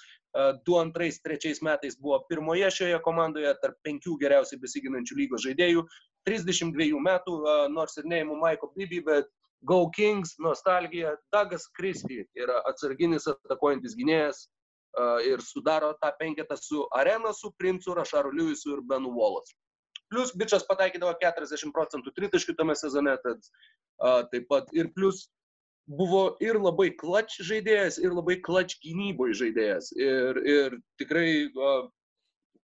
[0.67, 5.81] 2-2-3 metais buvo pirmoje šioje komandoje tarp penkių geriausiai besiginančių lygos žaidėjų.
[6.29, 7.39] 32 metų,
[7.73, 9.31] nors ir neįmu Maiko Bibi, bet
[9.63, 16.83] Go Kings, nostalgija, Dagas Kristi yra atsarginis atakuojantis gynėjas uh, ir sudaro tą penketą su
[16.93, 19.55] Arena, su Princu, Rašaru Lewisu ir Benu Wallace.
[20.13, 25.25] Plus bičias pataikydavo 40 procentų tritaškių tame sezone, tad uh, taip pat ir plus
[25.85, 29.91] buvo ir labai klač žaidėjas, ir labai klač gynyboje žaidėjas.
[29.97, 31.87] Ir, ir tikrai uh,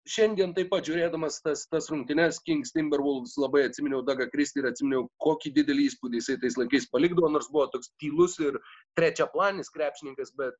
[0.10, 5.08] šiandien taip pat žiūrėdamas tas, tas rungtynes Kings Timberwolves labai atsiminiau Dagą Kristį ir atsiminiau,
[5.22, 8.58] kokį didelį įspūdį jisai tais laikais palikdavo, nors buvo toks tylus ir
[8.98, 10.58] trečia planis krepšininkas, bet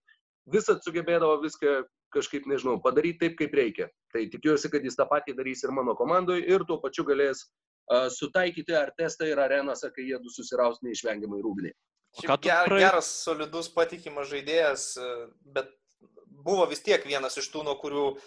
[0.52, 1.82] visat sugebėdavo viską
[2.14, 3.88] kažkaip, nežinau, padaryti taip, kaip reikia.
[4.12, 8.10] Tai tikiuosi, kad jis tą patį darys ir mano komandoje ir tuo pačiu galės uh,
[8.12, 11.72] sutaikyti ar testą ir arenose, kai jie du susiraus neišvengiamai rūbinį.
[12.44, 14.90] Ger, geras, solidus, patikimas žaidėjas,
[15.56, 15.72] bet
[16.44, 18.26] buvo vis tiek vienas iš tų, nuo kurių uh,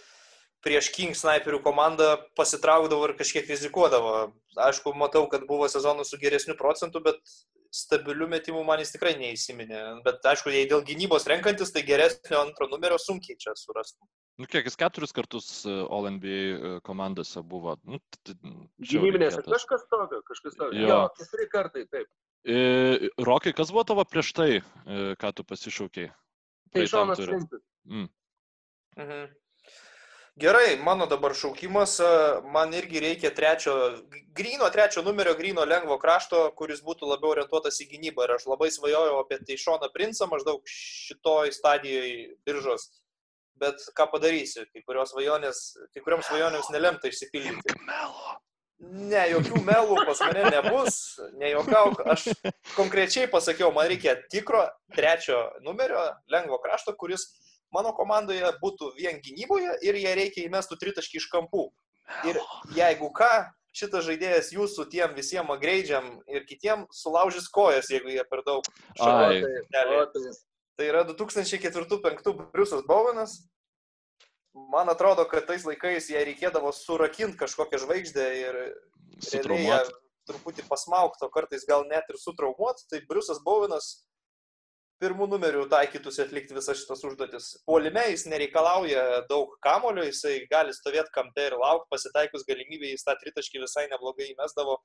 [0.65, 4.32] prieš King sniperių komandą pasitraukdavo ir kažkiek rizikuodavo.
[4.65, 7.20] Aišku, matau, kad buvo sezonų su geresniu procentu, bet
[7.74, 9.81] stabilių metimų man jis tikrai neįsiminė.
[10.07, 14.07] Bet aišku, jei dėl gynybos renkantis, tai geresnio antro numerio sunkiai čia surastum.
[14.41, 17.77] Nu, kiek jis keturis kartus e, All NBA e, komandose buvo.
[17.86, 18.01] Nu,
[18.82, 20.78] Gynybinėse kažkas tokio, kažkas tokio.
[20.78, 22.11] Jo, jo keturi kartai, taip.
[22.45, 22.59] E,
[23.27, 24.51] Rokai, kas buvo tavo prieš tai,
[25.20, 26.11] ką tu pasišaukiai?
[26.74, 27.62] Tai Šonas Flintas.
[27.86, 28.11] Mm.
[28.99, 29.32] Mhm.
[30.36, 32.06] Gerai, mano dabar šaukimas, e,
[32.51, 33.74] man irgi reikia trečio,
[34.35, 38.27] grino trečio numerio, grino lengvo krašto, kuris būtų labiau orientuotas į gynybą.
[38.27, 42.89] Ir aš labai svajojau apie Teišoną Princą maždaug šitoj stadijoje biržos.
[43.62, 45.62] Bet ką padarysi, kai kurios svajonės,
[45.94, 47.78] kai kuriams svajonėms nelemta išsipildyti.
[47.86, 48.35] Melo.
[48.82, 50.97] Ne, jokių melų pas mane nebus,
[51.39, 52.02] nejuokauk.
[52.11, 52.27] Aš
[52.74, 54.66] konkrečiai pasakiau, man reikia tikro
[54.97, 57.28] trečio numerio, lengvo krašto, kuris
[57.75, 61.69] mano komandoje būtų vien gynyboje ir jie reikia įmestų tritaškį iš kampų.
[62.29, 62.39] Ir
[62.77, 63.33] jeigu ką,
[63.75, 68.67] šitas žaidėjas jūsų tiem visiems agreidžiam ir kitiem sulaužys kojas, jeigu jie per daug
[69.01, 69.41] Ai.
[70.75, 73.37] Tai yra 2004-2005 Briusas Bowenas.
[74.55, 78.59] Man atrodo, kad tais laikais jai reikėdavo surakinti kažkokią žvaigždę ir
[80.29, 82.83] truputį pasmaukto, kartais gal net ir sutraumuot.
[82.91, 84.05] Tai Briusas Bowenas
[85.03, 87.49] pirmų numerių taikytųsi atlikti visas šitas užduotis.
[87.66, 93.16] Puolime jis nereikalauja daug kamulio, jisai gali stovėti kampe ir laukti, pasitaikus galimybė jis tą
[93.21, 94.79] tritaškį visai neblogai įmesdavo.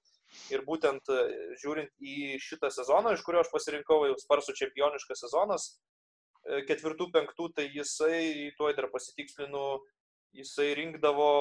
[0.53, 1.22] Ir būtent e,
[1.61, 7.52] žiūrint į šitą sezoną, iš kurio aš pasirinkau jau sparsų čempioniškas sezonas, e, ketvirtų, penktų,
[7.57, 9.65] tai jisai, tuoj dar pasitikslinu,
[10.38, 11.31] jisai rinkdavo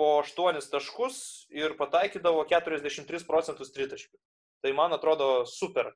[0.00, 1.16] po 8 taškus
[1.52, 4.16] ir pataikydavo 43 procentus tritaškių.
[4.60, 5.90] Tai man atrodo super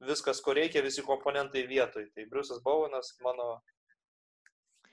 [0.00, 2.08] viskas, ko reikia, visi komponentai vietoj.
[2.14, 3.60] Tai Briusas Bowenas, mano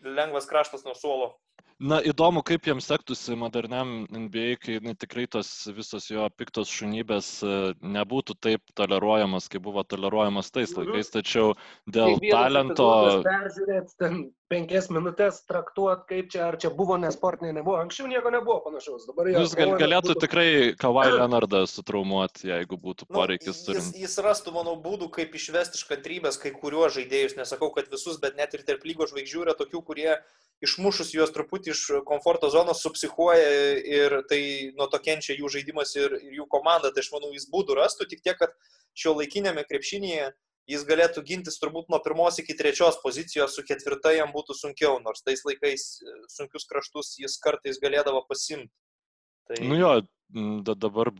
[0.06, 1.34] lengvas kraštas nuo suolo.
[1.76, 7.32] Na, įdomu, kaip jiems sektųsi moderniam NBA, kai na, tikrai tos visos jo piktos šunybės
[7.44, 10.86] e, nebūtų taip toleruojamas, kaip buvo toleruojamas tais Mhm.
[10.86, 11.52] laikais, tačiau
[11.91, 12.88] dėl talento...
[13.27, 17.80] Peržiūrėt, ten penkias minutės traktuot, kaip čia, ar čia buvo nesportinė, nebuvo.
[17.81, 19.07] Anksčiau nieko nebuvo panašaus.
[19.09, 19.41] Dabar jau.
[19.41, 20.47] Jūs gal, galėtų tikrai
[20.81, 23.99] Kawhi Leonardą sutraumuoti, jeigu būtų Nu, poreikis jis, turint.
[24.05, 27.38] jis rastų, manau, būdų, kaip išvesti iš kantrybės kai kuriuos žaidėjus.
[27.39, 30.11] Nesakau, kad visus, bet net ir tarp lygos žvaigždžių yra tokių, kurie
[30.63, 33.49] išmušus juos truputį iš komforto zonos subsichuoja
[33.81, 34.41] ir tai
[34.77, 36.93] nuo to kenčia jų žaidimas ir, ir jų komanda.
[36.93, 38.53] Tai aš manau, jis būdų rastų, tik tiek, kad
[38.95, 40.31] šio laikinėme krepšinėje
[40.70, 45.24] jis galėtų gintis turbūt nuo pirmos iki trečios pozicijos, su ketvirta jam būtų sunkiau, nors
[45.26, 48.74] tais laikais e, sunkius kraštus jis kartais galėdavo pasimti.
[49.46, 49.60] Tai...
[49.62, 49.92] Nu jo,
[50.66, 51.12] dabar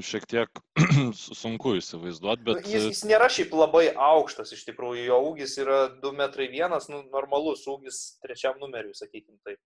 [0.00, 0.62] šiek tiek
[1.22, 2.62] su- sunku įsivaizduoti, bet...
[2.62, 2.66] Bet...
[2.68, 6.88] Nu, Jis, jis nėra šiaip labai aukštas, iš tikrųjų, jo ūgis yra 2 metrai vienas,
[6.92, 9.60] nu, normalus ūgis trečiam numeriui, sakykim taip.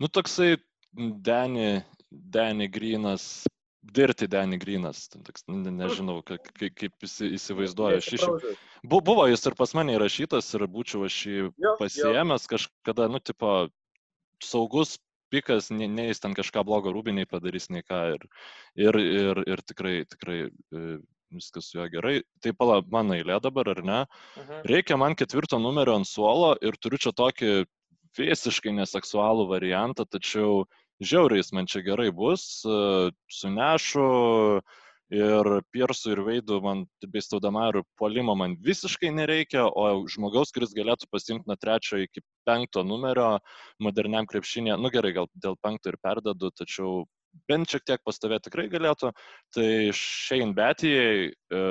[0.00, 0.56] Nu toksai
[0.96, 3.44] Danny, Danny Grinas,
[3.82, 4.58] Dirty Danny
[5.10, 7.98] ten toks, ne, nežinau, ka- ka- kaip jis įsivaizduoja.
[7.98, 8.26] Aš iš...
[8.86, 11.48] Bu- Buvo jis ir pas mane įrašytas ir būčiau aš jį
[11.80, 13.68] pasiemęs kažkada, nu, tipo,
[14.42, 14.98] saugus
[15.34, 18.00] pikas, ne, ne jis ten kažką blogo rūbiniai padarys, nei ką.
[18.14, 18.26] Ir,
[18.76, 20.98] ir, ir, ir tikrai, tikrai e,
[21.32, 22.20] viskas su juo gerai.
[22.44, 24.00] Tai pala, mano eilė dabar, ar ne?
[24.38, 24.62] Mhm.
[24.68, 27.64] Reikia man ketvirto numerio ant suolo ir turiu čia tokį
[28.18, 30.66] visiškai neseksualų variantą, tačiau
[31.06, 34.06] žiauriais man čia gerai bus, e, su nešu
[35.12, 41.10] ir Piersu ir Veidu man bei Staudamaru polimo man visiškai nereikia, o žmogaus, kuris galėtų
[41.12, 43.34] pasimti nuo trečio iki penkto numerio
[43.82, 47.04] moderniam krepšinė, nu gerai, gal dėl penkto ir perdadu, tačiau
[47.48, 49.12] bent šiek tiek pastovėti tikrai galėtų,
[49.52, 51.62] tai Shane Betijai e,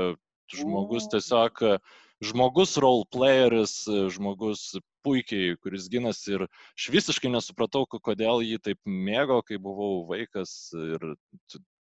[0.54, 1.76] žmogus tiesiog e,
[2.22, 4.76] žmogus role playeris, e, žmogus
[5.06, 10.72] puikiai, kuris ginasi ir aš visiškai nesupratau, ko- kodėl jį taip mėgo, kai buvau vaikas
[10.78, 11.06] ir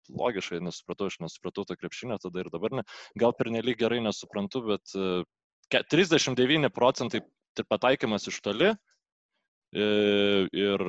[0.09, 2.83] logiškai nesupratau, aš nesupratau to krepšinio tada ir dabar ne.
[3.15, 5.23] Gal per nelik gerai nesuprantu, bet e,
[5.71, 7.21] ke- 39 procentai
[7.55, 9.85] tai pataikymas iš toli e,
[10.51, 10.83] ir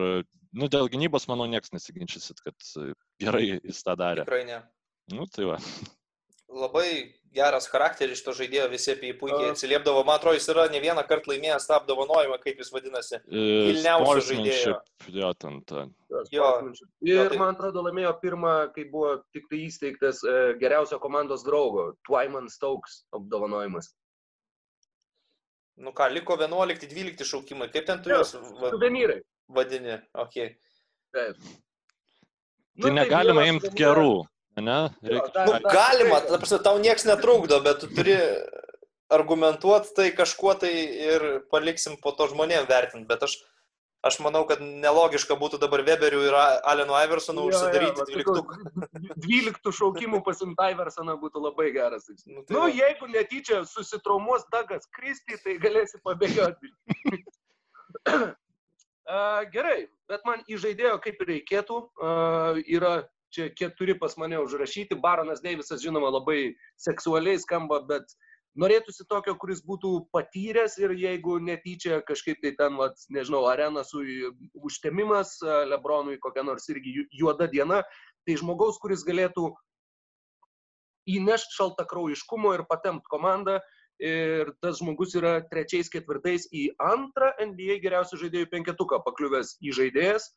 [0.52, 2.92] nu, dėl gynybos, manau, niekas nesiginčysit, kad e,
[3.22, 4.24] gerai jis tą darė.
[4.26, 4.62] Tikrai ne.
[5.12, 5.58] Nu, tai va.
[6.52, 9.52] Labai geras charakteris šito žaidėjo, visi apie jį puikiai A.
[9.54, 10.02] atsiliepdavo.
[10.04, 13.16] Man atrodo, jis yra ne vieną kartą laimėjęs tą apdovanojimą, kaip jis vadinasi.
[13.22, 14.74] E, Kilniausio žaidėjo.
[14.74, 15.86] sportsmanship, Jo, ten ta.
[16.30, 16.50] Jo.
[17.08, 21.94] Ir tai- man atrodo laimėjo pirmą, kai buvo tik tai įsteigtas e, geriausio komandos draugo,
[22.06, 23.94] Twyman Stokes apdovanojimas.
[25.78, 27.70] Nu ką, liko 11-12 šaukimai.
[27.72, 29.22] Kaip ten tu juos Suvenyrai.
[29.48, 29.96] vadini?
[30.14, 30.56] Okay.
[31.14, 31.36] Taip.
[31.40, 34.24] Tai Nu, negalima vienas imti gerų,
[34.56, 34.78] ne?
[35.02, 35.32] Reikia...
[35.34, 38.16] dar- Nu, galima, ta prasme, tau niekas netrukdo, bet tu turi
[39.12, 40.72] argumentuoti tai kažkuo tai
[41.12, 43.04] ir paliksim po to žmonėm vertinti.
[43.08, 43.34] Bet aš,
[44.04, 48.56] aš manau, kad nelogiška būtų dabar Weberiu ir Alenu Iversonu Jo, jo, užsidaryti dvyliktuką.
[49.26, 52.08] Dvyliktų šaukimų pasimti Iversoną būtų labai geras.
[52.26, 56.72] Nu, tai Nu, jeigu netyčia susitraumuos Dagas Kristi, tai galėsi pabėgioti.
[59.12, 61.78] A, Gerai, bet man įžaidėjo kaip ir reikėtų.
[62.00, 62.12] A,
[62.70, 62.92] Yra
[63.32, 64.98] čia keturi pas mane užrašyti.
[65.00, 68.14] Baronas Deivisas, žinoma, labai seksualiai skamba, bet
[68.58, 74.04] norėtųsi tokio, kuris būtų patyręs ir jeigu netyčia kažkaip tai ten, vat, nežinau, arena su
[74.60, 77.82] užtemimas, Lebronui kokia nors irgi juoda diena,
[78.26, 79.50] tai žmogaus, kuris galėtų
[81.10, 83.60] įnešti šaltakraujiškumo ir patempt komandą.
[84.02, 90.32] Ir tas žmogus yra trečiais, ketvirtais į antrą NBA geriausių žaidėjų penketuką pakliuvęs į žaidėjas.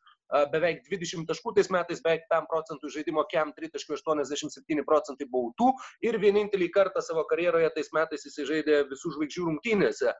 [0.52, 5.70] Beveik 20 taškų tais metais, beveik 5 procentų žaidimo kem 3.87 procentai bautų.
[6.02, 10.16] Ir vienintelį kartą savo karjeroje tais metais jis žaidė visų žvaigždžių rungtynėse.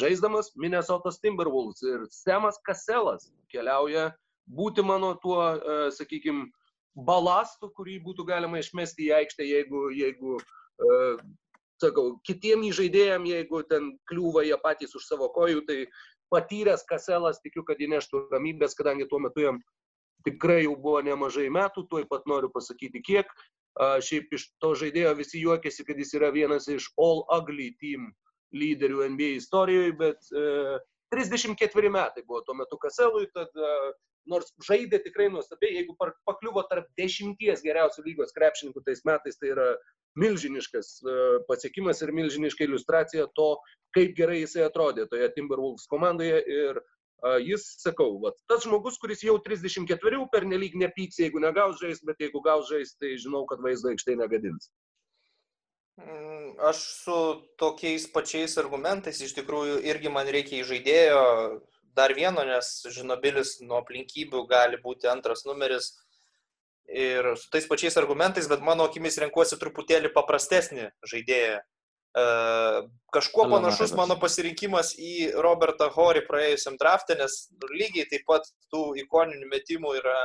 [0.00, 4.12] Žaisdamas Minnesotos Timberwolves ir Semas Kaselas keliauja
[4.50, 5.42] būti mano tuo,
[5.94, 6.48] sakykime,
[6.96, 10.38] balastų, kurį būtų galima išmesti į aikštę, jeigu, jeigu
[11.80, 15.78] sakau, kitiem įžaidėjim, jeigu ten kliūva jie patys už savo kojų, tai
[16.32, 19.60] patyręs kaselas, tikiu, kad įneštų ramybės, kadangi tuo metu jam
[20.26, 23.30] tikrai jau buvo nemažai metų, tuoj pat noriu pasakyti kiek.
[23.80, 28.10] Šiaip iš to žaidėjo visi juokėsi, kad jis yra vienas iš All Ugly Team
[28.50, 30.80] lyderių NBA istorijoje, bet uh,
[31.14, 33.92] 34 metai buvo tuo metu Kaselui, tad uh,
[34.30, 35.96] nors žaidė tikrai nuostabiai, jeigu
[36.28, 39.68] pakliuvo tarp dešimties geriausių lygos krepšininkų tais metais, tai yra
[40.18, 41.18] milžiniškas e,
[41.48, 43.52] pasiekimas ir milžiniška iliustracija to,
[43.94, 46.82] kaip gerai jisai atrodė toje Timberwolves komandoje ir
[47.44, 52.22] jis, sakau, vat, tas žmogus, kuris jau 34 per nelik nepyks, jeigu negaus žais, bet
[52.22, 54.70] jeigu gaus žais, tai žinau, kad vaizdo aikštai negadins.
[56.00, 57.18] Mm, aš su
[57.60, 61.24] tokiais pačiais argumentais iš tikrųjų irgi man reikia įžaidėjo,
[61.98, 65.92] dar vieno, nes Žinobilis nuo aplinkybių gali būti antras numeris
[66.90, 71.60] ir su tais pačiais argumentais, bet mano akimis renkuosi truputėlį paprastesnį žaidėją.
[71.60, 72.24] E,
[73.14, 79.50] kažkuo panašus mano pasirinkimas į Robertą Horį praėjusiam draftę, nes lygiai taip pat tų ikoninių
[79.52, 80.18] metimų yra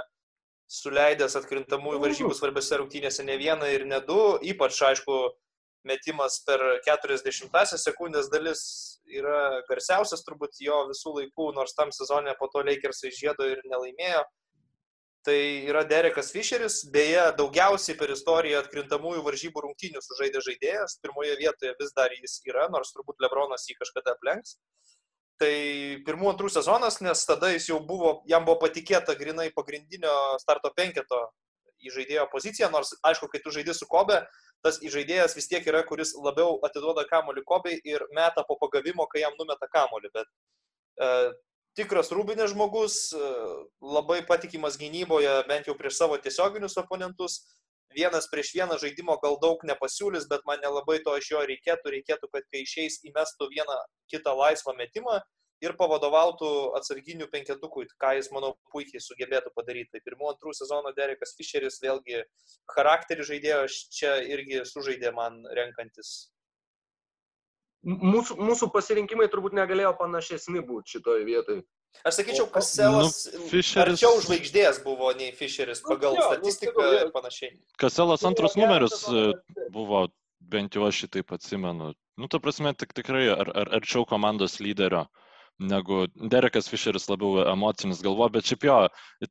[0.71, 5.19] suleidęs atkrintamųjų varžybų svarbiose rungtynėse ne vieną ir ne du, ypač aišku
[5.85, 8.63] metimas per 40 sekundės dalis
[9.05, 14.23] yra garsiausias turbūt jo visų laikų, nors tam sezonė po to Lakersai žiedo ir nelaimėjo.
[15.25, 21.71] Tai yra Derekas Fisheris, beje, daugiausiai per istoriją atkrintamųjų varžybų rungtynių sužaidė žaidėjas, pirmoje vietoje
[21.79, 24.59] vis dar jis yra, nors turbūt Lebronas jį kažkada aplenks.
[25.41, 25.55] Tai
[26.05, 31.23] pirmų antrų sezonas, nes tada jis jau buvo, jam buvo patikėta grinai pagrindinio starto penketo
[31.81, 34.21] į žaidėjo poziciją, nors aišku, kai tu žaidži su Kobe,
[34.61, 39.25] tas žaidėjas vis tiek yra, kuris labiau atiduoda kamolį Kobei ir meta po pagavimo, kai
[39.25, 40.13] jam numeta kamolį.
[40.13, 41.09] Bet e,
[41.77, 43.29] tikras rūbinės žmogus, e,
[43.83, 47.43] labai patikimas gynyboje, bent jau prieš savo tiesioginius oponentus.
[47.95, 51.93] Vienas prieš vieną žaidimo gal daug nepasiūlys, bet man nelabai to iš jo reikėtų.
[51.93, 53.77] Reikėtų, kad kai išeis įmestų vieną
[54.11, 55.21] kitą laisvą metimą
[55.63, 59.93] ir pavadovautų atsarginių penketukui, ką jis, manau, puikiai sugebėtų padaryti.
[59.95, 62.25] Tai pirmų, antrų sezono Derekas Fischeris vėlgi
[62.75, 63.61] charakterį žaidėjo,
[63.95, 66.34] čia irgi sužaidė man renkantis.
[67.85, 71.63] Mūsų, mūsų pasirinkimai turbūt negalėjo panašesni būti šitoje vietoje.
[72.03, 74.01] Aš sakyčiau, Kaselas nu, Fisheris...
[74.01, 77.53] arčiau žvaigždės buvo nei Fisheris nu, pagal nu, statistiką nu, ir panašiai.
[77.79, 79.27] Kaselas antras numeris e,
[79.71, 80.07] buvo,
[80.41, 81.93] bent jau aš šitaip atsimenu.
[82.19, 85.05] Nu, ta prasme, tik tikrai ar, ar, arčiau komandos lyderio.
[85.05, 85.24] Uh,
[85.59, 88.77] negu Derekas Fisheris labiau emocinis galvo, bet šiaip jo,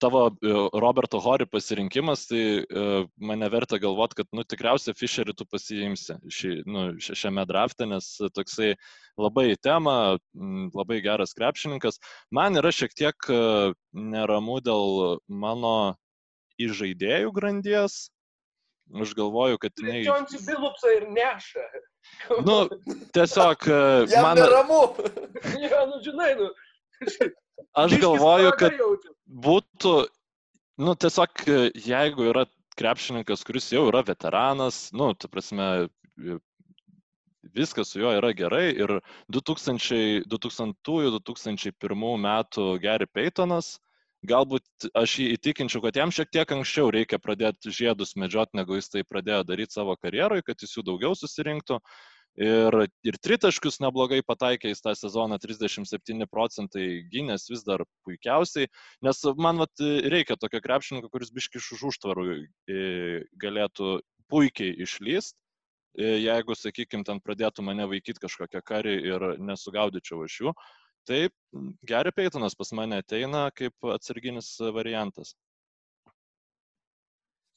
[0.01, 2.85] tavo e, Roberto Hori pasirinkimas, tai e,
[3.31, 8.73] mane verta galvoti, kad, nu, tikriausiai Fisherį tu pasiimsi šį, nu, šiame drafte, nes toksai
[9.21, 9.99] labai į temą,
[10.75, 12.01] labai geras krepšininkas.
[12.35, 13.39] Man yra šiek tiek e,
[13.93, 15.77] neramu dėl mano
[16.61, 18.05] įžaidėjų grandies,
[19.01, 20.05] Aš galvoju, kad jinai...
[20.05, 21.65] Džonsi Bilupsą ir neša.
[22.47, 22.69] Nu,
[23.13, 23.59] tiesiog...
[23.69, 24.37] E, man...
[24.39, 24.83] neramu.
[25.65, 26.47] ja, nu, žinai, nu.
[27.85, 28.73] Aš galvoju, kad
[29.47, 29.95] būtų,
[30.85, 31.49] nu, tiesiog, e,
[31.87, 32.45] jeigu yra
[32.79, 36.21] krepšininkas, kuris jau yra veteranas, nu, ta prasme, e,
[37.55, 38.91] viskas su juo yra gerai ir
[39.35, 43.69] 2000-2001 metų Gary Paytonas,
[44.29, 48.91] galbūt aš jį įtikinčiau, kad jam šiek tiek anksčiau reikia pradėti žiedus medžioti, negu jis
[48.93, 51.81] tai pradėjo daryti savo karjeroje, kad jis jų daugiau susirinktų.
[52.35, 52.75] Ir,
[53.07, 58.67] ir tritaškius neblogai pataikė į tą sezoną, 37 procentai gynės vis dar puikiausiai,
[59.07, 64.01] nes man vat, reikia tokio krepšininko, kuris biški iš užtvarų e, galėtų
[64.33, 65.37] puikiai išlyst.
[65.95, 70.55] E, jeigu, sakykime, ten pradėtų mane vaikyti kažkokią karį ir nesugaudyčiau iš jų,
[71.09, 71.33] Taip,
[71.85, 75.35] Gary Paytonas pas mane ateina kaip atsarginis variantas.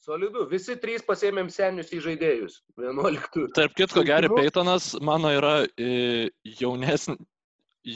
[0.04, 2.60] Solidu, visi trys pasėmėm senius į žaidėjus.
[2.80, 3.48] 11.
[3.56, 6.28] Tarp kitko, Gary Paytonas mano yra e,
[6.60, 7.18] jaunesnis,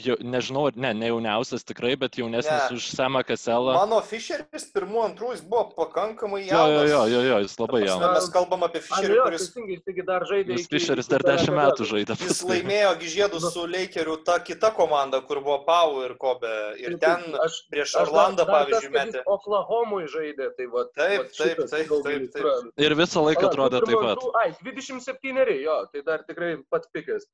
[0.01, 2.75] jau, nežinau, ne, ne jauniausias tikrai, bet jaunesnis Ne.
[2.77, 3.73] už Semą Kaselą.
[3.77, 6.89] Mano Fisheris pirmų antrų jis buvo pakankamai Jo, jo, jaunas.
[6.91, 8.13] jo, jo, jo, jis labai jaunas.
[8.17, 10.57] Mes kalbam apie Fisherį, jo, kuris jis taigi dar žaidė.
[10.57, 12.17] Jis Fisheris dar 10 metų žaidė.
[12.23, 16.53] jis laimėjo gižiedus su Lakeriu ta kita komanda, kur buvo Pau ir Kobe.
[16.81, 19.23] Ir Taip, ten taip, aš, prieš Orlandą, pavyzdžiui, jis metė.
[19.25, 20.85] Oklahomui žaidė, tai va.
[20.97, 22.71] Taip, taip, taip, taip, taip.
[22.77, 24.27] Ir visą laiką atrodė taip pat.
[24.43, 27.25] Ai, 27, jo, tai dar tikrai pats pikas.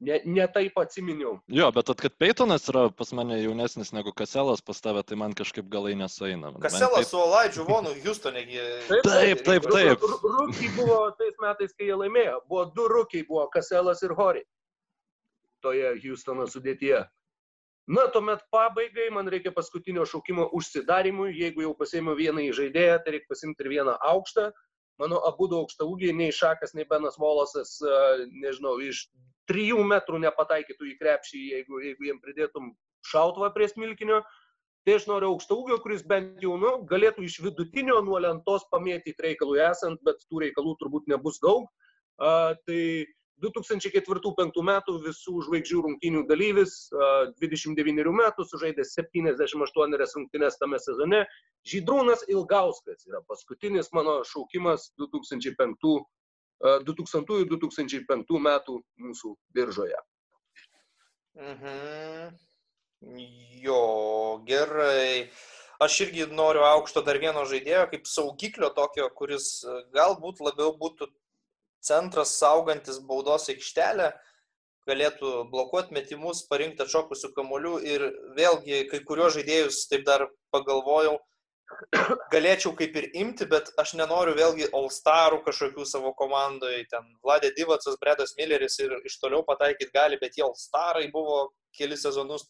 [0.00, 1.38] Ne, ne taip atsiminiau.
[1.48, 5.32] Jo, bet at, kad Peitonas yra pas mane jaunesnis negu Kaselas pas tave, tai man
[5.32, 6.50] kažkaip galai nesueina.
[6.60, 8.58] Kaselas taip- su Olaidžiu Vonu Houstonegi.
[8.90, 10.04] Taip, taip, taip.
[10.04, 12.42] Rūkiai buvo tais metais, kai jie laimėjo.
[12.48, 14.44] Buvo du rūkiai, buvo Kaselas ir Hori.
[15.64, 17.06] Toje Houstono sudėtyje.
[17.88, 21.32] Na, tuomet pabaigai man reikia paskutinio šaukimo užsidarimui.
[21.38, 24.50] Jeigu jau pasėmiau vieną į žaidėją, tai reikia pasimti ir vieną aukštą.
[25.00, 28.00] Mano abu du aukšta ūgiai, nei Šakas, nei Benas Volasas, a,
[28.32, 29.06] nežinau, iš
[29.50, 32.72] trijų metrų nepataikytų į krepšį, jeigu, jeigu jiem pridėtum
[33.06, 34.22] šautuvą prie smilkinio.
[34.86, 39.24] Tai aš noriu aukštą ūgio, kuris bent jau nu, galėtų iš vidutinio nuo lentos pamėtyti
[39.24, 41.66] reikalui esant, bet tų reikalų turbūt nebus daug.
[42.22, 42.82] A, tai
[43.44, 47.10] 2004-2005 metų visų žvaigždžių rungtynių dalyvis, a,
[47.42, 51.24] 29 metų, sužaidė 78 rungtynės tame sezone.
[51.68, 55.92] Žydrūnas Ilgauskas yra paskutinis mano šaukimas 2005
[56.64, 60.00] a, 2000-2005 metų mūsų biržoje.
[61.36, 62.32] Mhm.
[63.60, 65.28] Jo, gerai.
[65.76, 69.60] Aš irgi noriu aukšto dar vieno žaidėjo, kaip saugiklio tokio, kuris
[69.92, 71.10] galbūt labiau būtų
[71.84, 74.10] centras saugantis baudos aikštelę,
[74.86, 78.04] galėtų blokuoti metimus, parinkti atšokusių kamolių ir
[78.36, 81.16] vėlgi kai kuriuos žaidėjus taip dar pagalvojau,
[82.34, 87.98] galėčiau kaip ir imti, bet aš nenoriu vėlgi All-Starų kažkokių savo komandoje, ten Vladė Divacas,
[88.02, 92.46] Bredas Milleris ir iš toliau pataikyti gali, bet jie All-Starai buvo keli sezonus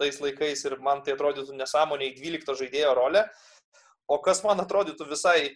[0.00, 3.26] tais laikais ir man tai atrodytų nesąmoniai 12 žaidėjo rolė,
[4.08, 5.50] o kas man atrodytų visai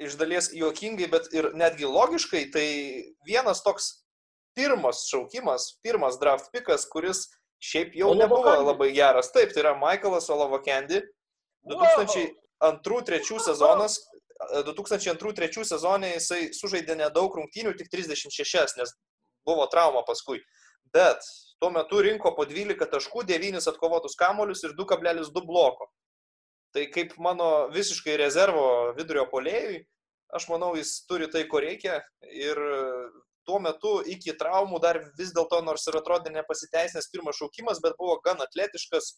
[0.00, 2.66] iš dalies juokingai, bet ir netgi logiškai, tai
[3.28, 3.90] vienas toks
[4.56, 7.26] pirmas šaukimas, pirmas draft pikas, kuris
[7.62, 8.66] šiaip jau Olovo nebuvo Candy.
[8.66, 9.30] labai geras.
[9.32, 11.02] Taip, tai yra Michaelas Olovo Candy.
[11.70, 14.00] 2002-2003 sezonas,
[14.66, 18.94] 2002-2003 sezonė jisai sužaidė nedaug rungtynių, tik 36, nes
[19.46, 20.42] buvo trauma paskui.
[20.92, 21.22] Bet
[21.62, 25.86] tuo metu rinko po 12 taškų, 9 atkovotus kamolius ir 2,2 bloko.
[26.72, 28.64] Tai kaip mano visiškai rezervo
[28.96, 29.82] vidurio polėjui,
[30.32, 31.98] aš manau, jis turi tai, ko reikia.
[32.32, 32.58] Ir
[33.48, 38.16] tuo metu iki traumų dar vis dėlto, nors ir atrodė nepasiteisinęs pirmas šaukimas, bet buvo
[38.24, 39.16] gan atletiškas,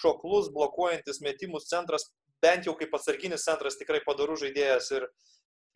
[0.00, 2.10] šoklus, blokuojantis metimus centras,
[2.42, 4.90] bent jau kaip atsarginis centras tikrai padarų žaidėjas.
[4.98, 5.08] Ir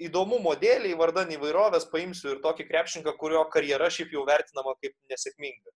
[0.08, 5.74] įdomumo dėliai, vardan įvairovės, paimsiu ir tokį krepšininką, kurio karjera šiaip jau vertinama kaip nesėkminga.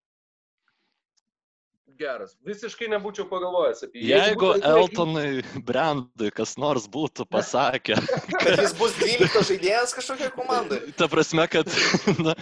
[1.98, 2.36] Geras.
[2.46, 4.10] Visiškai nebūčiau pagalvojęs apie jį.
[4.12, 7.96] Jeigu būtų- Eltonui Brandui kas nors būtų pasakę,
[8.42, 10.80] Kad jis bus 12 žaidėjas kažkokiai komandai.
[10.96, 11.66] ta prasme, kad,
[12.26, 12.34] na,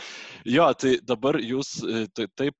[0.44, 2.54] jo, tai dabar jūs e, tai, taip,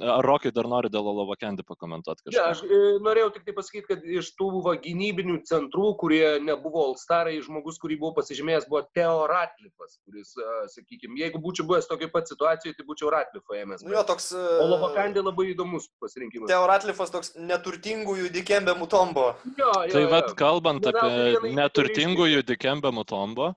[0.00, 2.44] ar Rokai dar nori dėl Olovakendi pakomentuoti Ne, kažką?
[2.50, 7.36] aš e, norėjau tik tai pasakyti, kad iš tų va, gynybinių centrų, kurie nebuvo Alstarai,
[7.44, 10.32] žmogus, kurį buvau pasižymėjęs, buvo Teo Ratlifas, kuris,
[10.72, 13.84] sakykime, jeigu būčiau buvęs tokiai pat situacijai, tai būčiau Ratlifą ėmęs.
[13.84, 14.32] Nu jo, toks...
[14.32, 16.48] O Lovakandė labai įdomus pasirinkimas.
[16.50, 19.34] Teo Ratlifas toks neturtingųjų Dikembe Mutombo.
[19.58, 20.10] Jo, jo, Tai jo.
[20.12, 23.52] vad, kalbant Ne veltui apie neturtingųjų Dikembe Mutombo,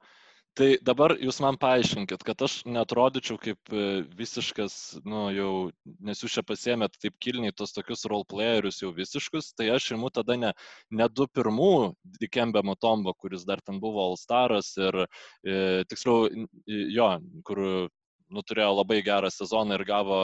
[0.60, 3.84] tai dabar jūs man paaiškinkit, kad aš netrodyčiau kaip e,
[4.20, 4.74] visiškas,
[5.08, 5.52] nu jau,
[6.04, 10.36] nes jūs čia pasiemėt taip kilniai tos tokius roleplayerius jau visiškus, tai aš imu tada
[10.40, 10.52] ne,
[10.92, 16.28] ne du pirmų Dikembe Mutombo, kuris dar ten buvo All-Staras ir e, tiksliau,
[16.68, 17.10] jo,
[17.48, 17.64] kur
[18.30, 20.20] nu, turėjo labai gerą sezoną ir gavo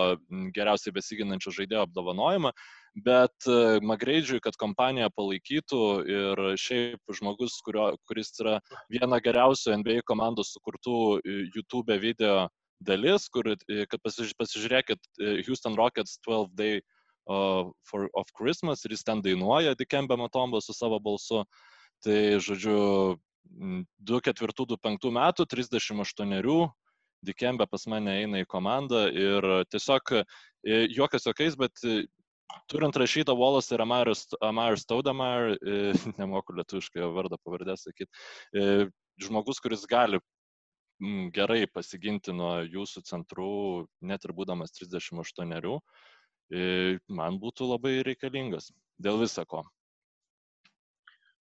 [0.55, 2.51] geriausiai besiginančio žaidėjo apdovanojimą,
[2.95, 8.59] bet e, Magreidžiui, kad kompanija palaikytų ir šiaip žmogus, kurio, kuris yra
[8.91, 12.47] viena geriausių NBA komandų sukurtų e, YouTube video
[12.79, 15.01] dalis, kur, e, kad pasiž, pasižiūrėkit,
[15.47, 16.81] Houston Rockets 12 Day
[17.25, 21.41] for, of Christmas ir jis ten dainuoja Dikembe Matombo su savo balsu.
[22.05, 23.15] Tai žodžiu,
[24.05, 26.67] 2-4-2-5 metų, 38
[27.25, 30.11] Dikembe pas mane eina į komandą ir tiesiog
[30.93, 31.81] juokas jokiais, bet
[32.71, 35.55] turint rašytą Wallace ir Amar Staudamar,
[36.21, 38.11] nemoku lietuviškai jo vardą pavardę sakyti,
[39.21, 40.21] žmogus, kuris gali
[41.35, 45.79] gerai pasiginti nuo jūsų centrų, net ir būdamas 38,
[46.51, 49.63] e, man būtų labai reikalingas dėl visako.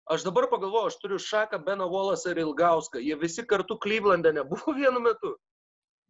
[0.09, 3.01] Aš dabar pagalvoju, aš turiu Šaką, Beną Volasą ir Ilgauską.
[3.05, 5.35] Jie visi kartu Klyvlande nebuvo vienu metu.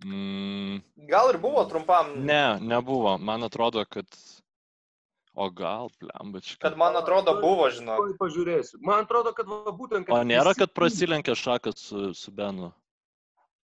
[0.06, 0.78] Mm,
[1.10, 2.12] Gal ir buvo trumpam.
[2.26, 3.18] ne, nebuvo.
[3.18, 4.06] Man atrodo, kad...
[5.38, 6.58] O gal, blembačka.
[6.64, 7.68] Kad man atrodo buvo.
[7.70, 8.80] Tuoj pažiūrėsiu.
[8.82, 10.08] Man atrodo, kad va, būtent...
[10.10, 12.72] O nėra, visi kad prasilenkė šakas su, su Benu.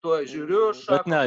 [0.05, 1.21] Tuoj žiūriu, Bet Šako ne,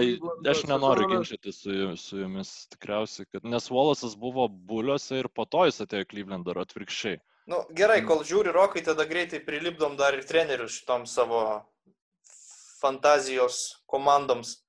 [0.47, 5.65] aš nenoriu ginčyti su, su jumis tikriausiai, kad nes Volasas buvo buliuose ir po to
[5.67, 7.17] jis atėjo Klyvlendą ar atvirkščiai.
[7.51, 8.07] Nu, gerai, Mm.
[8.07, 11.41] kol žiūri rokai, tada greitai prilipdom dar ir trenerius šitom savo
[12.79, 14.61] fantazijos komandoms.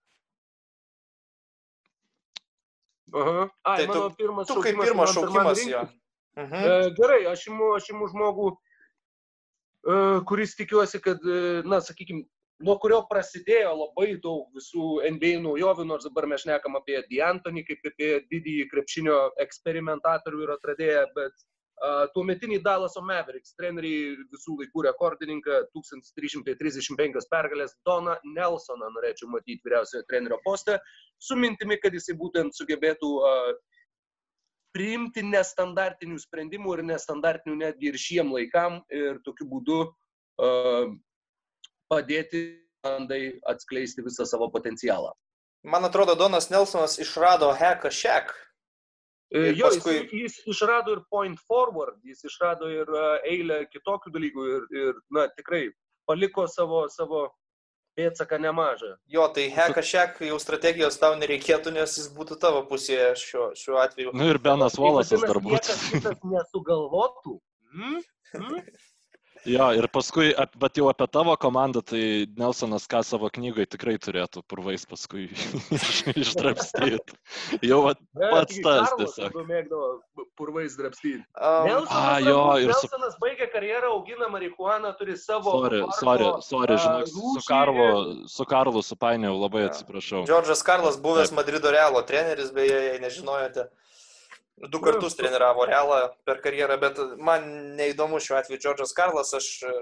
[3.14, 3.48] Aha.
[3.64, 5.82] Ai, Tai tu- mano pirmas Tu kaip šaukimas pirmas man pirmam šaukimas jo.
[6.38, 6.54] Mhm.
[6.54, 8.48] E, gerai, aš imu, aš imu žmogų,
[9.88, 12.24] e, kuris tikiuosi, kad, e, na, sakykime,
[12.60, 17.86] nuo kurio prasidėjo labai daug visų NBA naujovių, nors dabar mes šnekam apie Diantonį kaip
[17.92, 21.32] apie didįjį krepšinio eksperimentatorių ir atradėją, bet
[21.78, 23.94] uh, tuo metinį Dallaso Mavericks trenerį
[24.32, 30.78] visų laikų rekordininką 1335 pergalės Dona Nelsoną norėčiau matyti vyriausiojo trenerio postą,
[31.18, 33.10] su mintimi, kad jisai būtent sugebėtų
[34.76, 39.78] priimti nestandartinių sprendimų ir nestandartinių netgi ir šiem laikam ir tokiu būdu
[41.88, 42.42] padėti
[42.84, 45.14] bandai atskleisti visą savo potencialą.
[45.66, 48.34] Man atrodo, Donas Nelsonas išrado Heka Shack.
[49.30, 53.66] E, Ir Jo, paskui- jis, jis išrado ir point forward, jis išrado ir uh, eilę
[53.68, 55.66] kitokių dalykų ir, ir na, tikrai
[56.08, 57.26] paliko savo, savo
[57.98, 58.94] pėtsaką nemažą.
[59.10, 63.80] Jo, tai Heka Shack jau strategijos tau nereikėtų, nes jis būtų tavo pusėje šiuo, šiuo
[63.82, 64.12] atveju.
[64.14, 65.42] Na Nu ir Benas Volasas būtų.
[65.50, 67.36] Niekas kitas nesugalvotų.
[67.74, 68.00] Hmm?
[68.32, 68.62] Hmm?
[69.46, 74.42] Jo, ir paskui, bet jau apie tavo komandą, tai Nelsonas ką savo knygoje tikrai turėtų
[74.50, 75.28] purvais paskui
[75.76, 77.14] iš- išdrapstyti.
[77.62, 79.36] Jau vat, Ne, Pats tas tiesiog.
[79.46, 79.88] mėgdavo
[80.36, 81.22] purvais drapstyti.
[81.38, 85.54] Um, Nelsonas, A, jo, ir su- Nelsonas baigė karjerą, augina marihuaną, turi savo...
[85.60, 90.24] sorry, vardo, sorry, sorry, a, žinok, su ir- su Karlu supainiau, labai atsiprašau.
[90.26, 91.38] Džordžas Karlas, buvęs Taip.
[91.38, 93.68] Madrido Realo treneris, beje, jei nežinojote.
[94.66, 97.44] Du kartus treniravo Realą per karjerą, bet man
[97.78, 99.74] neįdomu šiuo atveju Džordžas Karlas, aš e,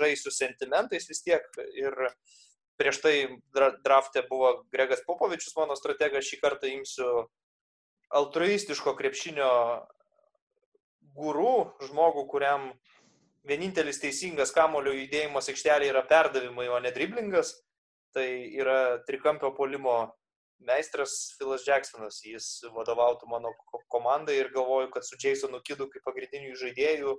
[0.00, 1.46] žaisiu sentimentais vis tiek.
[1.78, 1.96] Ir
[2.80, 3.14] prieš tai
[3.56, 7.24] dra- drafte buvo Gregas Popovičius, mano strategas, šį kartą imsiu
[8.20, 9.50] altruistiško krepšinio
[11.16, 11.56] gurų,
[11.88, 12.70] žmogų, kuriam
[13.48, 17.56] vienintelis teisingas kamulio judėjimas aikštelėje yra perdavimai, o ne driblingas.
[18.10, 18.26] Tai
[18.58, 20.10] yra trikampio polimo
[20.66, 22.20] meistras Filas Jacksonas.
[22.24, 27.16] Jis vadovautų mano ko- komandai ir galvoju, kad su Jasonu Kidu kaip pagrindiniu žaidėju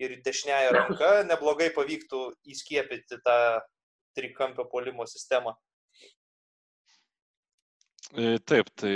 [0.00, 2.22] ir dešiniaja ranka neblogai pavyktų
[2.54, 3.38] įskiepyti tą
[4.16, 5.54] trikampio polimo sistemą.
[8.18, 8.94] E, Taip, tai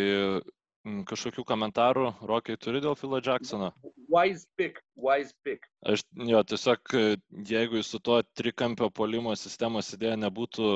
[0.84, 3.70] kažkokių komentarų Rokiai turi dėl Philo Jacksono?
[4.10, 5.64] Wise pick, wise pick.
[5.86, 7.04] Aš jo, tiesiog, e,
[7.48, 10.74] jeigu jis su tuo trikampio polimo sistemos idėja nebūtų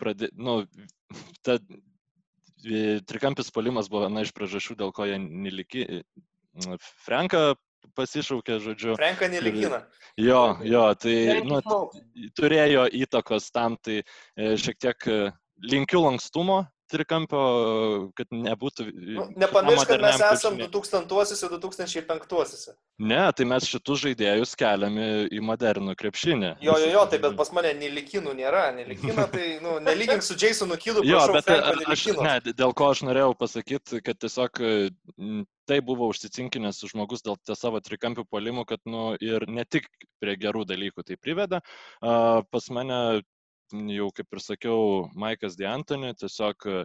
[0.00, 0.30] pradė...
[0.34, 0.64] Nu,
[1.46, 1.58] ta
[3.08, 5.86] trikampis polimas buvo viena iš priežasčių, dėl ko jie neliki...
[7.04, 7.52] Franką
[7.96, 8.94] pasišaukė, žodžiu.
[8.98, 9.80] Franką nelikiną.
[10.20, 11.60] Jo, jo, tai nu,
[12.36, 15.18] turėjo įtakos tam, tai e, šiek tiek e,
[15.68, 18.86] linkiu lankstumo trikampio, e, kad nebūtų...
[19.16, 20.70] Nu, nepamiršk, kad mes moderniam esame krepšiny.
[20.74, 22.64] 2000-uosius ir 2005-uosius.
[23.10, 26.52] Ne, tai mes šitus žaidėjus keliame į modernų krepšinį.
[26.64, 28.64] Jo, jo, jo, tai bet pas mane nelikinų nėra.
[28.76, 32.90] Nelikina, tai, nu, nelygink su Jasonu Kidu, Jo, bet Franko a- aš, ne, dėl ko
[32.94, 34.74] aš norėjau pasakyti, kad tiesiog e,
[35.68, 39.90] tai buvo užsicinkinęs žmogus dėl savo trikampių polimų, kad nu, ir ne tik
[40.22, 41.62] prie gerų dalykų tai priveda.
[42.00, 43.22] A, Pas mane
[43.72, 44.80] jau, kaip ir sakiau,
[45.14, 46.82] Maikas Diantoni, tiesiog e,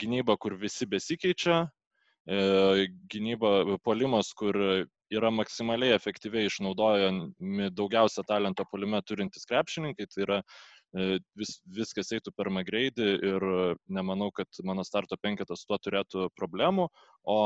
[0.00, 1.64] gynyba, kur visi besikeičia,
[2.28, 4.56] e, gynyba, polimas, kur
[5.14, 10.44] yra maksimaliai efektyviai išnaudojami daugiausia talento polime turintys krepšininkai, tai yra e,
[10.94, 16.88] vis, viskas eitų per magreidį ir e, nemanau, kad mano starto penketas tuo turėtų problemų,
[17.26, 17.38] o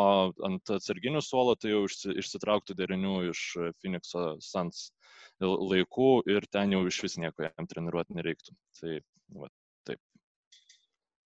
[0.45, 4.91] ant atsarginių suolo tai jau išsi, išsitrauktų derinių iš e, Phoenix'o Suns
[5.41, 8.57] laikų ir ten jau iš vis nieko jam treniruoti nereiktų.
[8.81, 9.01] Tai,
[9.41, 9.49] va,
[9.89, 10.01] taip.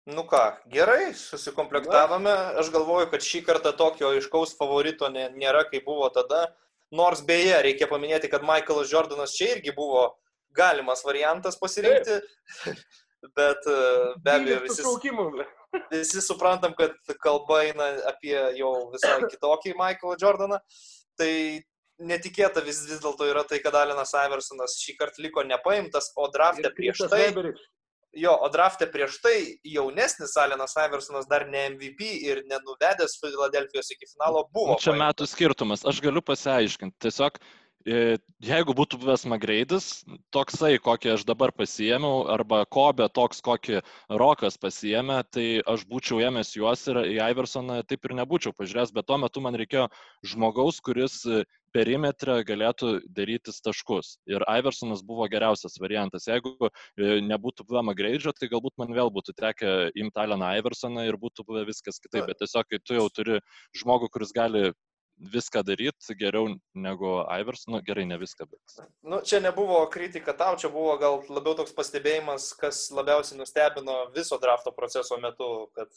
[0.08, 2.32] Nu ką, gerai, susikomplektavome.
[2.58, 6.48] Aš galvoju, kad šį kartą tokio aiškaus favorito nė- nėra, kaip buvo tada.
[6.90, 10.16] Nors beje, reikia paminėti, kad Michaelas Jordanas čia irgi buvo
[10.56, 12.20] galimas variantas pasirinkti.
[13.34, 13.78] Bet e,
[14.22, 14.84] be abejo, visi,
[15.90, 20.60] visi suprantam, kad kalba eina apie jau visai kitokį Michaelą Jordaną.
[21.18, 21.32] Tai
[21.98, 26.70] netikėta vis, vis dėlto yra tai, kad Alinas Iversonas šį kartą liko nepaimtas, o draftė
[26.76, 27.24] prieš tai,
[28.14, 34.10] jo, o draftė prieš tai jaunesnis Alinas Iversonas dar ne MVP ir nenuvedęs Filadelfijos iki
[34.12, 34.76] finalo buvo.
[34.76, 35.04] Nu, Čia paimtas.
[35.06, 35.86] metų skirtumas.
[35.88, 37.00] Aš galiu pasiaiškinti.
[37.08, 37.42] Tiesiog
[37.86, 39.86] jeigu būtų buvęs Magreidis,
[40.34, 46.56] toksai, kokį aš dabar pasiėmiau, arba Kobe toks, kokį Rokas pasiėmė, tai aš būčiau ėmęs
[46.56, 49.88] juos ir į Iversoną taip ir nebūčiau pažiūrėjęs, bet tuo metu man reikėjo
[50.26, 51.22] žmogaus, kuris
[51.74, 54.16] perimetrą galėtų darytis taškus.
[54.30, 56.26] Ir Iversonas buvo geriausias variantas.
[56.28, 61.20] Jeigu e, nebūtų buvę Magreidžio, tai galbūt man vėl būtų tekę imti Aleną Iversoną ir
[61.20, 62.26] būtų buvę viskas kitaip.
[62.30, 63.40] Bet tiesiog, kai tu jau turi
[63.76, 64.70] žmogų, kuris gali
[65.18, 68.78] viską daryti geriau negu Ivers, nu gerai, ne viską, bet.
[69.02, 74.38] Nu, čia nebuvo kritika tau, čia buvo gal labiau toks pastebėjimas, kas labiausiai nustebino viso
[74.38, 75.90] drafto proceso metu, kad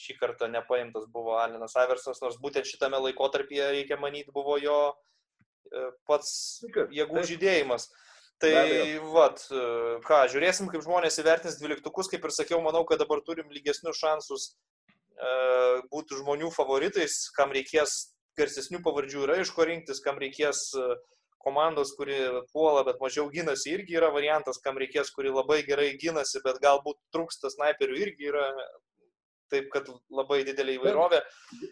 [0.00, 5.90] šį kartą nepaimtas buvo Alinas Iversas, nors būtent šitame laikotarpyje, reikia manyti, buvo jo e,
[6.08, 7.90] pats jėgų žydėjimas.
[8.40, 8.54] Tai
[9.12, 9.64] vad, e,
[10.06, 14.46] ką, žiūrėsim, kaip žmonės įvertins dvyliktukus, kaip ir sakiau, manau, kad dabar turim lygesnius šansus
[14.48, 15.34] e,
[15.92, 20.86] būti žmonių favoritais, kam reikės garsesnių pavardžių yra iš ko rinktis, kam reikės e,
[21.44, 22.18] komandos, kuri
[22.52, 26.98] puola, bet mažiau gynasi, irgi yra variantas, kam reikės, kuri labai gerai gynasi, bet galbūt
[27.14, 28.46] trūksta snaiperių, irgi yra
[29.50, 31.22] taip, kad labai didelė įvairovė.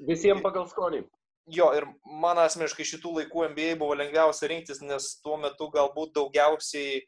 [0.08, 1.04] Visiems pagal skonį.
[1.48, 1.86] Jo, ir
[2.20, 6.98] man asmeniškai šitų laikų NBA buvo lengviausia rinktis, nes tuo metu galbūt daugiausiai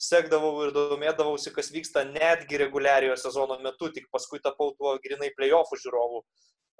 [0.00, 5.76] sekdavau ir domėdavausi, kas vyksta netgi reguliariojo sezono metu, tik paskui tapau tuo grinai playoffų
[5.82, 6.22] žiūrovų.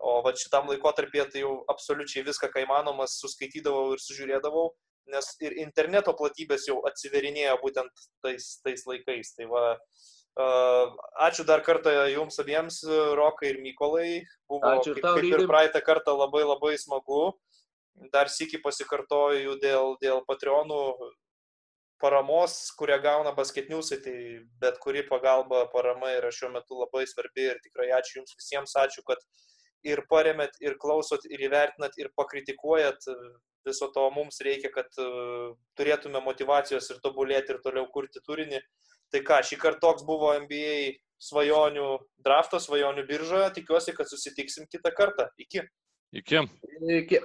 [0.01, 4.71] O va šitam laikotarpėje tai jau absoliučiai viską, ką įmanoma, suskaitydavau ir sužiūrėdavau,
[5.13, 9.35] nes ir interneto platybės jau atsiverinėjo būtent tais, tais laikais.
[9.37, 9.65] Tai va,
[11.29, 12.81] ačiū dar kartą jums abiems,
[13.21, 14.23] Rokai ir Mykolai.
[14.49, 17.35] Buvo ačiū, kaip, kaip ir praeitą kartą labai labai smagu.
[18.15, 20.81] Dar sėki pasikartoju dėl, dėl Patreonų
[22.01, 24.17] paramos, kurią gauna basketniusai, tai
[24.63, 29.05] bet kuri pagalba, parama yra šiuo metu labai svarbi ir tikrai ačiū Jums visiems, ačiū,
[29.05, 29.51] kad uh,
[29.87, 33.09] ir paremėt, ir klausot, ir įvertinat, ir pakritikuojat.
[33.67, 38.61] Viso to mums reikia, kad uh, turėtume motivacijos ir tobulėti ir toliau kurti turinį.
[39.13, 41.89] Tai ką, šį kartą toks buvo NBA svajonių
[42.25, 43.51] drafto, svajonių biržoje.
[43.59, 45.29] Tikiuosi, kad susitiksim kitą kartą.
[45.45, 45.67] Iki.
[46.17, 46.47] Iki.
[47.03, 47.21] Iki.